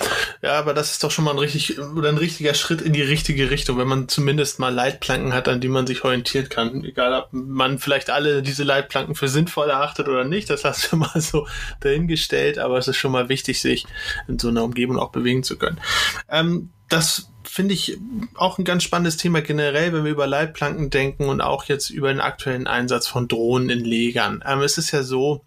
ja, 0.42 0.58
aber 0.58 0.74
das 0.74 0.90
ist 0.90 1.04
doch 1.04 1.12
schon 1.12 1.24
mal 1.24 1.30
ein 1.30 1.38
richtig 1.38 1.78
oder 1.78 2.08
ein 2.08 2.18
richtiger 2.18 2.54
Schritt 2.54 2.82
in 2.82 2.92
die 2.92 3.02
richtige 3.02 3.50
Richtung, 3.50 3.78
wenn 3.78 3.86
man 3.86 4.08
zumindest 4.08 4.58
mal 4.58 4.74
Leitplanken 4.74 5.32
hat, 5.32 5.46
an 5.46 5.60
die 5.60 5.68
man 5.68 5.86
sich 5.86 6.04
orientieren 6.04 6.48
kann. 6.48 6.84
Egal, 6.84 7.14
ob 7.14 7.28
man 7.32 7.78
vielleicht 7.78 8.10
alle 8.10 8.42
diese 8.42 8.64
Leitplanken 8.64 9.14
für 9.14 9.28
sinnvoll 9.28 9.70
erachtet 9.70 10.08
oder 10.08 10.24
nicht, 10.24 10.50
das 10.50 10.64
hast 10.64 10.90
du 10.90 10.96
mal 10.96 11.20
so 11.20 11.46
dahingestellt, 11.80 12.58
aber 12.58 12.78
es 12.78 12.88
ist 12.88 12.96
schon 12.96 13.12
mal 13.12 13.28
wichtig, 13.28 13.60
sich 13.60 13.86
in 14.26 14.40
so 14.40 14.48
einer 14.48 14.64
Umgebung 14.64 14.98
auch 14.98 15.10
bewegen 15.10 15.44
zu 15.44 15.56
können. 15.56 15.80
Ähm, 16.28 16.70
das 16.88 17.30
finde 17.44 17.74
ich 17.74 17.96
auch 18.34 18.58
ein 18.58 18.64
ganz 18.64 18.82
spannendes 18.82 19.16
Thema 19.16 19.40
generell, 19.40 19.92
wenn 19.92 20.04
wir 20.04 20.10
über 20.10 20.26
Leitplanken 20.26 20.90
denken 20.90 21.28
und 21.28 21.40
auch 21.40 21.64
jetzt 21.64 21.90
über 21.90 22.08
den 22.08 22.20
aktuellen 22.20 22.66
Einsatz 22.66 23.06
von 23.06 23.28
Drohnen 23.28 23.70
in 23.70 23.84
Legern. 23.84 24.42
Ähm, 24.46 24.62
es 24.62 24.78
ist 24.78 24.90
ja 24.90 25.02
so, 25.02 25.44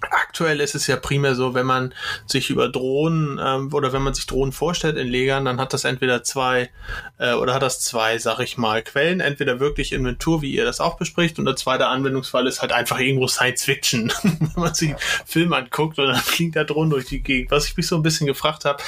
aktuell 0.00 0.60
ist 0.60 0.74
es 0.74 0.86
ja 0.86 0.96
primär 0.96 1.34
so, 1.34 1.54
wenn 1.54 1.66
man 1.66 1.94
sich 2.26 2.50
über 2.50 2.68
Drohnen 2.68 3.40
ähm, 3.42 3.72
oder 3.72 3.92
wenn 3.92 4.02
man 4.02 4.14
sich 4.14 4.26
Drohnen 4.26 4.52
vorstellt 4.52 4.96
in 4.96 5.08
Legern, 5.08 5.44
dann 5.44 5.60
hat 5.60 5.72
das 5.72 5.84
entweder 5.84 6.22
zwei 6.22 6.70
äh, 7.18 7.32
oder 7.34 7.54
hat 7.54 7.62
das 7.62 7.80
zwei, 7.80 8.18
sag 8.18 8.40
ich 8.40 8.56
mal, 8.56 8.82
Quellen. 8.82 9.20
Entweder 9.20 9.60
wirklich 9.60 9.92
Inventur, 9.92 10.42
wie 10.42 10.52
ihr 10.52 10.64
das 10.64 10.80
auch 10.80 10.96
bespricht, 10.96 11.38
und 11.38 11.44
der 11.44 11.56
zweite 11.56 11.86
Anwendungsfall 11.86 12.46
ist 12.46 12.60
halt 12.60 12.72
einfach 12.72 12.98
irgendwo 12.98 13.26
Science 13.26 13.64
Fiction. 13.64 14.12
wenn 14.22 14.50
man 14.56 14.74
sich 14.74 14.90
einen 14.90 14.98
Film 15.26 15.52
anguckt 15.52 15.98
und 15.98 16.06
dann 16.06 16.16
fliegt 16.16 16.54
der 16.54 16.64
Drohnen 16.64 16.90
durch 16.90 17.06
die 17.06 17.20
Gegend. 17.20 17.50
Was 17.50 17.66
ich 17.66 17.76
mich 17.76 17.86
so 17.86 17.96
ein 17.96 18.02
bisschen 18.02 18.26
gefragt 18.26 18.64
habe, 18.64 18.82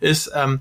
ist, 0.00 0.30
ähm, 0.34 0.60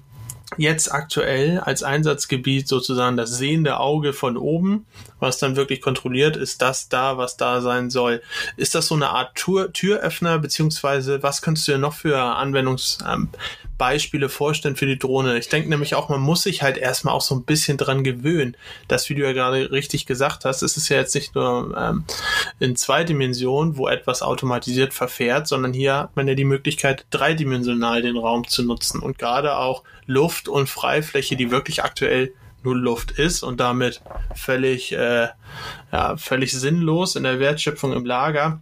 jetzt 0.58 0.92
aktuell 0.92 1.60
als 1.60 1.84
Einsatzgebiet 1.84 2.68
sozusagen 2.68 3.18
das 3.18 3.38
sehende 3.38 3.80
Auge 3.80 4.14
von 4.14 4.38
oben, 4.38 4.86
was 5.20 5.38
dann 5.38 5.56
wirklich 5.56 5.82
kontrolliert, 5.82 6.36
ist 6.36 6.62
das 6.62 6.90
da, 6.90 7.18
was 7.18 7.38
da 7.38 7.62
sein 7.62 7.90
soll. 7.90 8.22
Ist 8.58 8.76
das 8.76 8.88
so 8.88 8.96
eine 8.96 9.10
Art 9.10 9.36
Tür 9.36 9.72
Türöffner, 9.72 10.40
beziehungsweise 10.40 11.24
was 11.24 11.42
könntest 11.42 11.68
du 11.68 11.74
dir 11.74 11.78
noch 11.78 11.94
für 11.94 12.20
Anwendungsbeispiele 12.20 14.30
vorstellen 14.30 14.76
für 14.76 14.86
die 14.86 15.00
Drohne? 15.00 15.38
Ich 15.38 15.50
denke 15.50 15.70
nämlich 15.70 15.96
auch, 15.96 16.10
man 16.10 16.22
muss 16.22 16.44
sich 16.44 16.62
halt 16.62 16.78
erstmal 16.78 17.14
auch 17.14 17.22
so 17.22 17.36
ein 17.36 17.44
bisschen 17.44 17.78
dran 17.78 18.04
gewöhnen. 18.04 18.58
Das, 18.88 19.10
wie 19.10 19.16
du 19.16 19.24
ja 19.24 19.34
gerade 19.34 19.72
richtig 19.72 20.06
gesagt 20.06 20.46
hast, 20.46 20.62
es 20.62 20.78
ist 20.78 20.90
ja 20.90 20.98
jetzt 20.98 21.16
nicht 21.16 21.36
nur 21.36 21.76
ähm, 21.78 22.04
in 22.64 22.78
zwei 22.78 23.04
Dimensionen, 23.04 23.76
wo 23.76 23.90
etwas 23.90 24.22
automatisiert 24.22 24.94
verfährt, 24.94 25.48
sondern 25.48 25.74
hier 25.74 25.98
hat 25.98 26.16
man 26.16 26.30
ja 26.30 26.34
die 26.34 26.46
Möglichkeit, 26.46 27.06
dreidimensional 27.10 28.02
den 28.02 28.16
Raum 28.16 28.48
zu 28.48 28.64
nutzen 28.64 29.02
und 29.02 29.20
gerade 29.20 29.58
auch 29.58 29.84
Luft 30.06 30.48
und 30.48 30.70
Freifläche, 30.70 31.36
die 31.36 31.52
wirklich 31.52 31.84
aktuell 31.84 32.34
nur 32.64 32.78
Luft 32.78 33.12
ist 33.12 33.44
und 33.44 33.60
damit 33.60 34.02
völlig, 34.34 34.94
äh, 34.94 35.28
ja, 35.92 36.16
völlig 36.16 36.54
sinnlos 36.54 37.18
in 37.18 37.24
der 37.24 37.40
Wertschöpfung 37.40 37.92
im 37.92 38.06
Lager 38.06 38.62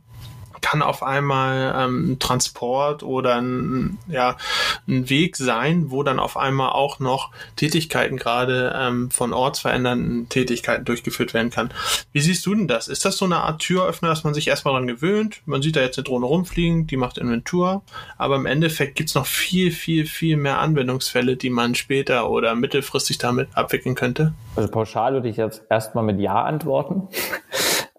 kann 0.61 0.81
auf 0.81 1.03
einmal 1.03 1.73
ähm, 1.77 2.17
Transport 2.19 3.03
oder 3.03 3.35
ein, 3.35 3.97
ja, 4.07 4.37
ein 4.87 5.09
Weg 5.09 5.35
sein, 5.35 5.91
wo 5.91 6.03
dann 6.03 6.19
auf 6.19 6.37
einmal 6.37 6.71
auch 6.71 6.99
noch 6.99 7.31
Tätigkeiten 7.55 8.17
gerade 8.17 8.73
ähm, 8.75 9.11
von 9.11 9.33
ortsverändernden 9.33 10.29
Tätigkeiten 10.29 10.85
durchgeführt 10.85 11.33
werden 11.33 11.49
kann. 11.49 11.71
Wie 12.11 12.21
siehst 12.21 12.45
du 12.45 12.55
denn 12.55 12.67
das? 12.67 12.87
Ist 12.87 13.05
das 13.05 13.17
so 13.17 13.25
eine 13.25 13.37
Art 13.37 13.61
Türöffner, 13.61 14.09
dass 14.09 14.23
man 14.23 14.33
sich 14.33 14.47
erstmal 14.47 14.73
daran 14.73 14.87
gewöhnt? 14.87 15.41
Man 15.45 15.61
sieht 15.61 15.75
da 15.75 15.81
jetzt 15.81 15.97
eine 15.97 16.03
Drohne 16.03 16.25
rumfliegen, 16.25 16.87
die 16.87 16.97
macht 16.97 17.17
Inventur, 17.17 17.81
aber 18.17 18.35
im 18.35 18.45
Endeffekt 18.45 18.95
gibt's 18.95 19.15
noch 19.15 19.25
viel, 19.25 19.71
viel, 19.71 20.05
viel 20.05 20.37
mehr 20.37 20.59
Anwendungsfälle, 20.59 21.35
die 21.35 21.49
man 21.49 21.75
später 21.75 22.29
oder 22.29 22.55
mittelfristig 22.55 23.17
damit 23.17 23.49
abwickeln 23.53 23.95
könnte? 23.95 24.33
Also 24.55 24.69
pauschal 24.69 25.13
würde 25.13 25.29
ich 25.29 25.37
jetzt 25.37 25.63
erstmal 25.69 26.03
mit 26.03 26.19
Ja 26.19 26.43
antworten. 26.43 27.07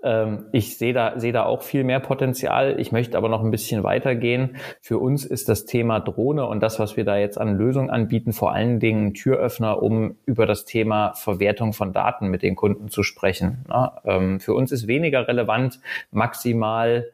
Ähm, 0.02 0.46
ich 0.52 0.78
sehe 0.78 0.92
da, 0.92 1.18
sehe 1.18 1.32
da 1.32 1.44
auch 1.44 1.62
viel 1.62 1.84
mehr 1.84 2.00
Potenzial. 2.00 2.78
Ich 2.80 2.92
möchte 2.92 3.16
aber 3.16 3.28
noch 3.28 3.42
ein 3.42 3.50
bisschen 3.50 3.82
weitergehen. 3.82 4.56
Für 4.80 4.98
uns 4.98 5.24
ist 5.24 5.48
das 5.48 5.64
Thema 5.64 6.00
Drohne 6.00 6.46
und 6.46 6.60
das, 6.60 6.78
was 6.78 6.96
wir 6.96 7.04
da 7.04 7.16
jetzt 7.16 7.38
an 7.38 7.56
Lösungen 7.56 7.90
anbieten, 7.90 8.32
vor 8.32 8.52
allen 8.52 8.80
Dingen 8.80 9.14
Türöffner, 9.14 9.82
um 9.82 10.16
über 10.26 10.46
das 10.46 10.64
Thema 10.64 11.12
Verwertung 11.14 11.72
von 11.72 11.92
Daten 11.92 12.28
mit 12.28 12.42
den 12.42 12.56
Kunden 12.56 12.88
zu 12.88 13.02
sprechen. 13.02 13.64
Ähm, 14.04 14.40
für 14.40 14.54
uns 14.54 14.72
ist 14.72 14.86
weniger 14.86 15.28
relevant, 15.28 15.80
maximal 16.10 17.06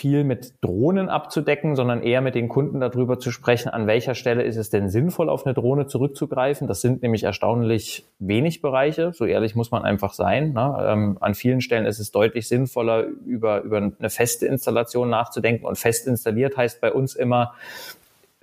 viel 0.00 0.24
mit 0.24 0.54
Drohnen 0.62 1.10
abzudecken, 1.10 1.76
sondern 1.76 2.02
eher 2.02 2.22
mit 2.22 2.34
den 2.34 2.48
Kunden 2.48 2.80
darüber 2.80 3.18
zu 3.18 3.30
sprechen, 3.30 3.68
an 3.68 3.86
welcher 3.86 4.14
Stelle 4.14 4.44
ist 4.44 4.56
es 4.56 4.70
denn 4.70 4.88
sinnvoll, 4.88 5.28
auf 5.28 5.44
eine 5.44 5.52
Drohne 5.52 5.88
zurückzugreifen. 5.88 6.66
Das 6.66 6.80
sind 6.80 7.02
nämlich 7.02 7.24
erstaunlich 7.24 8.06
wenig 8.18 8.62
Bereiche, 8.62 9.12
so 9.12 9.26
ehrlich 9.26 9.54
muss 9.54 9.70
man 9.70 9.84
einfach 9.84 10.14
sein. 10.14 10.54
Ne? 10.54 10.76
Ähm, 10.80 11.18
an 11.20 11.34
vielen 11.34 11.60
Stellen 11.60 11.84
ist 11.84 11.98
es 11.98 12.12
deutlich 12.12 12.48
sinnvoller, 12.48 13.04
über, 13.26 13.60
über 13.60 13.76
eine 13.76 14.08
feste 14.08 14.46
Installation 14.46 15.10
nachzudenken. 15.10 15.66
Und 15.66 15.76
fest 15.76 16.06
installiert 16.06 16.56
heißt 16.56 16.80
bei 16.80 16.92
uns 16.92 17.14
immer, 17.14 17.52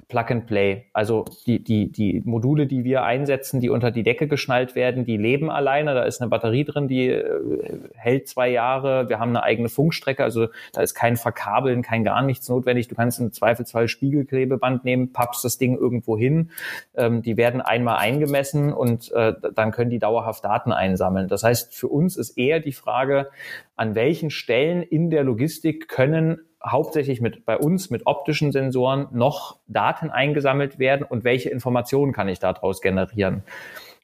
Plug 0.07 0.25
and 0.29 0.47
Play. 0.47 0.85
Also 0.93 1.25
die, 1.45 1.61
die, 1.61 1.91
die 1.91 2.21
Module, 2.23 2.65
die 2.65 2.85
wir 2.85 3.03
einsetzen, 3.03 3.59
die 3.59 3.69
unter 3.69 3.91
die 3.91 4.03
Decke 4.03 4.27
geschnallt 4.27 4.73
werden, 4.73 5.03
die 5.03 5.17
leben 5.17 5.51
alleine. 5.51 5.93
Da 5.93 6.03
ist 6.03 6.21
eine 6.21 6.29
Batterie 6.29 6.63
drin, 6.63 6.87
die 6.87 7.09
äh, 7.09 7.79
hält 7.93 8.29
zwei 8.29 8.49
Jahre. 8.49 9.09
Wir 9.09 9.19
haben 9.19 9.29
eine 9.29 9.43
eigene 9.43 9.67
Funkstrecke, 9.67 10.23
also 10.23 10.47
da 10.71 10.81
ist 10.81 10.93
kein 10.93 11.17
Verkabeln, 11.17 11.81
kein 11.81 12.05
gar 12.05 12.21
nichts 12.21 12.47
notwendig. 12.47 12.87
Du 12.87 12.95
kannst 12.95 13.19
im 13.19 13.33
Zweifelsfall 13.33 13.89
Spiegelklebeband 13.89 14.85
nehmen, 14.85 15.11
pappst 15.11 15.43
das 15.43 15.57
Ding 15.57 15.77
irgendwo 15.77 16.17
hin. 16.17 16.51
Ähm, 16.95 17.21
die 17.21 17.35
werden 17.35 17.59
einmal 17.59 17.97
eingemessen 17.97 18.71
und 18.71 19.11
äh, 19.11 19.33
dann 19.53 19.71
können 19.71 19.89
die 19.89 19.99
dauerhaft 19.99 20.45
Daten 20.45 20.71
einsammeln. 20.71 21.27
Das 21.27 21.43
heißt, 21.43 21.75
für 21.75 21.89
uns 21.89 22.15
ist 22.15 22.37
eher 22.37 22.61
die 22.61 22.71
Frage, 22.71 23.27
an 23.75 23.93
welchen 23.93 24.29
Stellen 24.29 24.83
in 24.83 25.09
der 25.09 25.25
Logistik 25.25 25.89
können 25.89 26.39
hauptsächlich 26.65 27.21
mit 27.21 27.45
bei 27.45 27.57
uns 27.57 27.89
mit 27.89 28.05
optischen 28.05 28.51
Sensoren 28.51 29.07
noch 29.11 29.57
Daten 29.67 30.09
eingesammelt 30.09 30.79
werden 30.79 31.05
und 31.07 31.23
welche 31.23 31.49
Informationen 31.49 32.13
kann 32.13 32.27
ich 32.27 32.39
daraus 32.39 32.81
generieren. 32.81 33.43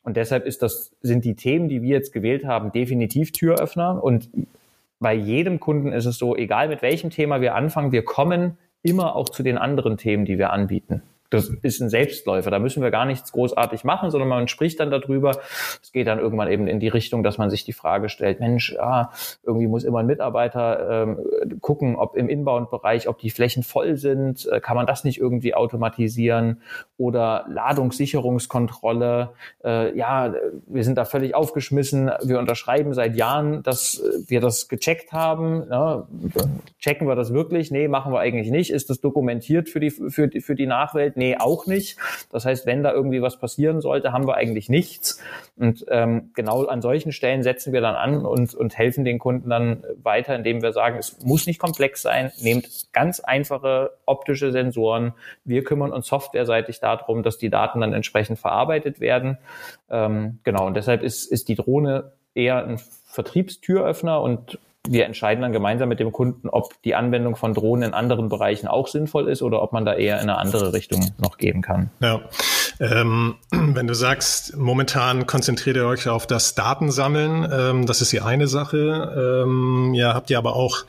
Und 0.04 0.18
deshalb 0.18 0.46
ist 0.46 0.62
das, 0.62 0.92
sind 1.02 1.26
die 1.26 1.36
Themen, 1.36 1.70
die 1.70 1.82
wir 1.82 1.96
jetzt 1.96 2.14
gewählt 2.14 2.46
haben, 2.46 2.72
definitiv 2.72 3.32
Türöffner. 3.32 4.04
Und 4.04 4.30
bei 5.00 5.14
jedem 5.14 5.60
Kunden 5.60 5.94
ist 5.94 6.06
es 6.06 6.18
so, 6.18 6.36
egal 6.36 6.68
mit 6.68 6.82
welchem 6.82 7.10
Thema 7.10 7.42
wir 7.42 7.56
anfangen, 7.56 7.92
wir 7.92 8.04
kommen 8.04 8.58
immer 8.82 9.16
auch 9.16 9.30
zu 9.30 9.44
den 9.44 9.58
anderen 9.58 9.98
Themen, 9.98 10.26
die 10.26 10.38
wir 10.38 10.52
anbieten. 10.52 11.02
Das 11.34 11.50
ist 11.50 11.82
ein 11.82 11.90
Selbstläufer. 11.90 12.52
Da 12.52 12.60
müssen 12.60 12.84
wir 12.84 12.92
gar 12.92 13.06
nichts 13.06 13.32
großartig 13.32 13.84
machen, 13.84 14.12
sondern 14.12 14.30
man 14.30 14.48
spricht 14.48 14.80
dann 14.80 14.92
darüber. 14.92 15.32
Es 15.82 15.92
geht 15.92 16.08
dann 16.08 16.20
irgendwann 16.20 16.52
eben 16.52 16.68
in 16.68 16.80
die 16.80 16.88
Richtung, 16.88 17.24
dass 17.24 17.38
man 17.38 17.50
sich 17.50 17.66
die 17.66 17.74
Frage 17.74 18.10
stellt, 18.10 18.40
Mensch, 18.40 18.74
ja, 18.74 19.12
irgendwie 19.44 19.68
muss 19.68 19.84
immer 19.84 20.00
ein 20.00 20.06
Mitarbeiter 20.06 21.04
ähm, 21.04 21.20
gucken, 21.60 21.96
ob 21.96 22.16
im 22.16 22.30
Inbound-Bereich, 22.30 23.08
ob 23.08 23.18
die 23.18 23.32
Flächen 23.32 23.64
voll 23.64 23.98
sind. 23.98 24.48
Äh, 24.52 24.60
kann 24.60 24.76
man 24.76 24.86
das 24.86 25.04
nicht 25.04 25.20
irgendwie 25.20 25.56
automatisieren? 25.56 26.62
Oder 27.04 27.46
Ladungssicherungskontrolle. 27.50 29.32
Äh, 29.64 29.98
ja, 29.98 30.34
wir 30.68 30.84
sind 30.84 30.98
da 30.98 31.06
völlig 31.06 31.36
aufgeschmissen. 31.36 32.12
Wir 32.24 32.40
unterschreiben 32.40 32.94
seit 32.94 33.16
Jahren, 33.16 33.64
dass 33.64 34.02
wir 34.28 34.40
das 34.40 34.68
gecheckt 34.68 35.12
haben. 35.12 35.64
Ja, 35.70 36.08
checken 36.80 37.08
wir 37.08 37.16
das 37.16 37.34
wirklich? 37.34 37.72
Nee, 37.72 37.88
machen 37.88 38.14
wir 38.14 38.20
eigentlich 38.20 38.52
nicht. 38.52 38.70
Ist 38.72 38.90
das 38.90 39.02
dokumentiert 39.02 39.68
für 39.70 39.80
die, 39.80 39.90
für 39.90 40.28
die, 40.28 40.42
für 40.42 40.56
die 40.56 40.68
Nachwelt? 40.68 41.18
nee, 41.24 41.38
auch 41.38 41.66
nicht. 41.66 41.98
Das 42.32 42.46
heißt, 42.46 42.66
wenn 42.66 42.84
da 42.84 42.92
irgendwie 42.92 43.22
was 43.22 43.38
passieren 43.38 43.82
sollte, 43.82 44.12
haben 44.12 44.28
wir 44.28 44.36
eigentlich 44.36 44.70
nichts. 44.70 45.22
Und 45.56 45.86
ähm, 45.90 46.32
genau 46.34 46.66
an 46.66 46.82
solchen 46.82 47.12
Stellen 47.12 47.44
setzen 47.44 47.74
wir 47.74 47.82
dann 47.82 47.96
an 47.96 48.26
und, 48.26 48.56
und 48.56 48.76
helfen 48.78 49.06
den 49.06 49.20
Kunden 49.20 49.50
dann 49.50 49.84
weiter, 50.02 50.36
indem 50.36 50.64
wir 50.64 50.74
sagen, 50.74 50.98
es 50.98 51.24
muss 51.24 51.46
nicht 51.46 51.60
komplex 51.60 52.02
sein, 52.02 52.32
nehmt 52.42 52.92
ganz 52.92 53.20
einfache 53.20 53.92
optische 54.06 54.52
Sensoren. 54.52 55.14
Wir 55.46 55.64
kümmern 55.64 55.92
uns 55.92 56.08
softwareseitig 56.08 56.80
darum, 56.80 57.22
dass 57.22 57.38
die 57.38 57.52
Daten 57.52 57.82
dann 57.82 57.94
entsprechend 57.94 58.40
verarbeitet 58.40 59.00
werden. 59.00 59.38
Ähm, 59.92 60.40
genau, 60.44 60.66
und 60.66 60.76
deshalb 60.76 61.04
ist, 61.04 61.26
ist 61.26 61.48
die 61.50 61.56
Drohne 61.56 62.14
eher 62.34 62.66
ein 62.66 62.80
Vertriebstüröffner 63.06 64.22
und 64.22 64.58
wir 64.88 65.06
entscheiden 65.06 65.42
dann 65.42 65.54
gemeinsam 65.54 65.88
mit 65.88 66.00
dem 66.00 66.12
Kunden, 66.12 66.50
ob 66.50 66.82
die 66.82 66.96
Anwendung 66.96 67.36
von 67.36 67.54
Drohnen 67.54 67.90
in 67.90 67.94
anderen 67.94 68.28
Bereichen 68.28 68.68
auch 68.68 68.88
sinnvoll 68.88 69.30
ist 69.30 69.42
oder 69.42 69.62
ob 69.62 69.72
man 69.72 69.86
da 69.86 69.94
eher 69.94 70.16
in 70.16 70.30
eine 70.30 70.38
andere 70.38 70.74
Richtung 70.74 71.12
noch 71.20 71.38
gehen 71.38 71.62
kann. 71.62 71.90
Ja. 72.02 72.22
Ähm, 72.80 73.36
wenn 73.52 73.88
du 73.88 73.96
sagst, 73.96 74.56
momentan 74.58 75.26
konzentriert 75.28 75.78
ihr 75.78 75.86
euch 75.86 76.08
auf 76.08 76.28
das 76.28 76.56
Datensammeln, 76.56 77.48
ähm, 77.52 77.86
das 77.86 78.02
ist 78.02 78.12
die 78.12 78.22
eine 78.22 78.48
Sache. 78.48 79.44
Ähm, 79.46 79.94
ja, 79.94 80.14
habt 80.14 80.30
ihr 80.30 80.38
aber 80.38 80.56
auch 80.56 80.86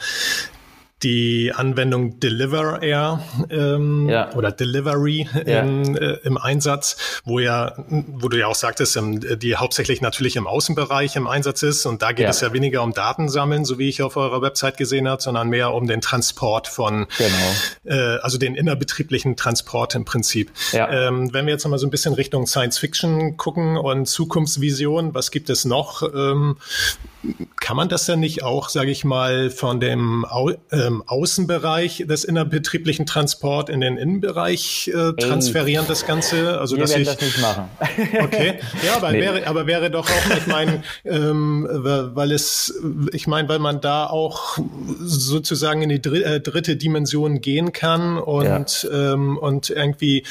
die 1.05 1.53
Anwendung 1.55 2.19
Deliver 2.19 2.83
Air 2.83 3.21
ähm, 3.51 4.09
ja. 4.09 4.33
oder 4.35 4.51
Delivery 4.51 5.29
ja. 5.47 5.61
in, 5.61 5.97
äh, 5.97 6.19
im 6.25 6.39
Einsatz, 6.39 6.97
wo 7.25 7.39
ja, 7.39 7.75
wo 7.89 8.29
du 8.29 8.39
ja 8.39 8.47
auch 8.47 8.55
sagtest, 8.55 8.97
ähm, 8.97 9.21
die 9.39 9.57
hauptsächlich 9.57 10.01
natürlich 10.01 10.37
im 10.37 10.47
Außenbereich 10.47 11.17
im 11.17 11.27
Einsatz 11.27 11.63
ist 11.63 11.85
und 11.85 12.03
da 12.03 12.13
geht 12.13 12.25
ja. 12.25 12.31
es 12.31 12.41
ja 12.41 12.53
weniger 12.53 12.83
um 12.83 12.95
Datensammeln, 12.95 13.65
so 13.65 13.79
wie 13.79 13.89
ich 13.89 14.03
auf 14.03 14.17
eurer 14.17 14.41
Website 14.41 14.79
gesehen 14.79 15.07
habe, 15.07 15.21
sondern 15.23 15.49
mehr 15.49 15.75
um 15.75 15.87
den 15.87 16.01
Transport 16.01 16.67
von, 16.69 17.07
genau. 17.19 17.95
äh, 17.95 18.19
also 18.19 18.39
den 18.39 18.55
innerbetrieblichen 18.55 19.37
Transport 19.37 19.95
im 19.95 20.05
Prinzip. 20.05 20.51
Ähm, 20.73 21.33
wenn 21.35 21.47
wir 21.47 21.53
jetzt 21.53 21.65
nochmal 21.65 21.79
so 21.79 21.87
ein 21.87 21.91
bisschen 21.91 22.15
Richtung 22.15 22.47
Science 22.47 22.79
Fiction 22.79 23.37
gucken 23.37 23.77
und 23.77 24.07
Zukunftsvision, 24.07 25.15
was 25.15 25.31
gibt 25.31 25.51
es 25.51 25.67
noch? 25.67 26.03
Ähm, 26.03 26.57
kann 27.61 27.77
man 27.77 27.89
das 27.89 28.07
denn 28.07 28.21
nicht 28.21 28.43
auch, 28.43 28.69
sage 28.69 28.91
ich 28.91 29.05
mal, 29.05 29.51
von 29.51 29.81
dem 29.81 30.25
Au 30.25 30.51
ähm, 30.71 30.94
Außenbereich 31.07 32.05
des 32.09 32.25
innerbetrieblichen 32.25 33.07
Transport 33.07 33.69
in 33.69 33.81
den 33.81 33.97
Innenbereich 33.97 34.89
äh, 34.89 35.13
transferieren, 35.13 35.87
das 35.89 36.07
Ganze? 36.07 36.61
Also, 36.61 36.77
Wir 36.77 36.83
dass 36.83 36.91
werden 36.91 37.03
ich, 37.03 37.09
das 37.09 37.21
nicht 37.21 37.41
machen. 37.41 37.69
okay, 38.23 38.61
ja, 38.85 38.97
aber, 38.97 39.13
nee. 39.13 39.21
wäre, 39.21 39.47
aber 39.47 39.67
wäre 39.67 39.91
doch 39.91 40.09
auch, 40.09 40.37
ich 40.37 40.47
meine, 40.47 40.83
ähm, 41.05 41.67
weil 41.71 42.33
es, 42.33 42.75
ich 43.13 43.27
meine, 43.27 43.49
weil 43.49 43.59
man 43.59 43.81
da 43.81 44.07
auch 44.07 44.59
sozusagen 45.01 45.83
in 45.83 45.89
die 45.89 46.01
dr 46.01 46.25
äh, 46.25 46.41
dritte 46.41 46.77
Dimension 46.77 47.41
gehen 47.41 47.73
kann 47.73 48.19
und, 48.19 48.83
ja. 48.83 49.13
ähm, 49.13 49.39
und 49.39 49.71
irgendwie 49.71 50.25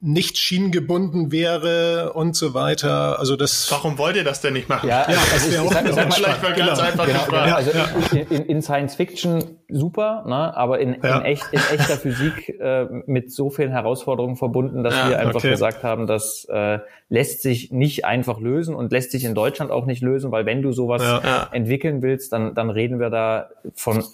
nicht 0.00 0.38
schienengebunden 0.38 1.32
wäre 1.32 2.12
und 2.14 2.36
so 2.36 2.54
weiter. 2.54 3.18
Also 3.18 3.36
das. 3.36 3.70
Warum 3.70 3.98
wollt 3.98 4.16
ihr 4.16 4.24
das 4.24 4.40
denn 4.40 4.52
nicht 4.52 4.68
machen? 4.68 4.88
Ja, 4.88 5.10
ja 5.10 5.18
also 5.18 5.32
das 5.32 5.50
wäre 5.50 5.62
auch, 5.62 5.66
auch, 5.66 6.06
auch, 6.06 6.14
vielleicht 6.14 6.42
mal 6.42 6.52
genau, 6.52 6.66
ganz 6.66 6.78
einfach 6.80 7.06
genau, 7.06 7.24
gefragt. 7.24 7.52
Also 7.52 7.70
ja. 7.70 8.20
in, 8.30 8.44
in, 8.46 8.62
Science 8.62 8.94
Fiction 8.94 9.59
super, 9.72 10.24
ne? 10.26 10.56
aber 10.56 10.78
in, 10.78 10.96
ja. 11.02 11.18
in, 11.18 11.24
echt, 11.24 11.46
in 11.52 11.58
echter 11.58 11.96
Physik 11.96 12.60
äh, 12.60 12.86
mit 13.06 13.32
so 13.32 13.50
vielen 13.50 13.70
Herausforderungen 13.70 14.36
verbunden, 14.36 14.82
dass 14.82 14.94
ja, 14.94 15.10
wir 15.10 15.18
einfach 15.18 15.36
okay. 15.36 15.50
gesagt 15.50 15.82
haben, 15.82 16.06
das 16.06 16.46
äh, 16.50 16.78
lässt 17.08 17.42
sich 17.42 17.72
nicht 17.72 18.04
einfach 18.04 18.40
lösen 18.40 18.74
und 18.74 18.92
lässt 18.92 19.10
sich 19.10 19.24
in 19.24 19.34
Deutschland 19.34 19.70
auch 19.70 19.86
nicht 19.86 20.02
lösen, 20.02 20.30
weil 20.32 20.46
wenn 20.46 20.62
du 20.62 20.72
sowas 20.72 21.02
ja. 21.02 21.48
entwickeln 21.52 22.02
willst, 22.02 22.32
dann, 22.32 22.54
dann 22.54 22.70
reden 22.70 23.00
wir 23.00 23.10
da 23.10 23.50
von 23.74 24.04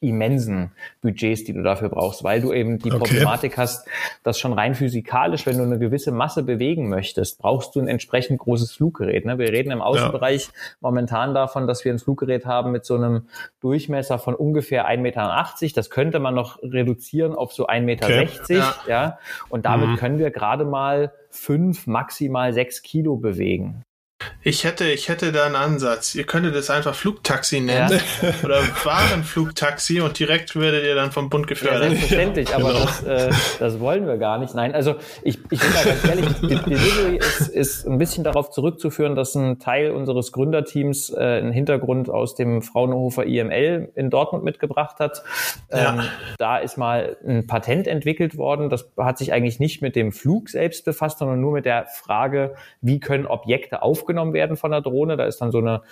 immensen 0.00 0.70
Budgets, 1.00 1.44
die 1.44 1.52
du 1.52 1.62
dafür 1.62 1.88
brauchst, 1.88 2.22
weil 2.22 2.40
du 2.40 2.52
eben 2.52 2.78
die 2.78 2.92
okay. 2.92 2.98
Problematik 2.98 3.58
hast, 3.58 3.88
dass 4.22 4.38
schon 4.38 4.52
rein 4.52 4.74
physikalisch, 4.74 5.44
wenn 5.46 5.58
du 5.58 5.64
eine 5.64 5.78
gewisse 5.78 6.12
Masse 6.12 6.42
bewegen 6.44 6.88
möchtest, 6.88 7.38
brauchst 7.38 7.74
du 7.74 7.80
ein 7.80 7.88
entsprechend 7.88 8.38
großes 8.38 8.72
Fluggerät. 8.72 9.24
Ne? 9.24 9.38
Wir 9.38 9.52
reden 9.52 9.72
im 9.72 9.82
Außenbereich 9.82 10.46
ja. 10.46 10.52
momentan 10.80 11.34
davon, 11.34 11.66
dass 11.66 11.84
wir 11.84 11.92
ein 11.92 11.98
Fluggerät 11.98 12.46
haben 12.46 12.70
mit 12.70 12.84
so 12.84 12.94
einem 12.94 13.28
Durchmesser 13.60 14.18
von 14.18 14.34
ungefähr 14.34 14.88
1,80 14.88 14.98
Meter. 14.98 15.48
Das 15.74 15.90
könnte 15.90 16.20
man 16.20 16.34
noch 16.34 16.62
reduzieren 16.62 17.34
auf 17.34 17.52
so 17.52 17.66
1,60 17.66 17.80
Meter. 17.82 18.06
Okay. 18.06 18.28
Ja. 18.48 18.74
ja. 18.86 19.18
Und 19.48 19.66
damit 19.66 19.88
mhm. 19.88 19.96
können 19.96 20.18
wir 20.18 20.30
gerade 20.30 20.64
mal 20.64 21.12
fünf, 21.30 21.86
maximal 21.86 22.52
sechs 22.52 22.82
Kilo 22.82 23.16
bewegen. 23.16 23.84
Ich 24.42 24.62
hätte, 24.62 24.84
ich 24.84 25.08
hätte 25.08 25.32
da 25.32 25.46
einen 25.46 25.56
Ansatz. 25.56 26.14
Ihr 26.14 26.22
könntet 26.22 26.54
es 26.54 26.70
einfach 26.70 26.94
Flugtaxi 26.94 27.60
nennen 27.60 28.00
ja. 28.22 28.28
oder 28.44 28.60
Warenflugtaxi 28.84 30.00
und 30.00 30.16
direkt 30.16 30.54
werdet 30.54 30.84
ihr 30.84 30.94
dann 30.94 31.10
vom 31.10 31.28
Bund 31.28 31.48
gefördert. 31.48 31.82
Ja, 31.82 31.88
selbstverständlich, 31.88 32.54
aber 32.54 32.72
genau. 32.72 32.84
das, 32.84 33.02
äh, 33.02 33.30
das 33.58 33.80
wollen 33.80 34.06
wir 34.06 34.16
gar 34.16 34.38
nicht. 34.38 34.54
Nein, 34.54 34.76
also 34.76 34.94
ich, 35.22 35.38
ich 35.50 35.58
bin 35.58 35.68
da 35.74 35.90
ganz 35.90 36.04
ehrlich, 36.08 36.26
Delivery 36.40 37.16
ist, 37.16 37.48
ist 37.48 37.86
ein 37.86 37.98
bisschen 37.98 38.22
darauf 38.22 38.50
zurückzuführen, 38.50 39.16
dass 39.16 39.34
ein 39.34 39.58
Teil 39.58 39.90
unseres 39.90 40.30
Gründerteams 40.30 41.10
äh, 41.10 41.18
einen 41.18 41.50
Hintergrund 41.50 42.08
aus 42.08 42.36
dem 42.36 42.62
Fraunhofer 42.62 43.26
IML 43.26 43.90
in 43.96 44.08
Dortmund 44.08 44.44
mitgebracht 44.44 45.00
hat. 45.00 45.24
Ähm, 45.70 45.78
ja. 45.80 46.04
Da 46.38 46.58
ist 46.58 46.78
mal 46.78 47.16
ein 47.26 47.48
Patent 47.48 47.88
entwickelt 47.88 48.38
worden. 48.38 48.70
Das 48.70 48.88
hat 48.96 49.18
sich 49.18 49.32
eigentlich 49.32 49.58
nicht 49.58 49.82
mit 49.82 49.96
dem 49.96 50.12
Flug 50.12 50.48
selbst 50.48 50.84
befasst, 50.84 51.18
sondern 51.18 51.40
nur 51.40 51.52
mit 51.52 51.64
der 51.64 51.86
Frage, 51.86 52.54
wie 52.80 53.00
können 53.00 53.26
Objekte 53.26 53.82
aufgenommen 53.82 54.27
aufgenommen 54.28 54.32
werden 54.32 54.56
von 54.56 54.70
der 54.70 54.80
Drohne. 54.80 55.16
Da 55.16 55.24
ist 55.24 55.40
dann 55.40 55.50
so 55.50 55.58
eine 55.58 55.82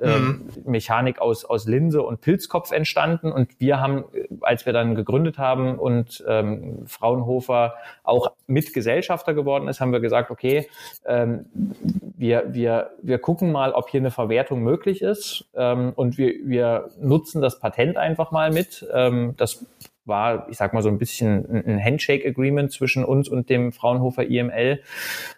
äh, 0.00 0.18
mhm. 0.18 0.48
Mechanik 0.64 1.20
aus, 1.20 1.44
aus 1.44 1.66
Linse 1.66 2.02
und 2.02 2.20
Pilzkopf 2.20 2.72
entstanden. 2.72 3.32
Und 3.32 3.48
wir 3.60 3.80
haben, 3.80 4.04
als 4.40 4.66
wir 4.66 4.72
dann 4.72 4.94
gegründet 4.94 5.38
haben 5.38 5.78
und 5.78 6.24
ähm, 6.26 6.86
Fraunhofer 6.86 7.74
auch 8.04 8.32
Mitgesellschafter 8.46 9.34
geworden 9.34 9.68
ist, 9.68 9.80
haben 9.80 9.92
wir 9.92 10.00
gesagt, 10.00 10.30
okay, 10.30 10.68
ähm, 11.06 11.46
wir, 12.16 12.44
wir, 12.48 12.90
wir 13.02 13.18
gucken 13.18 13.52
mal, 13.52 13.72
ob 13.72 13.88
hier 13.88 14.00
eine 14.00 14.10
Verwertung 14.10 14.62
möglich 14.62 15.02
ist. 15.02 15.44
Ähm, 15.54 15.92
und 15.94 16.18
wir, 16.18 16.34
wir 16.44 16.90
nutzen 17.00 17.40
das 17.40 17.58
Patent 17.58 17.96
einfach 17.96 18.30
mal 18.30 18.50
mit. 18.50 18.86
Ähm, 18.92 19.34
das 19.36 19.64
war, 20.04 20.48
ich 20.50 20.56
sag 20.56 20.74
mal, 20.74 20.82
so 20.82 20.88
ein 20.88 20.98
bisschen 20.98 21.64
ein 21.66 21.82
Handshake-Agreement 21.82 22.72
zwischen 22.72 23.04
uns 23.04 23.28
und 23.28 23.48
dem 23.48 23.72
Fraunhofer 23.72 24.24
IML, 24.24 24.80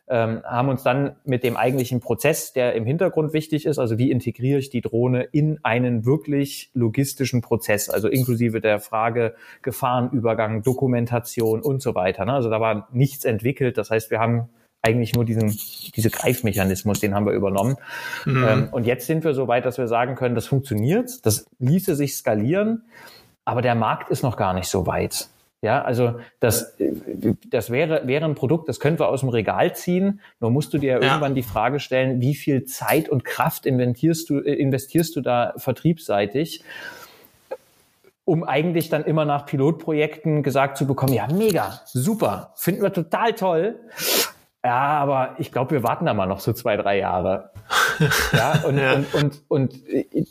ähm, 0.09 0.43
haben 0.45 0.69
uns 0.69 0.83
dann 0.83 1.17
mit 1.25 1.45
dem 1.45 1.57
eigentlichen 1.57 2.01
Prozess, 2.01 2.53
der 2.53 2.75
im 2.75 2.87
Hintergrund 2.87 3.33
wichtig 3.33 3.67
ist, 3.67 3.79
also 3.79 3.99
wie 3.99 4.11
integriere 4.11 4.59
ich 4.59 4.71
die 4.71 4.81
Drohne 4.81 5.23
in 5.23 5.59
einen 5.63 6.07
wirklich 6.07 6.71
logistischen 6.75 7.43
Prozess, 7.43 7.91
also 7.91 8.09
inklusive 8.09 8.61
der 8.61 8.81
Frage 8.81 9.35
Gefahrenübergang, 9.63 10.63
Dokumentation 10.63 11.61
und 11.61 11.83
so 11.83 11.95
weiter. 11.95 12.25
Ne? 12.25 12.33
Also 12.33 12.49
da 12.49 12.61
war 12.61 12.89
nichts 12.93 13.25
entwickelt. 13.25 13.77
Das 13.77 13.91
heißt, 13.91 14.11
wir 14.11 14.19
haben 14.19 14.49
eigentlich 14.83 15.15
nur 15.15 15.25
diesen 15.25 15.57
diese 15.95 16.11
Greifmechanismus, 16.11 17.01
den 17.01 17.15
haben 17.15 17.27
wir 17.27 17.33
übernommen. 17.33 17.77
Mhm. 18.27 18.45
Ähm, 18.47 18.69
und 18.71 18.87
jetzt 18.87 19.07
sind 19.07 19.25
wir 19.25 19.35
so 19.35 19.49
weit, 19.49 19.65
dass 19.65 19.79
wir 19.79 19.89
sagen 19.89 20.15
können, 20.15 20.35
das 20.35 20.47
funktioniert, 20.47 21.25
das 21.25 21.47
ließe 21.59 21.95
sich 21.97 22.17
skalieren 22.17 22.83
aber 23.45 23.63
der 23.63 23.75
Markt 23.75 24.11
ist 24.11 24.23
noch 24.23 24.37
gar 24.37 24.55
nicht 24.55 24.69
so 24.69 24.87
weit. 24.87 25.29
Ja, 25.65 25.81
also 25.81 26.21
das, 26.41 26.77
das 27.49 27.71
wäre, 27.71 28.07
wäre 28.07 28.27
ein 28.27 28.35
Produkt, 28.35 28.69
das 28.69 28.81
könnten 28.81 29.01
wir 29.01 29.09
aus 29.09 29.21
dem 29.21 29.31
Regal 29.31 29.75
ziehen. 29.75 30.21
Nur 30.39 30.51
musst 30.51 30.75
du 30.75 30.79
dir 30.79 30.93
ja. 30.93 31.01
irgendwann 31.01 31.35
die 31.35 31.43
Frage 31.43 31.81
stellen, 31.81 32.21
wie 32.21 32.35
viel 32.35 32.67
Zeit 32.67 33.09
und 33.09 33.25
Kraft 33.25 33.65
investierst 33.65 34.29
du, 34.29 34.41
investierst 34.41 35.17
du 35.17 35.23
da 35.23 35.55
vertriebsseitig, 35.57 36.63
um 38.27 38.45
eigentlich 38.45 38.91
dann 38.91 39.05
immer 39.05 39.25
nach 39.25 39.47
Pilotprojekten 39.47 40.43
gesagt 40.43 40.77
zu 40.77 40.87
bekommen, 40.87 41.15
ja, 41.15 41.29
mega, 41.33 41.81
super, 41.87 42.53
finden 42.57 42.83
wir 42.83 42.93
total 42.93 43.33
toll. 43.33 43.81
Ja, 44.65 44.81
aber 44.81 45.35
ich 45.37 45.53
glaube, 45.53 45.73
wir 45.73 45.83
warten 45.83 46.07
da 46.07 46.15
mal 46.15 46.25
noch 46.25 46.41
so 46.41 46.55
zwei, 46.55 46.79
drei 46.79 46.99
Jahre. 46.99 47.51
ja, 48.33 48.63
und, 48.67 48.79
ja. 48.79 48.95
Und, 48.95 49.15
und, 49.15 49.43
und, 49.49 49.75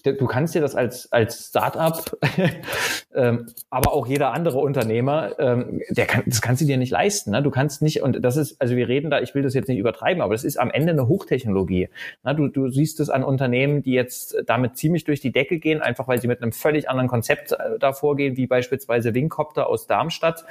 und, 0.06 0.20
du 0.20 0.26
kannst 0.26 0.56
dir 0.56 0.62
das 0.62 0.74
als, 0.74 1.12
als 1.12 1.50
Startup, 1.50 2.18
ähm, 3.16 3.48
aber 3.70 3.94
auch 3.94 4.08
jeder 4.08 4.34
andere 4.34 4.58
Unternehmer, 4.58 5.40
ähm, 5.40 5.82
der 5.90 6.08
kann, 6.08 6.24
das 6.26 6.42
kannst 6.42 6.64
du 6.64 6.66
dir 6.66 6.78
nicht 6.78 6.90
leisten. 6.90 7.30
Ne? 7.30 7.44
Du 7.44 7.52
kannst 7.52 7.84
nicht, 7.84 8.02
und 8.02 8.26
das 8.26 8.38
ist, 8.38 8.60
also 8.60 8.76
wir 8.76 8.88
reden 8.88 9.12
da, 9.12 9.22
ich 9.22 9.36
will 9.36 9.44
das 9.44 9.54
jetzt 9.54 9.68
nicht 9.68 9.78
übertreiben, 9.78 10.24
aber 10.24 10.34
das 10.34 10.44
ist 10.44 10.58
am 10.58 10.72
Ende 10.72 10.94
eine 10.94 11.08
Hochtechnologie. 11.08 11.90
Ne? 12.24 12.36
Du, 12.36 12.48
du 12.48 12.70
siehst 12.70 13.00
es 13.00 13.12
an 13.12 13.24
Unternehmen, 13.24 13.84
die 13.84 13.94
jetzt 13.94 14.36
damit 14.48 14.78
ziemlich 14.78 15.04
durch 15.04 15.22
die 15.22 15.32
Decke 15.32 15.60
gehen, 15.60 15.80
einfach 15.82 16.08
weil 16.08 16.20
sie 16.20 16.28
mit 16.28 16.42
einem 16.42 16.54
völlig 16.54 16.90
anderen 16.90 17.08
Konzept 17.08 17.52
äh, 17.52 17.78
davor 17.80 18.16
gehen, 18.16 18.36
wie 18.36 18.48
beispielsweise 18.48 19.14
Wingcopter 19.14 19.68
aus 19.68 19.86
Darmstadt, 19.86 20.44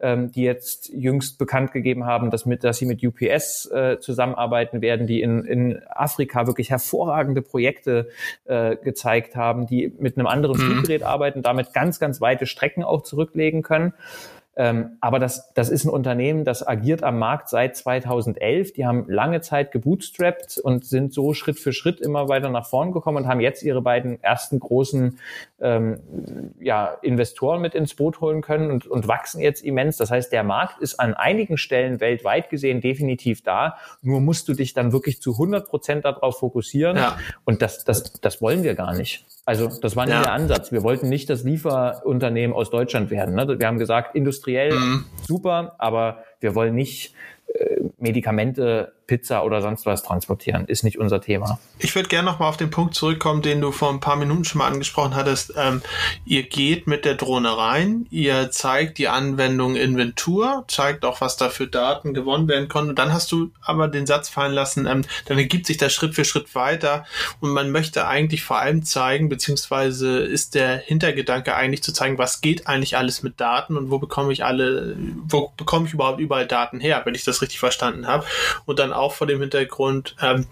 ähm, 0.00 0.32
die 0.32 0.42
jetzt 0.42 0.88
jüngst 0.88 1.38
bekannt 1.38 1.72
gegeben 1.72 2.06
haben, 2.06 2.30
dass, 2.30 2.46
mit, 2.46 2.64
dass 2.64 2.78
sie 2.78 2.86
mit 2.86 3.04
UPS 3.04 3.25
GPS 3.26 3.70
äh, 3.70 3.98
zusammenarbeiten 4.00 4.80
werden, 4.80 5.06
die 5.06 5.20
in, 5.20 5.44
in 5.44 5.82
Afrika 5.88 6.46
wirklich 6.46 6.70
hervorragende 6.70 7.42
Projekte 7.42 8.08
äh, 8.44 8.76
gezeigt 8.76 9.36
haben, 9.36 9.66
die 9.66 9.92
mit 9.98 10.16
einem 10.16 10.26
anderen 10.26 10.56
mhm. 10.58 10.72
Fluggerät 10.72 11.02
arbeiten, 11.02 11.42
damit 11.42 11.72
ganz, 11.72 11.98
ganz 11.98 12.20
weite 12.20 12.46
Strecken 12.46 12.84
auch 12.84 13.02
zurücklegen 13.02 13.62
können. 13.62 13.92
Ähm, 14.58 14.96
aber 15.02 15.18
das, 15.18 15.52
das 15.52 15.68
ist 15.68 15.84
ein 15.84 15.90
Unternehmen, 15.90 16.44
das 16.44 16.66
agiert 16.66 17.02
am 17.02 17.18
Markt 17.18 17.50
seit 17.50 17.76
2011. 17.76 18.72
Die 18.72 18.86
haben 18.86 19.04
lange 19.06 19.42
Zeit 19.42 19.70
gebootstrapped 19.70 20.56
und 20.58 20.86
sind 20.86 21.12
so 21.12 21.34
Schritt 21.34 21.58
für 21.58 21.74
Schritt 21.74 22.00
immer 22.00 22.30
weiter 22.30 22.48
nach 22.48 22.66
vorn 22.66 22.92
gekommen 22.92 23.18
und 23.18 23.26
haben 23.26 23.40
jetzt 23.40 23.62
ihre 23.62 23.82
beiden 23.82 24.22
ersten 24.22 24.58
großen 24.58 25.18
ähm, 25.60 26.00
ja, 26.58 26.96
Investoren 27.02 27.60
mit 27.60 27.74
ins 27.74 27.94
Boot 27.94 28.22
holen 28.22 28.40
können 28.40 28.70
und, 28.70 28.86
und 28.86 29.06
wachsen 29.06 29.42
jetzt 29.42 29.62
immens. 29.62 29.98
Das 29.98 30.10
heißt, 30.10 30.32
der 30.32 30.42
Markt 30.42 30.80
ist 30.80 30.98
an 30.98 31.12
einigen 31.12 31.58
Stellen 31.58 32.00
weltweit 32.00 32.48
gesehen 32.48 32.80
definitiv 32.80 33.42
da. 33.42 33.76
Nur 34.00 34.22
musst 34.22 34.48
du 34.48 34.54
dich 34.54 34.72
dann 34.72 34.92
wirklich 34.92 35.20
zu 35.20 35.32
100 35.32 35.68
Prozent 35.68 36.06
darauf 36.06 36.38
fokussieren. 36.38 36.96
Ja. 36.96 37.18
Und 37.44 37.60
das, 37.60 37.84
das, 37.84 38.14
das 38.14 38.40
wollen 38.40 38.62
wir 38.62 38.74
gar 38.74 38.94
nicht. 38.94 39.26
Also 39.46 39.68
das 39.80 39.94
war 39.94 40.06
nicht 40.06 40.14
ja. 40.14 40.22
der 40.22 40.32
Ansatz. 40.32 40.72
Wir 40.72 40.82
wollten 40.82 41.08
nicht 41.08 41.30
das 41.30 41.44
Lieferunternehmen 41.44 42.54
aus 42.54 42.68
Deutschland 42.68 43.10
werden. 43.10 43.36
Ne? 43.36 43.58
Wir 43.60 43.66
haben 43.68 43.78
gesagt, 43.78 44.16
industriell 44.16 44.72
mhm. 44.72 45.04
super, 45.22 45.76
aber 45.78 46.24
wir 46.40 46.56
wollen 46.56 46.74
nicht 46.74 47.14
äh, 47.54 47.76
Medikamente 47.98 48.92
Pizza 49.06 49.44
oder 49.44 49.62
sonst 49.62 49.86
was 49.86 50.02
transportieren. 50.02 50.66
Ist 50.66 50.82
nicht 50.82 50.98
unser 50.98 51.20
Thema. 51.20 51.58
Ich 51.78 51.94
würde 51.94 52.08
gerne 52.08 52.30
nochmal 52.30 52.48
auf 52.48 52.56
den 52.56 52.70
Punkt 52.70 52.94
zurückkommen, 52.94 53.42
den 53.42 53.60
du 53.60 53.70
vor 53.70 53.90
ein 53.90 54.00
paar 54.00 54.16
Minuten 54.16 54.44
schon 54.44 54.58
mal 54.58 54.68
angesprochen 54.70 55.14
hattest. 55.14 55.52
Ähm, 55.56 55.82
ihr 56.24 56.42
geht 56.44 56.86
mit 56.86 57.04
der 57.04 57.14
Drohne 57.14 57.56
rein, 57.56 58.06
ihr 58.10 58.50
zeigt 58.50 58.98
die 58.98 59.08
Anwendung 59.08 59.76
Inventur, 59.76 60.64
zeigt 60.68 61.04
auch, 61.04 61.20
was 61.20 61.36
da 61.36 61.48
für 61.48 61.66
Daten 61.66 62.14
gewonnen 62.14 62.48
werden. 62.48 62.70
Und 62.88 62.98
dann 62.98 63.12
hast 63.12 63.30
du 63.32 63.50
aber 63.62 63.88
den 63.88 64.06
Satz 64.06 64.28
fallen 64.28 64.52
lassen, 64.52 64.86
ähm, 64.86 65.02
dann 65.26 65.38
ergibt 65.38 65.66
sich 65.66 65.76
das 65.76 65.92
Schritt 65.92 66.14
für 66.14 66.24
Schritt 66.24 66.54
weiter 66.54 67.04
und 67.40 67.50
man 67.50 67.70
möchte 67.70 68.06
eigentlich 68.06 68.42
vor 68.42 68.58
allem 68.58 68.84
zeigen, 68.84 69.28
beziehungsweise 69.28 70.18
ist 70.18 70.54
der 70.54 70.78
Hintergedanke 70.78 71.54
eigentlich 71.54 71.82
zu 71.82 71.92
zeigen, 71.92 72.18
was 72.18 72.40
geht 72.40 72.66
eigentlich 72.66 72.96
alles 72.96 73.22
mit 73.22 73.40
Daten 73.40 73.76
und 73.76 73.90
wo 73.90 73.98
bekomme 73.98 74.32
ich 74.32 74.44
alle, 74.44 74.96
wo 75.28 75.52
bekomme 75.56 75.86
ich 75.86 75.94
überhaupt 75.94 76.20
überall 76.20 76.46
Daten 76.46 76.80
her, 76.80 77.02
wenn 77.04 77.14
ich 77.14 77.24
das 77.24 77.42
richtig 77.42 77.58
verstanden 77.58 78.06
habe. 78.06 78.24
Und 78.64 78.78
dann 78.78 78.92
auch 78.96 79.12
vor 79.12 79.26
dem 79.26 79.40
Hintergrund, 79.40 80.16
ähm, 80.20 80.46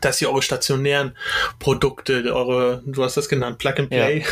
dass 0.00 0.20
ihr 0.20 0.30
eure 0.30 0.42
stationären 0.42 1.16
Produkte, 1.58 2.34
eure, 2.34 2.82
du 2.84 3.02
hast 3.02 3.16
das 3.16 3.28
genannt, 3.28 3.58
Plug 3.58 3.74
and 3.78 3.90
Play, 3.90 4.24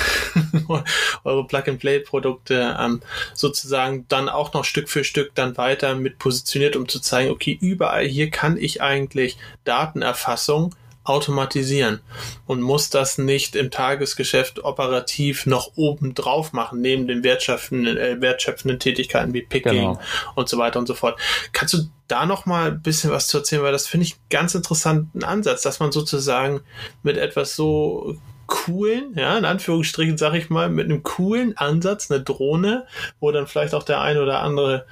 ja. 0.68 0.84
eure 1.24 1.46
Plug 1.46 1.62
and 1.66 1.78
Play 1.78 2.00
Produkte 2.00 2.76
ähm, 2.78 3.00
sozusagen 3.34 4.06
dann 4.08 4.28
auch 4.28 4.52
noch 4.52 4.64
Stück 4.64 4.88
für 4.88 5.04
Stück 5.04 5.34
dann 5.34 5.56
weiter 5.56 5.94
mit 5.94 6.18
positioniert, 6.18 6.76
um 6.76 6.88
zu 6.88 7.00
zeigen, 7.00 7.30
okay, 7.30 7.56
überall 7.60 8.04
hier 8.04 8.30
kann 8.30 8.56
ich 8.56 8.82
eigentlich 8.82 9.38
Datenerfassung 9.64 10.74
automatisieren 11.04 12.00
und 12.46 12.62
muss 12.62 12.88
das 12.88 13.18
nicht 13.18 13.56
im 13.56 13.70
Tagesgeschäft 13.70 14.64
operativ 14.64 15.44
noch 15.44 15.72
oben 15.76 16.14
drauf 16.14 16.54
machen, 16.54 16.80
neben 16.80 17.06
den 17.06 17.22
wertschöpfenden, 17.22 17.96
äh, 17.98 18.20
wertschöpfenden 18.22 18.80
Tätigkeiten 18.80 19.34
wie 19.34 19.42
Picking 19.42 19.72
genau. 19.72 20.00
und 20.34 20.48
so 20.48 20.56
weiter 20.56 20.78
und 20.78 20.86
so 20.86 20.94
fort. 20.94 21.20
Kannst 21.52 21.74
du 21.74 21.78
da 22.08 22.26
noch 22.26 22.46
mal 22.46 22.72
ein 22.72 22.82
bisschen 22.82 23.10
was 23.10 23.28
zu 23.28 23.38
erzählen, 23.38 23.62
weil 23.62 23.72
das 23.72 23.86
finde 23.86 24.06
ich 24.06 24.16
ganz 24.30 24.54
interessanten 24.54 25.24
Ansatz, 25.24 25.62
dass 25.62 25.80
man 25.80 25.92
sozusagen 25.92 26.60
mit 27.02 27.16
etwas 27.16 27.56
so 27.56 28.16
coolen, 28.46 29.14
ja, 29.16 29.36
in 29.36 29.44
Anführungsstrichen 29.44 30.18
sage 30.18 30.38
ich 30.38 30.50
mal, 30.50 30.68
mit 30.68 30.86
einem 30.86 31.02
coolen 31.02 31.56
Ansatz, 31.56 32.10
eine 32.10 32.22
Drohne, 32.22 32.86
wo 33.20 33.30
dann 33.32 33.46
vielleicht 33.46 33.74
auch 33.74 33.82
der 33.82 34.00
ein 34.00 34.18
oder 34.18 34.40
andere 34.40 34.86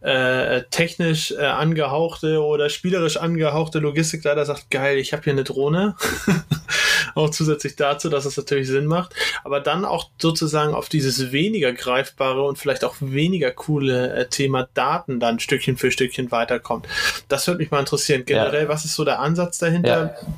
äh, 0.00 0.62
technisch 0.70 1.32
äh, 1.32 1.44
angehauchte 1.44 2.42
oder 2.42 2.68
spielerisch 2.68 3.16
angehauchte 3.16 3.78
Logistikleiter 3.78 4.44
sagt, 4.44 4.70
geil, 4.70 4.98
ich 4.98 5.12
habe 5.12 5.24
hier 5.24 5.32
eine 5.32 5.44
Drohne 5.44 5.96
auch 7.14 7.30
zusätzlich 7.30 7.76
dazu, 7.76 8.08
dass 8.08 8.24
es 8.24 8.36
natürlich 8.36 8.68
Sinn 8.68 8.86
macht. 8.86 9.14
Aber 9.44 9.60
dann 9.60 9.84
auch 9.84 10.10
sozusagen 10.18 10.74
auf 10.74 10.88
dieses 10.88 11.32
weniger 11.32 11.72
greifbare 11.72 12.42
und 12.42 12.58
vielleicht 12.58 12.84
auch 12.84 12.96
weniger 13.00 13.50
coole 13.50 14.14
äh, 14.14 14.28
Thema 14.28 14.68
Daten 14.74 15.20
dann 15.20 15.38
Stückchen 15.38 15.76
für 15.76 15.90
Stückchen 15.90 16.30
weiterkommt. 16.30 16.86
Das 17.28 17.46
würde 17.46 17.58
mich 17.58 17.70
mal 17.70 17.80
interessieren. 17.80 18.24
Generell, 18.24 18.64
ja. 18.64 18.68
was 18.68 18.84
ist 18.84 18.94
so 18.94 19.04
der 19.04 19.20
Ansatz 19.20 19.58
dahinter? 19.58 20.16
Ja. 20.22 20.28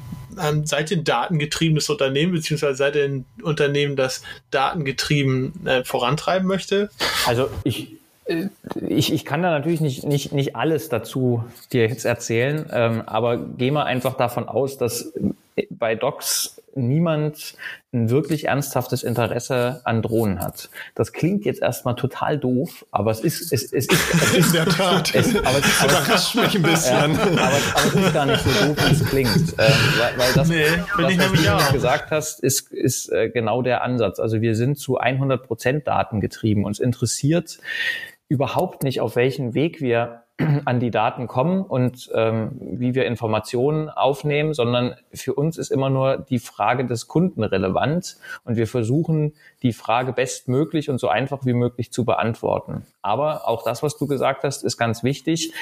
Ähm, 0.42 0.66
seid 0.66 0.90
ihr 0.90 0.98
ein 0.98 1.04
datengetriebenes 1.04 1.88
Unternehmen, 1.90 2.32
beziehungsweise 2.32 2.74
seid 2.74 2.96
ihr 2.96 3.04
ein 3.04 3.24
Unternehmen, 3.42 3.96
das 3.96 4.22
datengetrieben 4.50 5.66
äh, 5.66 5.84
vorantreiben 5.84 6.46
möchte? 6.46 6.90
Also 7.26 7.48
ich, 7.64 7.92
äh, 8.24 8.46
ich, 8.88 9.12
ich 9.12 9.24
kann 9.24 9.42
da 9.42 9.50
natürlich 9.50 9.80
nicht, 9.80 10.04
nicht, 10.04 10.32
nicht 10.32 10.56
alles 10.56 10.88
dazu 10.88 11.44
dir 11.72 11.86
jetzt 11.88 12.04
erzählen, 12.04 12.68
ähm, 12.72 13.02
aber 13.06 13.36
geh 13.36 13.70
mal 13.70 13.84
einfach 13.84 14.16
davon 14.16 14.48
aus, 14.48 14.78
dass 14.78 15.12
bei 15.68 15.94
Docs 15.94 16.59
niemand 16.74 17.54
ein 17.92 18.10
wirklich 18.10 18.46
ernsthaftes 18.46 19.02
Interesse 19.02 19.80
an 19.84 20.02
Drohnen 20.02 20.40
hat. 20.40 20.70
Das 20.94 21.12
klingt 21.12 21.44
jetzt 21.44 21.60
erstmal 21.60 21.96
total 21.96 22.38
doof, 22.38 22.86
aber 22.90 23.10
es 23.10 23.20
ist, 23.20 23.52
es, 23.52 23.64
es 23.64 23.86
ist, 23.86 23.92
es 23.92 24.34
ist 24.34 24.46
in 24.48 24.52
der 24.52 24.66
Tat. 24.66 25.14
Es, 25.14 25.34
aber, 25.36 25.58
es, 25.58 25.80
aber, 25.80 25.92
überrascht 25.92 26.34
mich 26.36 26.54
ein 26.54 26.62
bisschen. 26.62 26.94
Ja, 26.94 27.04
aber, 27.04 27.40
aber 27.42 27.86
es 27.86 27.94
ist 27.94 28.14
gar 28.14 28.26
nicht 28.26 28.44
so 28.44 28.66
doof, 28.66 28.76
wie 28.76 28.92
es 28.92 29.04
klingt. 29.04 29.54
Ähm, 29.58 29.72
weil, 29.98 30.18
weil 30.18 30.32
das, 30.34 30.48
nee, 30.48 30.64
das 30.96 31.18
was 31.18 31.68
du 31.68 31.72
gesagt 31.72 32.10
hast, 32.10 32.40
ist, 32.40 32.70
ist 32.72 33.10
äh, 33.10 33.30
genau 33.30 33.62
der 33.62 33.82
Ansatz. 33.82 34.20
Also 34.20 34.40
wir 34.40 34.54
sind 34.54 34.78
zu 34.78 34.98
100 34.98 35.46
Prozent 35.46 35.86
Daten 35.86 36.20
getrieben. 36.20 36.64
Uns 36.64 36.78
interessiert 36.78 37.58
überhaupt 38.28 38.84
nicht, 38.84 39.00
auf 39.00 39.16
welchen 39.16 39.54
Weg 39.54 39.80
wir 39.80 40.22
an 40.64 40.80
die 40.80 40.90
Daten 40.90 41.26
kommen 41.26 41.62
und 41.62 42.10
ähm, 42.14 42.52
wie 42.60 42.94
wir 42.94 43.06
Informationen 43.06 43.88
aufnehmen, 43.88 44.54
sondern 44.54 44.94
für 45.12 45.34
uns 45.34 45.58
ist 45.58 45.70
immer 45.70 45.90
nur 45.90 46.18
die 46.18 46.38
Frage 46.38 46.84
des 46.84 47.08
Kunden 47.08 47.42
relevant 47.42 48.16
und 48.44 48.56
wir 48.56 48.66
versuchen, 48.66 49.34
die 49.62 49.72
Frage 49.72 50.12
bestmöglich 50.12 50.90
und 50.90 50.98
so 50.98 51.08
einfach 51.08 51.44
wie 51.44 51.52
möglich 51.52 51.92
zu 51.92 52.04
beantworten. 52.04 52.86
Aber 53.02 53.48
auch 53.48 53.62
das, 53.62 53.82
was 53.82 53.96
du 53.96 54.06
gesagt 54.06 54.44
hast, 54.44 54.62
ist 54.62 54.76
ganz 54.76 55.02
wichtig. 55.02 55.52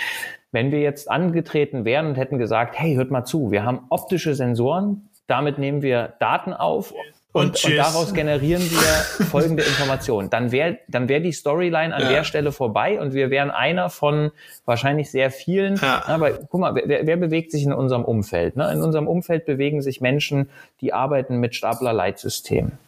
Wenn 0.51 0.73
wir 0.73 0.81
jetzt 0.81 1.11
angetreten 1.11 1.85
wären 1.85 2.07
und 2.07 2.17
hätten 2.17 2.39
gesagt, 2.39 2.79
hey, 2.79 2.95
hört 2.95 3.11
mal 3.11 3.25
zu, 3.25 3.51
wir 3.51 3.65
haben 3.65 3.81
optische 3.91 4.35
Sensoren, 4.35 5.09
damit 5.27 5.59
nehmen 5.59 5.83
wir 5.83 6.15
Daten 6.21 6.53
auf 6.53 6.95
und, 7.33 7.63
und, 7.63 7.77
daraus 7.77 8.15
generieren 8.15 8.63
wir 8.63 9.27
folgende 9.27 9.63
Informationen. 9.63 10.31
Dann 10.31 10.51
wäre 10.51 10.79
dann 10.89 11.09
wär 11.09 11.21
die 11.21 11.33
Storyline 11.33 11.95
an 11.95 12.03
ja. 12.03 12.09
der 12.09 12.25
Stelle 12.25 12.53
vorbei 12.53 13.01
und 13.01 13.13
wir 13.13 13.31
wären 13.31 13.51
einer 13.51 13.91
von 13.91 14.31
wahrscheinlich 14.65 15.11
sehr 15.11 15.31
vielen. 15.31 15.77
Ja. 15.77 16.05
Aber 16.07 16.31
guck 16.33 16.61
mal, 16.61 16.75
wer, 16.75 17.07
wer 17.07 17.17
bewegt 17.17 17.53
sich 17.53 17.65
in 17.65 17.73
unserem 17.73 18.05
Umfeld? 18.05 18.57
Ne? 18.57 18.73
In 18.73 18.83
unserem 18.83 19.07
Umfeld 19.07 19.45
bewegen 19.45 19.83
sich 19.83 20.01
Menschen, 20.01 20.49
die 20.81 20.93
arbeiten 20.95 21.37
mit 21.37 21.55
Stapler-Leitsystemen. 21.55 22.79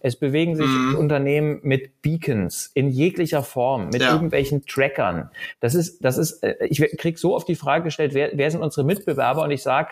Es 0.00 0.16
bewegen 0.16 0.56
sich 0.56 0.66
mhm. 0.66 0.96
Unternehmen 0.96 1.60
mit 1.62 2.02
Beacons 2.02 2.70
in 2.74 2.88
jeglicher 2.88 3.42
Form, 3.42 3.88
mit 3.90 4.02
ja. 4.02 4.12
irgendwelchen 4.12 4.66
Trackern. 4.66 5.30
Das 5.60 5.74
ist, 5.74 6.04
das 6.04 6.18
ist, 6.18 6.42
äh, 6.42 6.56
ich 6.66 6.80
krieg 6.98 7.18
so 7.18 7.34
oft 7.34 7.48
die 7.48 7.54
Frage 7.54 7.84
gestellt, 7.84 8.14
wer, 8.14 8.30
wer 8.34 8.50
sind 8.50 8.62
unsere 8.62 8.84
Mitbewerber? 8.84 9.42
Und 9.42 9.50
ich 9.50 9.62
sage, 9.62 9.90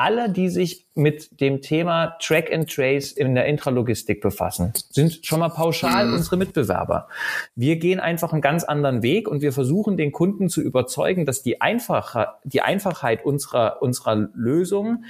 alle, 0.00 0.30
die 0.30 0.48
sich 0.48 0.86
mit 0.94 1.40
dem 1.40 1.60
Thema 1.60 2.16
Track 2.20 2.50
and 2.50 2.72
Trace 2.72 3.12
in 3.12 3.34
der 3.34 3.44
Intralogistik 3.44 4.22
befassen, 4.22 4.72
sind 4.90 5.26
schon 5.26 5.40
mal 5.40 5.50
pauschal 5.50 6.06
mhm. 6.06 6.14
unsere 6.14 6.38
Mitbewerber. 6.38 7.08
Wir 7.54 7.76
gehen 7.76 8.00
einfach 8.00 8.32
einen 8.32 8.40
ganz 8.40 8.64
anderen 8.64 9.02
Weg 9.02 9.28
und 9.28 9.42
wir 9.42 9.52
versuchen 9.52 9.98
den 9.98 10.10
Kunden 10.10 10.48
zu 10.48 10.62
überzeugen, 10.62 11.26
dass 11.26 11.42
die, 11.42 11.60
Einfache, 11.60 12.28
die 12.44 12.62
Einfachheit 12.62 13.24
unserer, 13.26 13.82
unserer 13.82 14.30
Lösung 14.34 15.04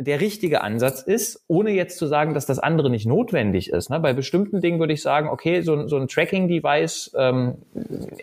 der 0.00 0.20
richtige 0.20 0.62
Ansatz 0.62 1.02
ist, 1.02 1.44
ohne 1.46 1.70
jetzt 1.70 1.98
zu 1.98 2.06
sagen, 2.06 2.32
dass 2.32 2.46
das 2.46 2.58
andere 2.58 2.88
nicht 2.88 3.06
notwendig 3.06 3.70
ist. 3.70 3.90
Ne? 3.90 4.00
Bei 4.00 4.14
bestimmten 4.14 4.60
Dingen 4.62 4.80
würde 4.80 4.94
ich 4.94 5.02
sagen, 5.02 5.28
okay, 5.28 5.60
so, 5.60 5.86
so 5.88 5.98
ein 5.98 6.08
Tracking-Device, 6.08 7.12
ähm, 7.16 7.58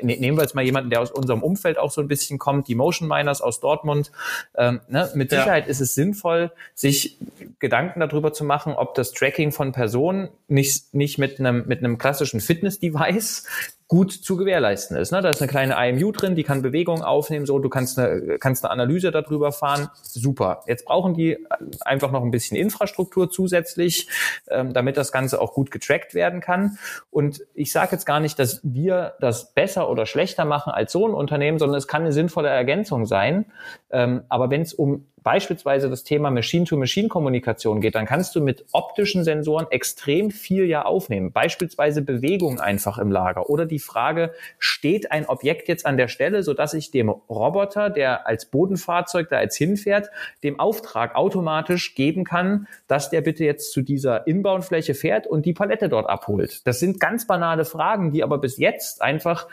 ne, 0.01 0.17
nehmen 0.17 0.37
wir 0.37 0.41
jetzt 0.41 0.55
mal 0.55 0.63
jemanden, 0.63 0.89
der 0.89 1.01
aus 1.01 1.11
unserem 1.11 1.43
Umfeld 1.43 1.77
auch 1.77 1.91
so 1.91 2.01
ein 2.01 2.07
bisschen 2.07 2.39
kommt, 2.39 2.67
die 2.67 2.75
Motion 2.75 3.07
Miners 3.07 3.41
aus 3.41 3.59
Dortmund. 3.59 4.11
Ähm, 4.55 4.81
ne? 4.89 5.09
Mit 5.13 5.29
Sicherheit 5.29 5.65
ja. 5.65 5.69
ist 5.69 5.79
es 5.79 5.93
sinnvoll, 5.93 6.51
sich 6.73 7.19
Gedanken 7.59 7.99
darüber 7.99 8.33
zu 8.33 8.43
machen, 8.43 8.73
ob 8.73 8.95
das 8.95 9.11
Tracking 9.11 9.51
von 9.51 9.71
Personen 9.71 10.29
nicht, 10.47 10.93
nicht 10.95 11.19
mit 11.19 11.39
einem, 11.39 11.67
mit 11.67 11.79
einem 11.79 11.99
klassischen 11.99 12.39
Fitness-Device 12.39 13.45
gut 13.87 14.11
zu 14.11 14.35
gewährleisten 14.35 14.97
ist. 14.97 15.11
Ne? 15.11 15.21
Da 15.21 15.29
ist 15.29 15.41
eine 15.41 15.49
kleine 15.49 15.75
IMU 15.89 16.11
drin, 16.11 16.35
die 16.35 16.43
kann 16.43 16.61
Bewegungen 16.61 17.03
aufnehmen, 17.03 17.45
so 17.45 17.57
du 17.59 17.69
kannst 17.69 17.97
eine, 17.97 18.37
kannst 18.37 18.65
eine 18.65 18.71
Analyse 18.71 19.11
darüber 19.11 19.51
fahren. 19.51 19.89
Super. 20.01 20.63
Jetzt 20.67 20.85
brauchen 20.85 21.13
die 21.13 21.37
einfach 21.81 22.11
noch 22.11 22.23
ein 22.23 22.31
bisschen 22.31 22.57
Infrastruktur 22.57 23.29
zusätzlich, 23.29 24.09
ähm, 24.49 24.73
damit 24.73 24.97
das 24.97 25.11
Ganze 25.11 25.39
auch 25.39 25.53
gut 25.53 25.71
getrackt 25.71 26.13
werden 26.13 26.41
kann. 26.41 26.77
Und 27.11 27.43
ich 27.53 27.71
sage 27.71 27.93
jetzt 27.93 28.05
gar 28.05 28.19
nicht, 28.19 28.37
dass 28.39 28.59
wir 28.63 29.13
das 29.21 29.53
besser 29.53 29.89
oder 29.89 30.05
schlechter 30.05 30.43
machen 30.43 30.73
als 30.73 30.91
so 30.91 31.07
ein 31.07 31.13
Unternehmen, 31.13 31.57
sondern 31.57 31.77
es 31.77 31.87
kann 31.87 32.01
eine 32.01 32.11
sinnvolle 32.11 32.49
Ergänzung 32.49 33.05
sein. 33.05 33.45
Ähm, 33.89 34.23
aber 34.27 34.49
wenn 34.49 34.61
es 34.63 34.73
um 34.73 35.05
beispielsweise 35.27 35.89
das 35.89 36.05
Thema 36.05 36.31
Machine-to-Machine-Kommunikation 36.31 37.81
geht, 37.81 37.95
dann 37.95 38.05
kannst 38.05 38.33
du 38.33 38.39
mit 38.39 38.63
optischen 38.71 39.25
Sensoren 39.25 39.67
extrem 39.71 40.31
viel 40.31 40.63
ja 40.63 40.85
aufnehmen. 40.85 41.33
Beispielsweise 41.33 42.01
Bewegung 42.01 42.61
einfach 42.61 42.97
im 42.97 43.11
Lager 43.11 43.49
oder 43.49 43.65
die 43.65 43.79
Frage, 43.79 44.31
steht 44.57 45.11
ein 45.11 45.25
Objekt 45.25 45.67
jetzt 45.67 45.85
an 45.85 45.97
der 45.97 46.07
Stelle, 46.07 46.43
sodass 46.43 46.73
ich 46.73 46.91
dem 46.91 47.09
Roboter, 47.09 47.89
der 47.89 48.25
als 48.25 48.45
Bodenfahrzeug 48.45 49.27
da 49.29 49.41
jetzt 49.41 49.57
hinfährt, 49.57 50.09
dem 50.43 50.61
Auftrag 50.61 51.15
automatisch 51.15 51.93
geben 51.93 52.23
kann, 52.23 52.69
dass 52.87 53.09
der 53.09 53.19
bitte 53.19 53.43
jetzt 53.43 53.73
zu 53.73 53.81
dieser 53.81 54.27
Inbound-Fläche 54.27 54.95
fährt 54.95 55.27
und 55.27 55.45
die 55.45 55.51
Palette 55.51 55.89
dort 55.89 56.07
abholt. 56.07 56.65
Das 56.65 56.79
sind 56.79 57.01
ganz 57.01 57.27
banale 57.27 57.65
Fragen, 57.65 58.13
die 58.13 58.23
aber 58.23 58.37
bis 58.37 58.57
jetzt 58.59 59.01
einfach 59.01 59.49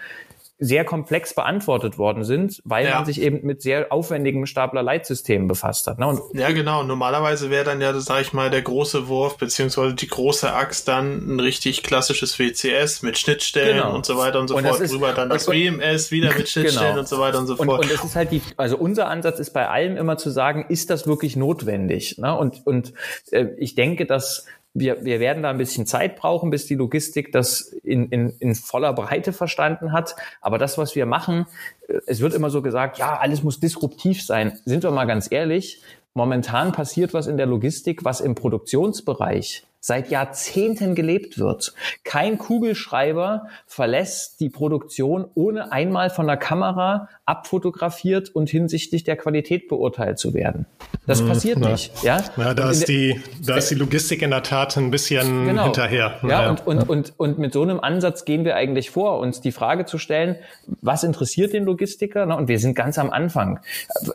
sehr 0.58 0.84
komplex 0.84 1.34
beantwortet 1.34 1.98
worden 1.98 2.22
sind, 2.22 2.60
weil 2.64 2.86
ja. 2.86 2.96
man 2.96 3.04
sich 3.04 3.20
eben 3.20 3.44
mit 3.44 3.60
sehr 3.60 3.90
aufwendigen 3.90 4.46
Stapler-Leitsystemen 4.46 5.48
befasst 5.48 5.88
hat. 5.88 5.98
Ne? 5.98 6.06
Und 6.06 6.20
ja, 6.32 6.52
genau. 6.52 6.84
Normalerweise 6.84 7.50
wäre 7.50 7.64
dann 7.64 7.80
ja, 7.80 7.92
sag 7.98 8.20
ich 8.20 8.32
mal, 8.32 8.50
der 8.50 8.62
große 8.62 9.08
Wurf 9.08 9.36
beziehungsweise 9.36 9.94
die 9.94 10.06
große 10.06 10.52
Axt 10.52 10.86
dann 10.86 11.34
ein 11.34 11.40
richtig 11.40 11.82
klassisches 11.82 12.38
WCS 12.38 13.02
mit 13.02 13.18
Schnittstellen 13.18 13.78
genau. 13.78 13.94
und 13.94 14.06
so 14.06 14.16
weiter 14.16 14.38
und 14.38 14.46
so 14.46 14.56
und 14.56 14.64
fort. 14.64 14.80
Ist, 14.80 14.92
Drüber 14.92 15.12
dann 15.12 15.28
das 15.28 15.48
und, 15.48 15.56
WMS 15.56 16.12
wieder 16.12 16.32
mit 16.32 16.48
Schnittstellen 16.48 16.90
genau. 16.90 17.00
und 17.00 17.08
so 17.08 17.18
weiter 17.18 17.38
und 17.40 17.46
so 17.48 17.56
fort. 17.56 17.68
Und, 17.68 17.78
und 17.78 17.90
es 17.90 18.04
ist 18.04 18.14
halt 18.14 18.30
die, 18.30 18.40
also 18.56 18.76
unser 18.76 19.08
Ansatz 19.08 19.40
ist 19.40 19.52
bei 19.52 19.68
allem 19.68 19.96
immer 19.96 20.16
zu 20.18 20.30
sagen, 20.30 20.66
ist 20.68 20.88
das 20.88 21.06
wirklich 21.08 21.34
notwendig? 21.34 22.16
Ne? 22.18 22.36
Und, 22.36 22.64
und 22.64 22.92
äh, 23.32 23.46
ich 23.58 23.74
denke, 23.74 24.06
dass 24.06 24.46
wir, 24.74 25.04
wir 25.04 25.20
werden 25.20 25.42
da 25.44 25.50
ein 25.50 25.58
bisschen 25.58 25.86
Zeit 25.86 26.16
brauchen, 26.16 26.50
bis 26.50 26.66
die 26.66 26.74
Logistik 26.74 27.30
das 27.32 27.60
in, 27.60 28.08
in, 28.10 28.30
in 28.40 28.54
voller 28.56 28.92
Breite 28.92 29.32
verstanden 29.32 29.92
hat. 29.92 30.16
Aber 30.40 30.58
das, 30.58 30.76
was 30.76 30.96
wir 30.96 31.06
machen, 31.06 31.46
äh, 31.88 32.00
es 32.06 32.20
wird 32.20 32.34
immer 32.34 32.50
so 32.50 32.60
gesagt, 32.60 32.98
ja, 32.98 33.16
alles 33.16 33.42
muss 33.42 33.60
disruptiv 33.60 34.22
sein. 34.22 34.58
Sind 34.64 34.82
wir 34.82 34.90
mal 34.90 35.06
ganz 35.06 35.30
ehrlich, 35.30 35.82
momentan 36.12 36.72
passiert 36.72 37.14
was 37.14 37.28
in 37.28 37.36
der 37.36 37.46
Logistik, 37.46 38.04
was 38.04 38.20
im 38.20 38.34
Produktionsbereich 38.34 39.64
seit 39.78 40.10
Jahrzehnten 40.10 40.94
gelebt 40.94 41.38
wird. 41.38 41.74
Kein 42.04 42.38
Kugelschreiber 42.38 43.48
verlässt 43.66 44.40
die 44.40 44.48
Produktion, 44.48 45.26
ohne 45.34 45.72
einmal 45.72 46.08
von 46.08 46.26
der 46.26 46.38
Kamera 46.38 47.10
abfotografiert 47.26 48.28
und 48.28 48.50
hinsichtlich 48.50 49.02
der 49.02 49.16
Qualität 49.16 49.68
beurteilt 49.68 50.18
zu 50.18 50.34
werden. 50.34 50.66
Das 51.06 51.20
hm, 51.20 51.28
passiert 51.28 51.58
na, 51.58 51.70
nicht. 51.70 52.02
Ja, 52.02 52.22
ja 52.36 52.52
da, 52.52 52.70
ist 52.70 52.86
die, 52.86 53.18
da 53.42 53.56
ist 53.56 53.70
die 53.70 53.76
Logistik 53.76 54.20
in 54.20 54.30
der 54.30 54.42
Tat 54.42 54.76
ein 54.76 54.90
bisschen 54.90 55.46
genau. 55.46 55.64
hinterher. 55.64 56.18
Ja, 56.22 56.28
ja, 56.28 56.50
Und, 56.50 56.66
und, 56.66 56.88
und, 56.88 57.14
und 57.16 57.38
mit 57.38 57.54
so 57.54 57.62
einem 57.62 57.80
Ansatz 57.80 58.26
gehen 58.26 58.44
wir 58.44 58.56
eigentlich 58.56 58.90
vor, 58.90 59.20
uns 59.20 59.40
die 59.40 59.52
Frage 59.52 59.86
zu 59.86 59.96
stellen, 59.96 60.36
was 60.82 61.02
interessiert 61.02 61.54
den 61.54 61.64
Logistiker? 61.64 62.36
Und 62.36 62.48
wir 62.48 62.58
sind 62.58 62.74
ganz 62.74 62.98
am 62.98 63.10
Anfang. 63.10 63.60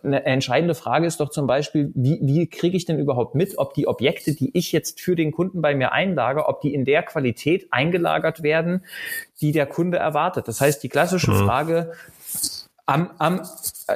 Eine 0.04 0.26
entscheidende 0.26 0.76
Frage 0.76 1.08
ist 1.08 1.19
doch 1.19 1.30
zum 1.30 1.48
Beispiel, 1.48 1.91
wie, 1.95 2.19
wie 2.22 2.48
kriege 2.48 2.78
ich 2.78 2.86
denn 2.86 3.00
überhaupt 3.00 3.34
mit, 3.34 3.58
ob 3.58 3.74
die 3.74 3.88
Objekte, 3.88 4.36
die 4.36 4.56
ich 4.56 4.72
jetzt 4.72 5.02
für 5.02 5.15
den 5.15 5.32
Kunden 5.32 5.63
bei 5.63 5.74
mir 5.74 5.93
einlagere, 5.93 6.48
ob 6.48 6.62
die 6.62 6.76
in 6.76 6.86
der 6.86 7.02
Qualität 7.02 7.67
eingelagert 7.72 8.43
werden, 8.43 8.84
die 9.41 9.52
der 9.52 9.65
Kunde 9.65 9.98
erwartet. 9.98 10.48
Das 10.48 10.62
heißt, 10.62 10.84
die 10.84 10.89
klassische 10.89 11.32
mhm. 11.32 11.45
Frage, 11.45 11.93
am, 12.89 13.12
am, 13.19 13.41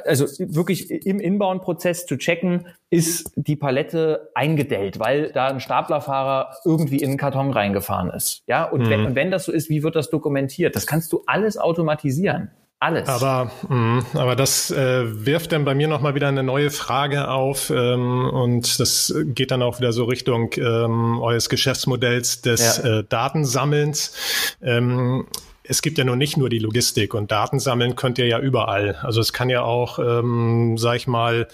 also 0.04 0.26
wirklich 0.38 0.88
im 0.88 1.18
Inbound-Prozess 1.18 2.06
zu 2.06 2.16
checken, 2.16 2.68
ist 2.90 3.32
die 3.34 3.56
Palette 3.56 4.30
eingedellt, 4.34 5.00
weil 5.00 5.32
da 5.32 5.48
ein 5.48 5.58
Staplerfahrer 5.58 6.54
irgendwie 6.64 6.98
in 6.98 7.10
einen 7.10 7.18
Karton 7.18 7.50
reingefahren 7.50 8.10
ist. 8.10 8.44
Ja, 8.46 8.64
und, 8.64 8.82
mhm. 8.82 8.90
wenn, 8.90 9.06
und 9.06 9.14
wenn 9.16 9.30
das 9.32 9.44
so 9.44 9.52
ist, 9.52 9.68
wie 9.68 9.82
wird 9.82 9.96
das 9.96 10.10
dokumentiert? 10.10 10.76
Das 10.76 10.86
kannst 10.86 11.12
du 11.12 11.24
alles 11.26 11.58
automatisieren. 11.58 12.50
Alles. 12.78 13.08
Aber, 13.08 13.50
mh, 13.68 14.04
aber 14.14 14.36
das 14.36 14.70
äh, 14.70 15.26
wirft 15.26 15.52
dann 15.52 15.64
bei 15.64 15.74
mir 15.74 15.88
nochmal 15.88 16.14
wieder 16.14 16.28
eine 16.28 16.42
neue 16.42 16.70
Frage 16.70 17.28
auf 17.28 17.70
ähm, 17.70 18.28
und 18.28 18.78
das 18.78 19.14
geht 19.24 19.50
dann 19.50 19.62
auch 19.62 19.78
wieder 19.80 19.92
so 19.92 20.04
Richtung 20.04 20.50
ähm, 20.56 21.18
eures 21.20 21.48
Geschäftsmodells 21.48 22.42
des 22.42 22.82
ja. 22.84 22.98
äh, 22.98 23.04
Datensammelns. 23.08 24.56
Ähm, 24.62 25.26
es 25.66 25.80
gibt 25.80 25.96
ja 25.96 26.04
nur 26.04 26.16
nicht 26.16 26.36
nur 26.36 26.50
die 26.50 26.58
Logistik 26.58 27.14
und 27.14 27.30
Daten 27.30 27.58
sammeln 27.58 27.96
könnt 27.96 28.18
ihr 28.18 28.26
ja 28.26 28.38
überall. 28.38 28.96
Also 29.02 29.20
es 29.20 29.32
kann 29.32 29.48
ja 29.48 29.62
auch, 29.62 29.98
ähm, 29.98 30.76
sag 30.76 30.96
ich 30.96 31.06
mal, 31.06 31.48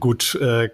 gut, 0.00 0.38
äh, 0.40 0.70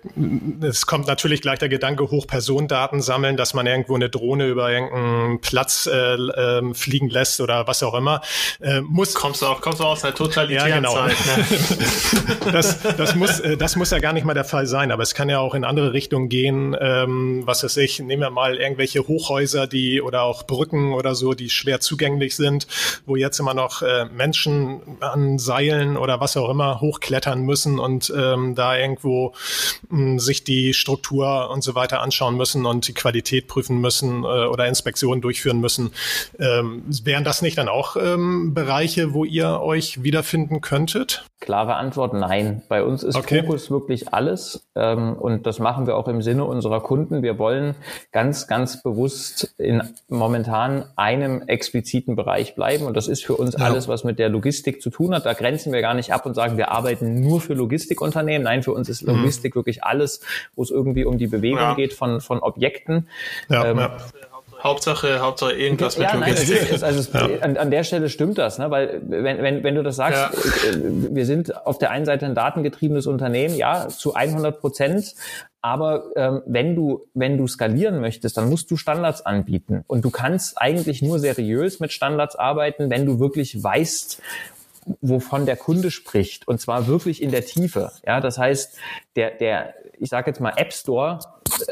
es 0.62 0.86
kommt 0.86 1.08
natürlich 1.08 1.42
gleich 1.42 1.58
der 1.58 1.68
Gedanke, 1.68 2.10
Hochpersonendaten 2.10 3.00
sammeln, 3.00 3.36
dass 3.36 3.54
man 3.54 3.66
irgendwo 3.66 3.96
eine 3.96 4.08
Drohne 4.08 4.46
über 4.46 4.70
irgendeinen 4.70 5.40
Platz 5.40 5.88
äh, 5.92 6.14
äh, 6.14 6.74
fliegen 6.74 7.08
lässt 7.08 7.40
oder 7.40 7.66
was 7.66 7.82
auch 7.82 7.94
immer. 7.94 8.20
Äh, 8.60 8.82
muss 8.82 9.14
kommst 9.14 9.42
du 9.42 9.46
auch, 9.46 9.60
kommst 9.60 9.80
du 9.80 9.84
aus 9.84 10.02
der 10.02 10.14
totalitären 10.14 10.68
ja, 10.68 10.76
genau. 10.76 10.94
Zeit. 10.94 11.16
Ne? 11.26 12.52
das, 12.52 12.82
das, 12.82 13.14
muss, 13.16 13.40
äh, 13.40 13.56
das 13.56 13.74
muss 13.74 13.90
ja 13.90 13.98
gar 13.98 14.12
nicht 14.12 14.24
mal 14.24 14.34
der 14.34 14.44
Fall 14.44 14.66
sein, 14.66 14.92
aber 14.92 15.02
es 15.02 15.14
kann 15.14 15.28
ja 15.28 15.40
auch 15.40 15.56
in 15.56 15.64
andere 15.64 15.92
Richtungen 15.92 16.28
gehen. 16.28 16.76
Ähm, 16.80 17.42
was 17.46 17.64
weiß 17.64 17.78
ich, 17.78 17.98
nehmen 17.98 18.22
wir 18.22 18.30
mal 18.30 18.56
irgendwelche 18.56 19.08
Hochhäuser, 19.08 19.66
die 19.66 20.00
oder 20.00 20.22
auch 20.22 20.44
Brücken 20.44 20.92
oder 20.92 21.16
so, 21.16 21.34
die 21.34 21.50
schwer 21.50 21.80
zugänglich 21.80 22.36
sind, 22.36 22.59
wo 23.06 23.16
jetzt 23.16 23.38
immer 23.40 23.54
noch 23.54 23.82
äh, 23.82 24.06
Menschen 24.06 24.80
an 25.00 25.38
Seilen 25.38 25.96
oder 25.96 26.20
was 26.20 26.36
auch 26.36 26.50
immer 26.50 26.80
hochklettern 26.80 27.40
müssen 27.42 27.78
und 27.78 28.12
ähm, 28.16 28.54
da 28.54 28.76
irgendwo 28.76 29.34
mh, 29.88 30.18
sich 30.20 30.44
die 30.44 30.74
Struktur 30.74 31.50
und 31.50 31.62
so 31.62 31.74
weiter 31.74 32.00
anschauen 32.00 32.36
müssen 32.36 32.66
und 32.66 32.88
die 32.88 32.94
Qualität 32.94 33.46
prüfen 33.46 33.80
müssen 33.80 34.24
äh, 34.24 34.26
oder 34.26 34.66
Inspektionen 34.66 35.20
durchführen 35.20 35.60
müssen. 35.60 35.92
Ähm, 36.38 36.84
wären 37.04 37.24
das 37.24 37.42
nicht 37.42 37.58
dann 37.58 37.68
auch 37.68 37.96
ähm, 37.96 38.54
Bereiche, 38.54 39.14
wo 39.14 39.24
ihr 39.24 39.60
euch 39.60 40.02
wiederfinden 40.02 40.60
könntet? 40.60 41.24
Klare 41.40 41.76
Antwort, 41.76 42.12
nein. 42.12 42.62
Bei 42.68 42.82
uns 42.84 43.02
ist 43.02 43.16
okay. 43.16 43.40
Fokus 43.40 43.70
wirklich 43.70 44.12
alles 44.12 44.66
ähm, 44.74 45.14
und 45.14 45.46
das 45.46 45.58
machen 45.58 45.86
wir 45.86 45.96
auch 45.96 46.08
im 46.08 46.22
Sinne 46.22 46.44
unserer 46.44 46.80
Kunden. 46.80 47.22
Wir 47.22 47.38
wollen 47.38 47.74
ganz, 48.12 48.46
ganz 48.46 48.82
bewusst 48.82 49.54
in 49.58 49.82
momentan 50.08 50.84
einem 50.96 51.42
expliziten 51.42 52.16
Bereich 52.16 52.49
bleiben 52.54 52.86
und 52.86 52.96
das 52.96 53.08
ist 53.08 53.24
für 53.24 53.34
uns 53.36 53.54
ja. 53.58 53.64
alles, 53.64 53.88
was 53.88 54.04
mit 54.04 54.18
der 54.18 54.28
Logistik 54.28 54.82
zu 54.82 54.90
tun 54.90 55.14
hat. 55.14 55.26
Da 55.26 55.32
grenzen 55.32 55.72
wir 55.72 55.80
gar 55.80 55.94
nicht 55.94 56.12
ab 56.12 56.26
und 56.26 56.34
sagen, 56.34 56.56
wir 56.56 56.70
arbeiten 56.70 57.20
nur 57.20 57.40
für 57.40 57.54
Logistikunternehmen. 57.54 58.44
Nein, 58.44 58.62
für 58.62 58.72
uns 58.72 58.88
ist 58.88 59.06
mhm. 59.06 59.16
Logistik 59.16 59.54
mhm. 59.54 59.58
wirklich 59.58 59.84
alles, 59.84 60.20
wo 60.54 60.62
es 60.62 60.70
irgendwie 60.70 61.04
um 61.04 61.18
die 61.18 61.26
Bewegung 61.26 61.58
ja. 61.58 61.74
geht 61.74 61.92
von, 61.92 62.20
von 62.20 62.40
Objekten. 62.40 63.08
Ja, 63.48 63.64
ähm, 63.66 63.78
ja. 63.78 63.96
Hauptsache, 64.62 65.20
Hauptsache 65.20 65.52
irgendwas 65.52 65.96
ja, 65.96 66.14
mit 66.14 66.28
Logistik. 66.28 66.62
Nein, 66.62 66.74
ist, 66.74 66.84
also 66.84 67.18
ja. 67.18 67.40
an, 67.40 67.56
an 67.56 67.70
der 67.70 67.82
Stelle 67.82 68.08
stimmt 68.10 68.36
das, 68.36 68.58
ne? 68.58 68.70
weil 68.70 69.00
wenn, 69.08 69.42
wenn, 69.42 69.64
wenn 69.64 69.74
du 69.74 69.82
das 69.82 69.96
sagst, 69.96 70.20
ja. 70.20 70.70
Äh, 70.70 71.14
wir 71.14 71.24
sind 71.24 71.66
auf 71.66 71.78
der 71.78 71.90
einen 71.90 72.04
Seite 72.04 72.26
ein 72.26 72.34
datengetriebenes 72.34 73.06
Unternehmen, 73.06 73.56
ja, 73.56 73.88
zu 73.88 74.14
100 74.14 74.60
Prozent, 74.60 75.14
aber 75.62 76.04
ähm, 76.16 76.42
wenn 76.46 76.74
du 76.74 77.06
wenn 77.14 77.36
du 77.36 77.46
skalieren 77.46 78.00
möchtest, 78.00 78.36
dann 78.36 78.48
musst 78.48 78.70
du 78.70 78.76
Standards 78.76 79.24
anbieten 79.24 79.84
und 79.86 80.04
du 80.04 80.10
kannst 80.10 80.60
eigentlich 80.60 81.02
nur 81.02 81.18
seriös 81.18 81.80
mit 81.80 81.92
Standards 81.92 82.36
arbeiten, 82.36 82.90
wenn 82.90 83.06
du 83.06 83.20
wirklich 83.20 83.62
weißt, 83.62 84.22
wovon 85.00 85.46
der 85.46 85.56
Kunde 85.56 85.90
spricht 85.90 86.48
und 86.48 86.60
zwar 86.60 86.86
wirklich 86.86 87.22
in 87.22 87.30
der 87.30 87.44
Tiefe. 87.44 87.92
Ja, 88.06 88.20
das 88.20 88.38
heißt, 88.38 88.78
der 89.16 89.32
der 89.32 89.74
ich 89.98 90.08
sage 90.08 90.30
jetzt 90.30 90.40
mal 90.40 90.54
App 90.56 90.72
Store 90.72 91.18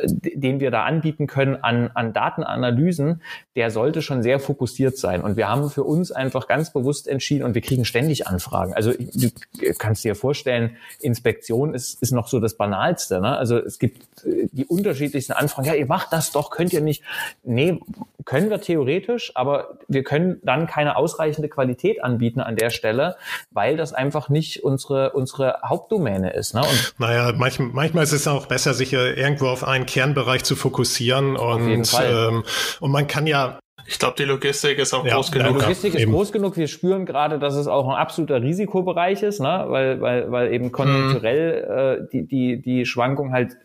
den 0.04 0.60
wir 0.60 0.70
da 0.70 0.84
anbieten 0.84 1.26
können 1.26 1.56
an, 1.56 1.90
an 1.94 2.12
Datenanalysen, 2.12 3.22
der 3.56 3.70
sollte 3.70 4.02
schon 4.02 4.22
sehr 4.22 4.40
fokussiert 4.40 4.96
sein. 4.96 5.22
Und 5.22 5.36
wir 5.36 5.48
haben 5.48 5.70
für 5.70 5.84
uns 5.84 6.12
einfach 6.12 6.46
ganz 6.48 6.72
bewusst 6.72 7.08
entschieden, 7.08 7.44
und 7.44 7.54
wir 7.54 7.62
kriegen 7.62 7.84
ständig 7.84 8.26
Anfragen. 8.26 8.74
Also 8.74 8.92
du 8.92 9.30
kannst 9.78 10.04
dir 10.04 10.14
vorstellen, 10.14 10.76
Inspektion 11.00 11.74
ist, 11.74 12.02
ist 12.02 12.12
noch 12.12 12.28
so 12.28 12.40
das 12.40 12.54
Banalste. 12.54 13.20
Ne? 13.20 13.36
Also 13.36 13.58
es 13.58 13.78
gibt 13.78 14.24
äh, 14.24 14.48
die 14.52 14.64
unterschiedlichsten 14.64 15.32
Anfragen. 15.32 15.66
Ja, 15.66 15.74
ihr 15.74 15.86
macht 15.86 16.12
das 16.12 16.32
doch, 16.32 16.50
könnt 16.50 16.72
ihr 16.72 16.80
nicht. 16.80 17.02
Nee, 17.42 17.80
können 18.28 18.50
wir 18.50 18.60
theoretisch, 18.60 19.32
aber 19.34 19.78
wir 19.88 20.04
können 20.04 20.38
dann 20.42 20.66
keine 20.66 20.96
ausreichende 20.96 21.48
Qualität 21.48 22.04
anbieten 22.04 22.40
an 22.40 22.56
der 22.56 22.68
Stelle, 22.68 23.16
weil 23.50 23.78
das 23.78 23.94
einfach 23.94 24.28
nicht 24.28 24.62
unsere, 24.62 25.12
unsere 25.12 25.60
Hauptdomäne 25.64 26.34
ist. 26.34 26.54
Ne? 26.54 26.60
Und 26.60 26.94
naja, 26.98 27.32
manchmal, 27.34 27.70
manchmal 27.72 28.04
ist 28.04 28.12
es 28.12 28.28
auch 28.28 28.44
besser, 28.44 28.74
sich 28.74 28.92
irgendwo 28.92 29.46
auf 29.46 29.64
einen 29.64 29.86
Kernbereich 29.86 30.44
zu 30.44 30.56
fokussieren 30.56 31.36
und, 31.36 31.90
ähm, 32.02 32.44
und 32.80 32.90
man 32.90 33.06
kann 33.06 33.26
ja 33.26 33.60
ich 33.86 33.98
glaube, 33.98 34.16
die 34.18 34.24
Logistik 34.24 34.78
ist 34.78 34.92
auch 34.92 35.06
ja, 35.06 35.14
groß 35.14 35.32
genug. 35.32 35.56
Die 35.56 35.62
Logistik 35.62 35.94
ist 35.94 36.02
eben. 36.02 36.12
groß 36.12 36.30
genug. 36.30 36.58
Wir 36.58 36.68
spüren 36.68 37.06
gerade, 37.06 37.38
dass 37.38 37.54
es 37.54 37.66
auch 37.66 37.88
ein 37.88 37.94
absoluter 37.94 38.42
Risikobereich 38.42 39.22
ist, 39.22 39.40
ne? 39.40 39.64
weil, 39.68 40.02
weil, 40.02 40.30
weil 40.30 40.52
eben 40.52 40.70
konjunkturell 40.72 42.02
äh, 42.02 42.08
die, 42.12 42.26
die, 42.26 42.60
die 42.60 42.84
Schwankungen 42.84 43.32
halt, 43.32 43.56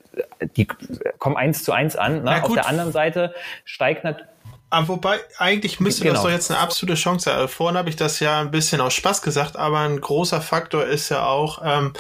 die 0.56 0.66
kommen 1.20 1.36
eins 1.36 1.66
zu 1.66 1.74
eins 1.74 1.98
an. 1.98 2.24
Ne? 2.24 2.42
Auf 2.42 2.54
der 2.54 2.70
anderen 2.70 2.94
Seite 2.94 3.34
steigt 3.66 4.06
natürlich 4.06 4.34
aber 4.74 4.88
wobei, 4.88 5.20
eigentlich 5.38 5.80
müsste 5.80 6.02
genau. 6.02 6.16
das 6.16 6.24
doch 6.24 6.32
jetzt 6.32 6.50
eine 6.50 6.60
absolute 6.60 6.96
Chance 6.96 7.26
sein. 7.26 7.48
Vorhin 7.48 7.78
habe 7.78 7.90
ich 7.90 7.96
das 7.96 8.20
ja 8.20 8.42
ein 8.42 8.50
bisschen 8.50 8.82
aus 8.82 8.96
Spaß 8.96 9.22
gesagt, 9.22 9.56
aber 9.56 9.80
ein 9.80 10.02
großer 10.02 10.42
Faktor 10.42 10.86
ist 10.86 11.10
ja 11.10 11.28
auch, 11.28 11.62
ähm, 11.64 11.94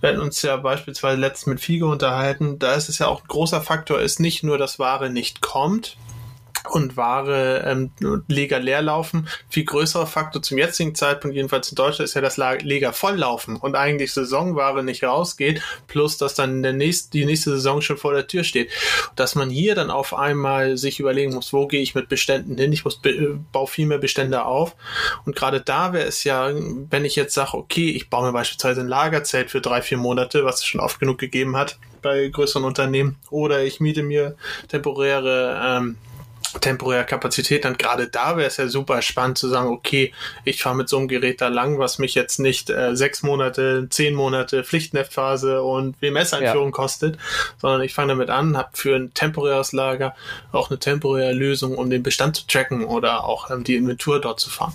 wir 0.00 0.08
hatten 0.08 0.20
uns 0.20 0.40
ja 0.40 0.56
beispielsweise 0.56 1.20
letztens 1.20 1.46
mit 1.46 1.60
Figo 1.60 1.92
unterhalten, 1.92 2.58
da 2.58 2.72
ist 2.72 2.88
es 2.88 2.98
ja 2.98 3.08
auch 3.08 3.20
ein 3.20 3.28
großer 3.28 3.60
Faktor, 3.60 4.00
ist 4.00 4.20
nicht 4.20 4.42
nur, 4.42 4.56
dass 4.56 4.78
Ware 4.78 5.10
nicht 5.10 5.42
kommt, 5.42 5.98
und 6.70 6.96
Ware 6.96 7.64
ähm, 7.66 7.90
Leger 8.28 8.58
leer 8.58 8.82
laufen. 8.82 9.28
Viel 9.48 9.64
größerer 9.64 10.06
Faktor 10.06 10.42
zum 10.42 10.58
jetzigen 10.58 10.94
Zeitpunkt, 10.94 11.36
jedenfalls 11.36 11.68
in 11.70 11.76
Deutschland, 11.76 12.08
ist 12.08 12.14
ja, 12.14 12.20
dass 12.20 12.36
Leger 12.36 12.92
volllaufen 12.92 13.56
und 13.56 13.76
eigentlich 13.76 14.12
Saisonware 14.12 14.82
nicht 14.82 15.04
rausgeht, 15.04 15.62
plus 15.86 16.16
dass 16.16 16.34
dann 16.34 16.62
der 16.62 16.72
nächste, 16.72 17.10
die 17.10 17.26
nächste 17.26 17.50
Saison 17.50 17.80
schon 17.80 17.96
vor 17.96 18.14
der 18.14 18.26
Tür 18.26 18.44
steht. 18.44 18.70
Dass 19.16 19.34
man 19.34 19.50
hier 19.50 19.74
dann 19.74 19.90
auf 19.90 20.14
einmal 20.14 20.76
sich 20.76 21.00
überlegen 21.00 21.34
muss, 21.34 21.52
wo 21.52 21.66
gehe 21.66 21.82
ich 21.82 21.94
mit 21.94 22.08
Beständen 22.08 22.56
hin? 22.56 22.72
Ich 22.72 22.84
muss 22.84 23.00
äh, 23.04 23.28
baue 23.52 23.66
viel 23.66 23.86
mehr 23.86 23.98
Bestände 23.98 24.44
auf. 24.44 24.74
Und 25.26 25.36
gerade 25.36 25.60
da 25.60 25.92
wäre 25.92 26.06
es 26.06 26.24
ja, 26.24 26.50
wenn 26.54 27.04
ich 27.04 27.16
jetzt 27.16 27.34
sage, 27.34 27.54
okay, 27.54 27.90
ich 27.90 28.08
baue 28.10 28.26
mir 28.26 28.32
beispielsweise 28.32 28.80
ein 28.80 28.88
Lagerzelt 28.88 29.50
für 29.50 29.60
drei, 29.60 29.82
vier 29.82 29.98
Monate, 29.98 30.44
was 30.44 30.60
es 30.60 30.64
schon 30.64 30.80
oft 30.80 30.98
genug 30.98 31.18
gegeben 31.18 31.56
hat 31.56 31.78
bei 32.02 32.28
größeren 32.28 32.64
Unternehmen, 32.64 33.16
oder 33.30 33.64
ich 33.64 33.80
miete 33.80 34.02
mir 34.02 34.36
temporäre 34.68 35.58
ähm, 35.64 35.96
temporäre 36.60 37.04
Kapazität, 37.04 37.64
dann 37.64 37.76
gerade 37.76 38.08
da 38.08 38.36
wäre 38.36 38.46
es 38.46 38.56
ja 38.56 38.68
super 38.68 39.02
spannend 39.02 39.38
zu 39.38 39.48
sagen, 39.48 39.68
okay, 39.68 40.12
ich 40.44 40.62
fahre 40.62 40.76
mit 40.76 40.88
so 40.88 40.98
einem 40.98 41.08
Gerät 41.08 41.40
da 41.40 41.48
lang, 41.48 41.78
was 41.78 41.98
mich 41.98 42.14
jetzt 42.14 42.38
nicht 42.38 42.70
äh, 42.70 42.94
sechs 42.94 43.22
Monate, 43.22 43.88
zehn 43.90 44.14
Monate 44.14 44.64
Pflichtnetzphase 44.64 45.62
und 45.62 46.00
WMS-Einführung 46.00 46.68
ja. 46.68 46.72
kostet, 46.72 47.18
sondern 47.60 47.82
ich 47.82 47.94
fange 47.94 48.08
damit 48.08 48.30
an, 48.30 48.56
habe 48.56 48.70
für 48.72 48.96
ein 48.96 49.12
temporäres 49.14 49.72
Lager 49.72 50.14
auch 50.52 50.70
eine 50.70 50.78
temporäre 50.78 51.32
Lösung, 51.32 51.76
um 51.76 51.90
den 51.90 52.02
Bestand 52.02 52.36
zu 52.36 52.46
tracken 52.46 52.84
oder 52.84 53.24
auch 53.24 53.50
ähm, 53.50 53.64
die 53.64 53.76
Inventur 53.76 54.20
dort 54.20 54.40
zu 54.40 54.50
fahren 54.50 54.74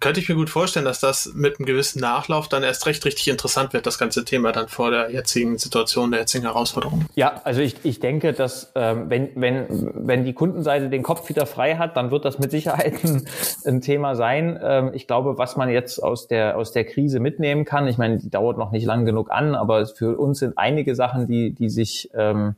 könnte 0.00 0.20
ich 0.20 0.28
mir 0.28 0.36
gut 0.36 0.50
vorstellen, 0.50 0.84
dass 0.84 1.00
das 1.00 1.32
mit 1.34 1.58
einem 1.58 1.66
gewissen 1.66 2.00
Nachlauf 2.00 2.48
dann 2.48 2.62
erst 2.62 2.86
recht 2.86 3.04
richtig 3.04 3.28
interessant 3.28 3.72
wird, 3.72 3.86
das 3.86 3.98
ganze 3.98 4.24
Thema 4.24 4.52
dann 4.52 4.68
vor 4.68 4.90
der 4.90 5.10
jetzigen 5.10 5.58
Situation, 5.58 6.10
der 6.10 6.20
jetzigen 6.20 6.44
Herausforderung. 6.44 7.06
Ja, 7.14 7.40
also 7.44 7.60
ich, 7.60 7.76
ich 7.82 7.98
denke, 7.98 8.32
dass 8.32 8.70
ähm, 8.74 9.10
wenn, 9.10 9.30
wenn, 9.34 9.66
wenn 9.94 10.24
die 10.24 10.34
Kundenseite 10.34 10.88
den 10.88 11.02
Kopf 11.08 11.30
wieder 11.30 11.46
frei 11.46 11.76
hat, 11.76 11.96
dann 11.96 12.10
wird 12.10 12.26
das 12.26 12.38
mit 12.38 12.50
Sicherheit 12.50 13.02
ein, 13.02 13.26
ein 13.64 13.80
Thema 13.80 14.14
sein. 14.14 14.60
Ähm, 14.62 14.90
ich 14.92 15.06
glaube, 15.06 15.38
was 15.38 15.56
man 15.56 15.70
jetzt 15.70 16.00
aus 16.04 16.28
der, 16.28 16.58
aus 16.58 16.70
der 16.72 16.84
Krise 16.84 17.18
mitnehmen 17.18 17.64
kann, 17.64 17.88
ich 17.88 17.96
meine, 17.96 18.18
die 18.18 18.28
dauert 18.28 18.58
noch 18.58 18.72
nicht 18.72 18.84
lang 18.84 19.06
genug 19.06 19.30
an, 19.30 19.54
aber 19.54 19.86
für 19.86 20.18
uns 20.18 20.40
sind 20.40 20.58
einige 20.58 20.94
Sachen, 20.94 21.26
die, 21.26 21.54
die 21.54 21.70
sich 21.70 22.10
ähm, 22.12 22.56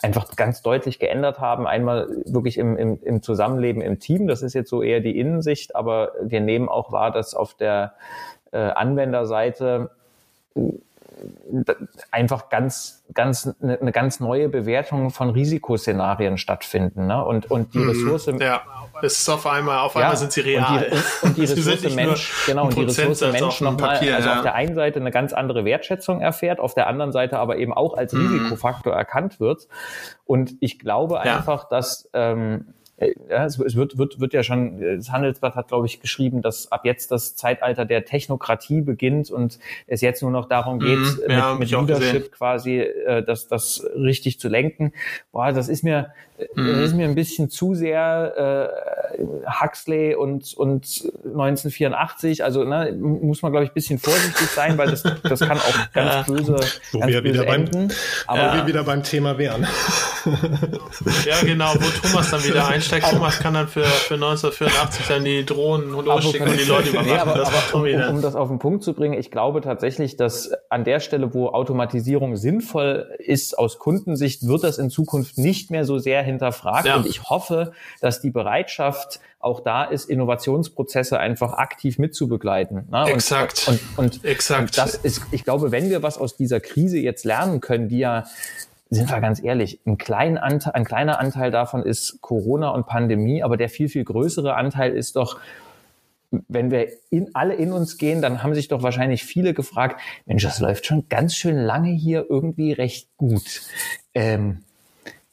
einfach 0.00 0.34
ganz 0.34 0.62
deutlich 0.62 0.98
geändert 0.98 1.40
haben. 1.40 1.66
Einmal 1.66 2.08
wirklich 2.24 2.56
im, 2.56 2.78
im, 2.78 2.98
im 3.02 3.20
Zusammenleben 3.20 3.82
im 3.82 3.98
Team, 3.98 4.28
das 4.28 4.40
ist 4.40 4.54
jetzt 4.54 4.70
so 4.70 4.82
eher 4.82 5.00
die 5.00 5.18
Innensicht, 5.20 5.76
aber 5.76 6.12
wir 6.22 6.40
nehmen 6.40 6.70
auch 6.70 6.90
wahr, 6.90 7.10
dass 7.10 7.34
auf 7.34 7.52
der 7.52 7.92
äh, 8.50 8.56
Anwenderseite 8.56 9.90
einfach 12.10 12.48
ganz, 12.48 13.04
ganz 13.12 13.48
eine, 13.60 13.80
eine 13.80 13.92
ganz 13.92 14.20
neue 14.20 14.48
Bewertung 14.48 15.10
von 15.10 15.30
Risikoszenarien 15.30 16.38
stattfinden. 16.38 17.06
Ne? 17.06 17.24
Und, 17.24 17.50
und 17.50 17.74
die 17.74 17.78
mhm. 17.78 17.88
Ressource. 17.90 18.26
Ja, 18.40 18.62
es 19.02 19.20
ist 19.20 19.28
auf 19.28 19.46
einmal, 19.46 19.78
auf 19.78 19.96
einmal 19.96 20.12
ja, 20.12 20.16
sind 20.16 20.32
sie 20.32 20.40
real. 20.40 20.86
Und 21.22 21.36
die, 21.36 21.40
und, 21.40 21.56
die 21.56 21.60
Ressource 21.70 21.94
Mensch, 21.94 22.46
genau, 22.46 22.66
und 22.66 22.76
die 22.76 22.84
Ressource 22.84 23.20
Mensch 23.32 23.60
nochmal, 23.60 23.96
also 23.96 24.28
ja. 24.28 24.36
auf 24.36 24.42
der 24.42 24.54
einen 24.54 24.74
Seite 24.74 25.00
eine 25.00 25.10
ganz 25.10 25.32
andere 25.32 25.64
Wertschätzung 25.64 26.20
erfährt, 26.20 26.60
auf 26.60 26.74
der 26.74 26.86
anderen 26.86 27.12
Seite 27.12 27.38
aber 27.38 27.56
eben 27.58 27.72
auch 27.72 27.96
als 27.96 28.12
mhm. 28.12 28.26
Risikofaktor 28.26 28.94
erkannt 28.94 29.40
wird. 29.40 29.68
Und 30.24 30.54
ich 30.60 30.78
glaube 30.78 31.20
einfach, 31.20 31.68
dass 31.68 32.08
ähm, 32.12 32.66
äh, 32.66 32.83
ja, 33.28 33.44
es, 33.44 33.58
wird, 33.58 33.98
wird, 33.98 34.20
wird 34.20 34.32
ja 34.32 34.44
schon, 34.44 34.80
das 34.80 35.10
Handelsblatt 35.10 35.56
hat, 35.56 35.68
glaube 35.68 35.86
ich, 35.86 36.00
geschrieben, 36.00 36.42
dass 36.42 36.70
ab 36.70 36.84
jetzt 36.84 37.10
das 37.10 37.34
Zeitalter 37.34 37.84
der 37.84 38.04
Technokratie 38.04 38.82
beginnt 38.82 39.30
und 39.30 39.58
es 39.88 40.00
jetzt 40.00 40.22
nur 40.22 40.30
noch 40.30 40.46
darum 40.46 40.78
geht, 40.78 40.98
mhm, 40.98 41.20
ja, 41.28 41.50
mit, 41.54 41.70
mit 41.70 41.70
Leadership 41.70 42.30
quasi 42.30 42.78
äh, 42.78 43.24
das, 43.24 43.48
das 43.48 43.84
richtig 43.96 44.38
zu 44.38 44.48
lenken. 44.48 44.92
Boah, 45.32 45.52
das 45.52 45.68
ist 45.68 45.82
mir, 45.82 46.12
mhm. 46.54 46.66
das 46.68 46.78
ist 46.78 46.94
mir 46.94 47.06
ein 47.06 47.16
bisschen 47.16 47.50
zu 47.50 47.74
sehr 47.74 48.70
äh, 49.18 49.22
Huxley 49.60 50.14
und, 50.14 50.54
und 50.54 50.84
1984. 51.24 52.44
Also 52.44 52.62
ne, 52.62 52.92
muss 52.92 53.42
man, 53.42 53.50
glaube 53.50 53.64
ich, 53.64 53.72
ein 53.72 53.74
bisschen 53.74 53.98
vorsichtig 53.98 54.48
sein, 54.48 54.78
weil 54.78 54.90
das, 54.90 55.02
das 55.02 55.40
kann 55.40 55.58
auch 55.58 55.74
ganz 55.92 56.28
böse, 56.28 56.56
wo 56.92 57.00
ganz 57.00 57.12
wir 57.12 57.22
böse 57.22 57.40
wieder 57.40 57.52
enden. 57.52 57.88
Beim, 57.88 57.96
aber, 58.26 58.52
wo 58.52 58.56
wir 58.58 58.66
wieder 58.68 58.84
beim 58.84 59.02
Thema 59.02 59.36
wären. 59.36 59.66
ja, 61.24 61.40
genau, 61.42 61.74
wo 61.74 62.08
Thomas 62.08 62.30
dann 62.30 62.44
wieder 62.44 62.68
einsteigt. 62.92 63.12
Thomas 63.12 63.38
kann 63.40 63.54
dann 63.54 63.68
für, 63.68 63.84
für 63.84 64.14
1984 64.14 65.06
dann 65.06 65.24
die 65.24 65.44
Drohnen 65.44 65.90
losschicken 65.90 66.48
und 66.48 66.58
die 66.58 66.64
Leute 66.68 66.90
überwachen. 66.90 67.06
Nee, 67.06 67.18
aber, 67.18 67.46
aber 67.46 67.74
um, 67.74 67.82
um, 67.82 68.16
um 68.16 68.22
das 68.22 68.34
auf 68.34 68.48
den 68.48 68.58
Punkt 68.58 68.84
zu 68.84 68.94
bringen, 68.94 69.18
ich 69.18 69.30
glaube 69.30 69.60
tatsächlich, 69.60 70.16
dass 70.16 70.50
an 70.68 70.84
der 70.84 71.00
Stelle, 71.00 71.34
wo 71.34 71.48
Automatisierung 71.48 72.36
sinnvoll 72.36 73.10
ist 73.18 73.58
aus 73.58 73.78
Kundensicht, 73.78 74.46
wird 74.46 74.64
das 74.64 74.78
in 74.78 74.90
Zukunft 74.90 75.38
nicht 75.38 75.70
mehr 75.70 75.84
so 75.84 75.98
sehr 75.98 76.22
hinterfragt. 76.22 76.86
Ja. 76.86 76.96
Und 76.96 77.06
ich 77.06 77.24
hoffe, 77.24 77.72
dass 78.00 78.20
die 78.20 78.30
Bereitschaft 78.30 79.20
auch 79.44 79.60
da 79.60 79.84
ist, 79.84 80.08
Innovationsprozesse 80.08 81.18
einfach 81.18 81.52
aktiv 81.52 81.98
mitzubegleiten. 81.98 82.88
Ne? 82.90 83.02
Und, 83.02 83.08
Exakt. 83.08 83.68
Und, 83.68 83.80
und, 83.96 84.24
Exakt. 84.24 84.62
Und 84.62 84.78
das 84.78 84.94
ist, 84.94 85.20
ich 85.32 85.44
glaube, 85.44 85.70
wenn 85.70 85.90
wir 85.90 86.02
was 86.02 86.16
aus 86.16 86.36
dieser 86.36 86.60
Krise 86.60 86.98
jetzt 86.98 87.24
lernen 87.24 87.60
können, 87.60 87.88
die 87.88 87.98
ja 87.98 88.24
sind 88.94 89.10
wir 89.10 89.20
ganz 89.20 89.42
ehrlich, 89.42 89.80
ein, 89.86 89.98
kleiner 89.98 90.42
Anteil, 90.42 90.72
ein 90.74 90.84
kleiner 90.84 91.18
Anteil 91.18 91.50
davon 91.50 91.82
ist 91.82 92.20
Corona 92.20 92.70
und 92.70 92.86
Pandemie, 92.86 93.42
aber 93.42 93.56
der 93.56 93.68
viel, 93.68 93.88
viel 93.88 94.04
größere 94.04 94.54
Anteil 94.54 94.92
ist 94.92 95.16
doch, 95.16 95.40
wenn 96.48 96.70
wir 96.70 96.88
in, 97.10 97.30
alle 97.34 97.54
in 97.54 97.72
uns 97.72 97.98
gehen, 97.98 98.22
dann 98.22 98.42
haben 98.42 98.54
sich 98.54 98.68
doch 98.68 98.82
wahrscheinlich 98.82 99.24
viele 99.24 99.54
gefragt, 99.54 100.00
Mensch, 100.26 100.42
das 100.42 100.60
läuft 100.60 100.86
schon 100.86 101.08
ganz 101.08 101.34
schön 101.34 101.56
lange 101.56 101.90
hier 101.90 102.26
irgendwie 102.28 102.72
recht 102.72 103.08
gut. 103.16 103.62
Ähm, 104.14 104.64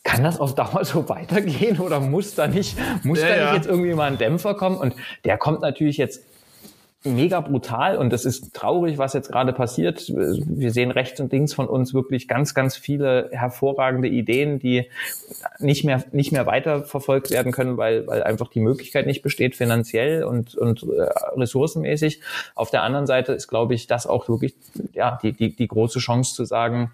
kann 0.03 0.23
das 0.23 0.39
auf 0.39 0.55
Dauer 0.55 0.83
so 0.85 1.07
weitergehen 1.09 1.79
oder 1.79 1.99
muss 1.99 2.35
da 2.35 2.47
nicht, 2.47 2.77
muss 3.03 3.21
ja, 3.21 3.27
da 3.27 3.33
nicht 3.33 3.43
ja. 3.43 3.55
jetzt 3.55 3.67
irgendwie 3.67 3.93
mal 3.93 4.11
ein 4.11 4.17
Dämpfer 4.17 4.55
kommen? 4.55 4.77
Und 4.77 4.95
der 5.25 5.37
kommt 5.37 5.61
natürlich 5.61 5.97
jetzt 5.97 6.23
mega 7.03 7.41
brutal 7.41 7.97
und 7.97 8.13
das 8.13 8.25
ist 8.25 8.53
traurig, 8.53 8.99
was 8.99 9.13
jetzt 9.13 9.31
gerade 9.31 9.53
passiert. 9.53 10.07
Wir 10.07 10.71
sehen 10.71 10.91
rechts 10.91 11.19
und 11.19 11.31
links 11.31 11.53
von 11.53 11.67
uns 11.67 11.93
wirklich 11.93 12.27
ganz, 12.27 12.53
ganz 12.53 12.77
viele 12.77 13.29
hervorragende 13.31 14.07
Ideen, 14.07 14.59
die 14.59 14.87
nicht 15.57 15.83
mehr, 15.83 16.03
nicht 16.11 16.31
mehr 16.31 16.45
weiterverfolgt 16.45 17.31
werden 17.31 17.51
können, 17.51 17.77
weil, 17.77 18.05
weil 18.05 18.21
einfach 18.21 18.49
die 18.49 18.59
Möglichkeit 18.59 19.07
nicht 19.07 19.23
besteht, 19.23 19.55
finanziell 19.55 20.23
und, 20.23 20.55
und 20.55 20.83
äh, 20.83 21.01
ressourcenmäßig. 21.39 22.21
Auf 22.53 22.69
der 22.69 22.83
anderen 22.83 23.07
Seite 23.07 23.33
ist, 23.33 23.47
glaube 23.47 23.73
ich, 23.73 23.87
das 23.87 24.05
auch 24.05 24.29
wirklich, 24.29 24.53
ja, 24.93 25.17
die, 25.23 25.33
die, 25.33 25.55
die 25.55 25.67
große 25.67 25.99
Chance 25.99 26.35
zu 26.35 26.45
sagen, 26.45 26.91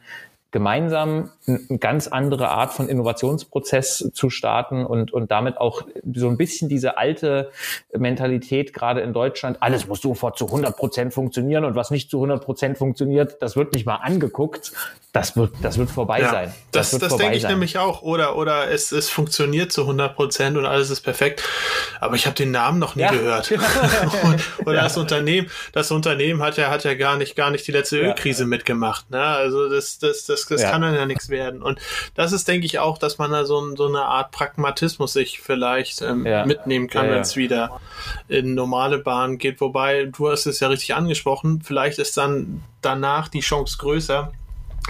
gemeinsam 0.52 1.32
eine 1.46 1.78
ganz 1.80 2.08
andere 2.08 2.50
Art 2.50 2.74
von 2.74 2.88
Innovationsprozess 2.88 4.12
zu 4.14 4.30
starten 4.30 4.86
und, 4.86 5.12
und 5.12 5.30
damit 5.32 5.58
auch 5.58 5.84
so 6.14 6.30
ein 6.30 6.38
bisschen 6.38 6.70
diese 6.70 6.98
alte 6.98 7.52
Mentalität 7.96 8.74
gerade 8.74 9.02
in 9.02 9.14
Deutschland, 9.14 9.58
alles 9.62 9.88
muss 9.88 10.02
sofort 10.02 10.38
zu 10.38 10.46
100 10.46 10.78
Prozent 10.78 11.14
funktionieren 11.14 11.66
und 11.66 11.76
was 11.76 11.92
nicht 11.92 12.10
zu 12.10 12.18
100 12.18 12.44
Prozent 12.44 12.78
funktioniert, 12.78 13.38
das 13.42 13.56
wird 13.56 13.74
nicht 13.74 13.86
mal 13.86 13.96
angeguckt, 13.96 14.72
das 15.18 15.36
wird, 15.36 15.52
das 15.62 15.78
wird 15.78 15.90
vorbei 15.90 16.22
ja, 16.22 16.30
sein. 16.30 16.54
Das, 16.72 16.92
das, 16.92 17.00
das 17.00 17.18
denke 17.18 17.36
ich 17.36 17.42
sein. 17.42 17.54
nämlich 17.54 17.78
auch. 17.80 18.04
Oder, 18.04 18.38
oder 18.38 18.70
es, 18.70 18.92
es 18.92 19.10
funktioniert 19.10 19.72
zu 19.72 19.82
100 19.82 20.16
Prozent 20.16 20.58
und 20.58 20.66
alles 20.66 20.92
ist 20.92 21.02
perfekt. 21.02 21.44
Aber 22.00 22.16
ich 22.16 22.28
habe 22.28 22.36
den 22.36 22.52
Namen 22.52 22.78
noch 22.78 22.96
nie 22.96 23.02
ja, 23.02 23.12
gehört. 23.12 23.52
Und, 24.24 24.68
oder 24.68 24.76
ja. 24.76 24.84
das 24.84 24.98
Unternehmen, 24.98 25.50
das 25.74 25.90
Unternehmen 25.92 26.42
hat 26.44 26.58
ja, 26.58 26.70
hat 26.70 26.84
ja 26.84 26.94
gar 26.94 27.18
nicht, 27.18 27.36
gar 27.36 27.50
nicht 27.50 27.66
die 27.68 27.72
letzte 27.72 27.98
Ölkrise 27.98 28.46
mitgemacht. 28.46 29.10
Ne? 29.10 29.22
Also 29.22 29.70
das, 29.70 29.98
das, 29.98 30.24
das, 30.26 30.37
das 30.46 30.62
kann 30.62 30.82
dann 30.82 30.96
ja 30.96 31.06
nichts 31.06 31.30
werden. 31.30 31.62
Und 31.62 31.80
das 32.16 32.32
ist, 32.32 32.48
denke 32.48 32.66
ich, 32.66 32.80
auch, 32.80 32.98
dass 32.98 33.18
man 33.18 33.32
da 33.32 33.46
so, 33.46 33.76
so 33.76 33.88
eine 33.88 34.04
Art 34.04 34.32
Pragmatismus 34.32 35.14
sich 35.14 35.40
vielleicht 35.40 36.02
ähm, 36.02 36.24
mitnehmen 36.46 36.88
kann, 36.88 37.10
wenn 37.10 37.22
es 37.22 37.36
wieder 37.36 37.80
in 38.28 38.54
normale 38.54 39.00
Bahnen 39.00 39.38
geht. 39.38 39.62
Wobei, 39.62 40.06
du 40.06 40.30
hast 40.30 40.46
es 40.46 40.60
ja 40.60 40.68
richtig 40.68 40.96
angesprochen, 40.96 41.62
vielleicht 41.64 42.00
ist 42.00 42.18
dann 42.18 42.64
danach 42.82 43.28
die 43.28 43.42
Chance 43.42 43.78
größer, 43.80 44.32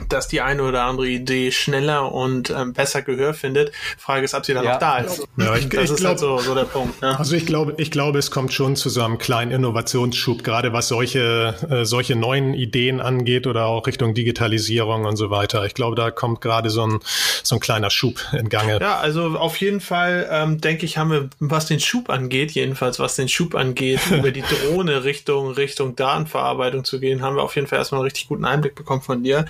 dass 0.10 0.28
die 0.28 0.42
eine 0.42 0.64
oder 0.64 0.84
andere 0.84 1.08
Idee 1.08 1.52
schneller 1.52 2.12
und 2.12 2.50
ähm, 2.50 2.74
besser 2.74 3.02
Gehör 3.02 3.34
findet. 3.34 3.72
Frage 3.98 4.26
ist, 4.26 4.34
ob 4.34 4.46
sie 4.46 4.54
dann 4.54 4.64
ja. 4.64 4.74
noch 4.74 4.80
da 4.80 4.98
ist. 5.00 5.28
Ja, 5.38 5.56
ich, 5.56 5.70
das 5.70 5.86
ich 5.86 5.92
ist 5.92 5.98
glaub, 5.98 6.10
halt 6.12 6.20
so, 6.20 6.38
so 6.40 6.56
der 6.56 6.66
Punkt. 6.66 7.02
Ne? 7.02 7.18
Also 7.18 7.36
ich 7.36 7.46
glaube, 7.46 7.76
ich 7.78 7.92
glaube, 7.92 8.20
es 8.20 8.32
kommt 8.32 8.54
schon 8.54 8.76
zu 8.76 8.90
so 8.90 9.04
einem 9.04 9.18
kleinen 9.18 9.52
Innovationsschub, 9.52 10.44
gerade 10.44 10.74
was 10.74 10.88
solche 10.88 11.56
äh, 11.70 11.86
solche 11.86 12.16
neuen 12.16 12.54
Ideen 12.54 13.02
angeht 13.02 13.48
oder 13.48 13.66
auch 13.66 13.88
Richtung 13.88 14.14
Digitalisierung 14.14 15.06
und 15.06 15.18
so 15.18 15.30
weiter. 15.30 15.66
Ich 15.66 15.74
glaube, 15.74 15.96
da 15.96 16.12
kommt 16.12 16.42
gerade 16.42 16.70
so 16.70 16.86
ein 16.86 17.00
so 17.44 17.56
ein 17.56 17.60
kleiner 17.60 17.90
Schub 17.90 18.20
in 18.34 18.50
Gange. 18.50 18.80
Ja, 18.80 18.98
also 18.98 19.38
auf 19.38 19.58
jeden 19.58 19.82
Fall 19.82 20.28
ähm, 20.32 20.62
denke 20.62 20.86
ich, 20.86 20.98
haben 20.98 21.12
wir, 21.12 21.30
was 21.40 21.66
den 21.66 21.80
Schub 21.80 22.10
angeht, 22.10 22.52
jedenfalls 22.52 23.00
was 23.00 23.16
den 23.16 23.30
Schub 23.30 23.56
angeht, 23.56 24.00
über 24.12 24.32
die 24.32 24.44
Drohne 24.44 25.04
Richtung 25.04 25.52
Richtung 25.52 25.96
Datenverarbeitung 25.96 26.84
zu 26.84 27.00
gehen, 27.00 27.22
haben 27.22 27.36
wir 27.36 27.44
auf 27.44 27.56
jeden 27.56 27.68
Fall 27.68 27.80
erstmal 27.80 28.00
einen 28.00 28.06
richtig 28.06 28.28
guten 28.28 28.46
Einblick 28.46 28.76
bekommen 28.76 29.02
von 29.02 29.24
dir 29.24 29.46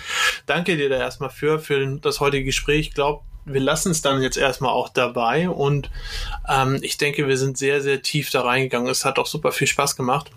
danke 0.46 0.78
dir 0.78 0.90
da 0.90 0.98
erstmal 0.98 1.30
für, 1.30 1.60
für 1.60 1.98
das 2.00 2.20
heutige 2.20 2.46
Gespräch. 2.46 2.88
Ich 2.88 2.94
glaube, 2.94 3.24
wir 3.46 3.62
lassen 3.62 3.92
es 3.92 4.02
dann 4.02 4.22
jetzt 4.22 4.38
erstmal 4.38 4.72
auch 4.72 4.90
dabei 4.90 5.50
und 5.50 5.90
ähm, 6.50 6.80
ich 6.82 6.98
denke, 6.98 7.28
wir 7.28 7.38
sind 7.38 7.58
sehr, 7.58 7.82
sehr 7.82 8.02
tief 8.02 8.30
da 8.30 8.42
reingegangen. 8.42 8.90
Es 8.90 9.06
hat 9.06 9.20
auch 9.20 9.26
super 9.26 9.52
viel 9.52 9.68
Spaß 9.68 9.96
gemacht. 9.96 10.32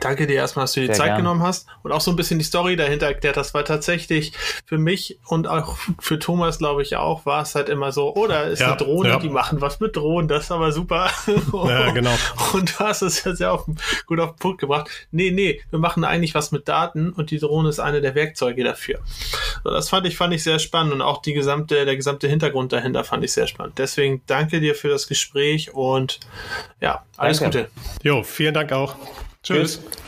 Danke 0.00 0.26
dir 0.26 0.34
erstmal, 0.34 0.64
dass 0.64 0.72
du 0.72 0.80
die 0.80 0.86
Sehr 0.86 0.96
Zeit 0.96 1.06
gern. 1.06 1.18
genommen 1.18 1.42
hast 1.42 1.66
und 1.82 1.92
auch 1.92 2.00
so 2.00 2.10
ein 2.10 2.16
bisschen 2.16 2.38
die 2.38 2.44
Story 2.44 2.76
dahinter 2.76 3.06
erklärt. 3.06 3.36
Das 3.36 3.54
war 3.54 3.64
tatsächlich 3.64 4.32
für 4.66 4.78
mich 4.78 5.18
und 5.26 5.46
auch 5.46 5.76
für 6.00 6.18
Thomas, 6.18 6.58
glaube 6.58 6.82
ich, 6.82 6.96
auch, 6.96 7.26
war 7.26 7.42
es 7.42 7.54
halt 7.54 7.68
immer 7.68 7.92
so, 7.92 8.14
oder 8.14 8.46
oh, 8.46 8.50
ist 8.50 8.60
ja, 8.60 8.68
eine 8.68 8.76
Drohne, 8.76 9.08
ja. 9.10 9.18
die 9.18 9.28
machen 9.28 9.60
was 9.60 9.80
mit 9.80 9.96
Drohnen, 9.96 10.28
das 10.28 10.44
ist 10.44 10.52
aber 10.52 10.72
super. 10.72 11.10
Ja, 11.26 11.90
genau. 11.90 12.14
Und 12.52 12.78
du 12.78 12.84
hast 12.84 13.02
es 13.02 13.24
ja 13.24 13.34
sehr 13.34 13.52
auf, 13.52 13.66
gut 14.06 14.20
auf 14.20 14.32
den 14.32 14.38
Punkt 14.38 14.60
gebracht. 14.60 14.90
Nee, 15.10 15.30
nee, 15.30 15.60
wir 15.70 15.78
machen 15.78 16.04
eigentlich 16.04 16.34
was 16.34 16.52
mit 16.52 16.68
Daten 16.68 17.10
und 17.10 17.30
die 17.30 17.38
Drohne 17.38 17.68
ist 17.68 17.80
eine 17.80 18.00
der 18.00 18.14
Werkzeuge 18.14 18.64
dafür. 18.64 19.00
So, 19.62 19.70
das 19.70 19.88
fand 19.88 20.06
ich, 20.06 20.16
fand 20.16 20.34
ich 20.34 20.42
sehr 20.42 20.58
spannend 20.58 20.92
und 20.92 21.02
auch 21.02 21.22
die 21.22 21.32
gesamte, 21.32 21.84
der 21.84 21.96
gesamte 21.96 22.28
Hintergrund 22.28 22.72
dahinter 22.72 23.04
fand 23.04 23.24
ich 23.24 23.32
sehr 23.32 23.46
spannend. 23.46 23.78
Deswegen 23.78 24.22
danke 24.26 24.60
dir 24.60 24.74
für 24.74 24.88
das 24.88 25.08
Gespräch 25.08 25.72
und 25.74 26.20
ja, 26.80 27.04
alles 27.16 27.40
danke. 27.40 27.64
Gute. 27.64 27.70
Jo, 28.02 28.22
vielen 28.22 28.54
Dank 28.54 28.72
auch. 28.72 28.96
Tschüss. 29.44 29.78
Tschüss. 29.78 30.03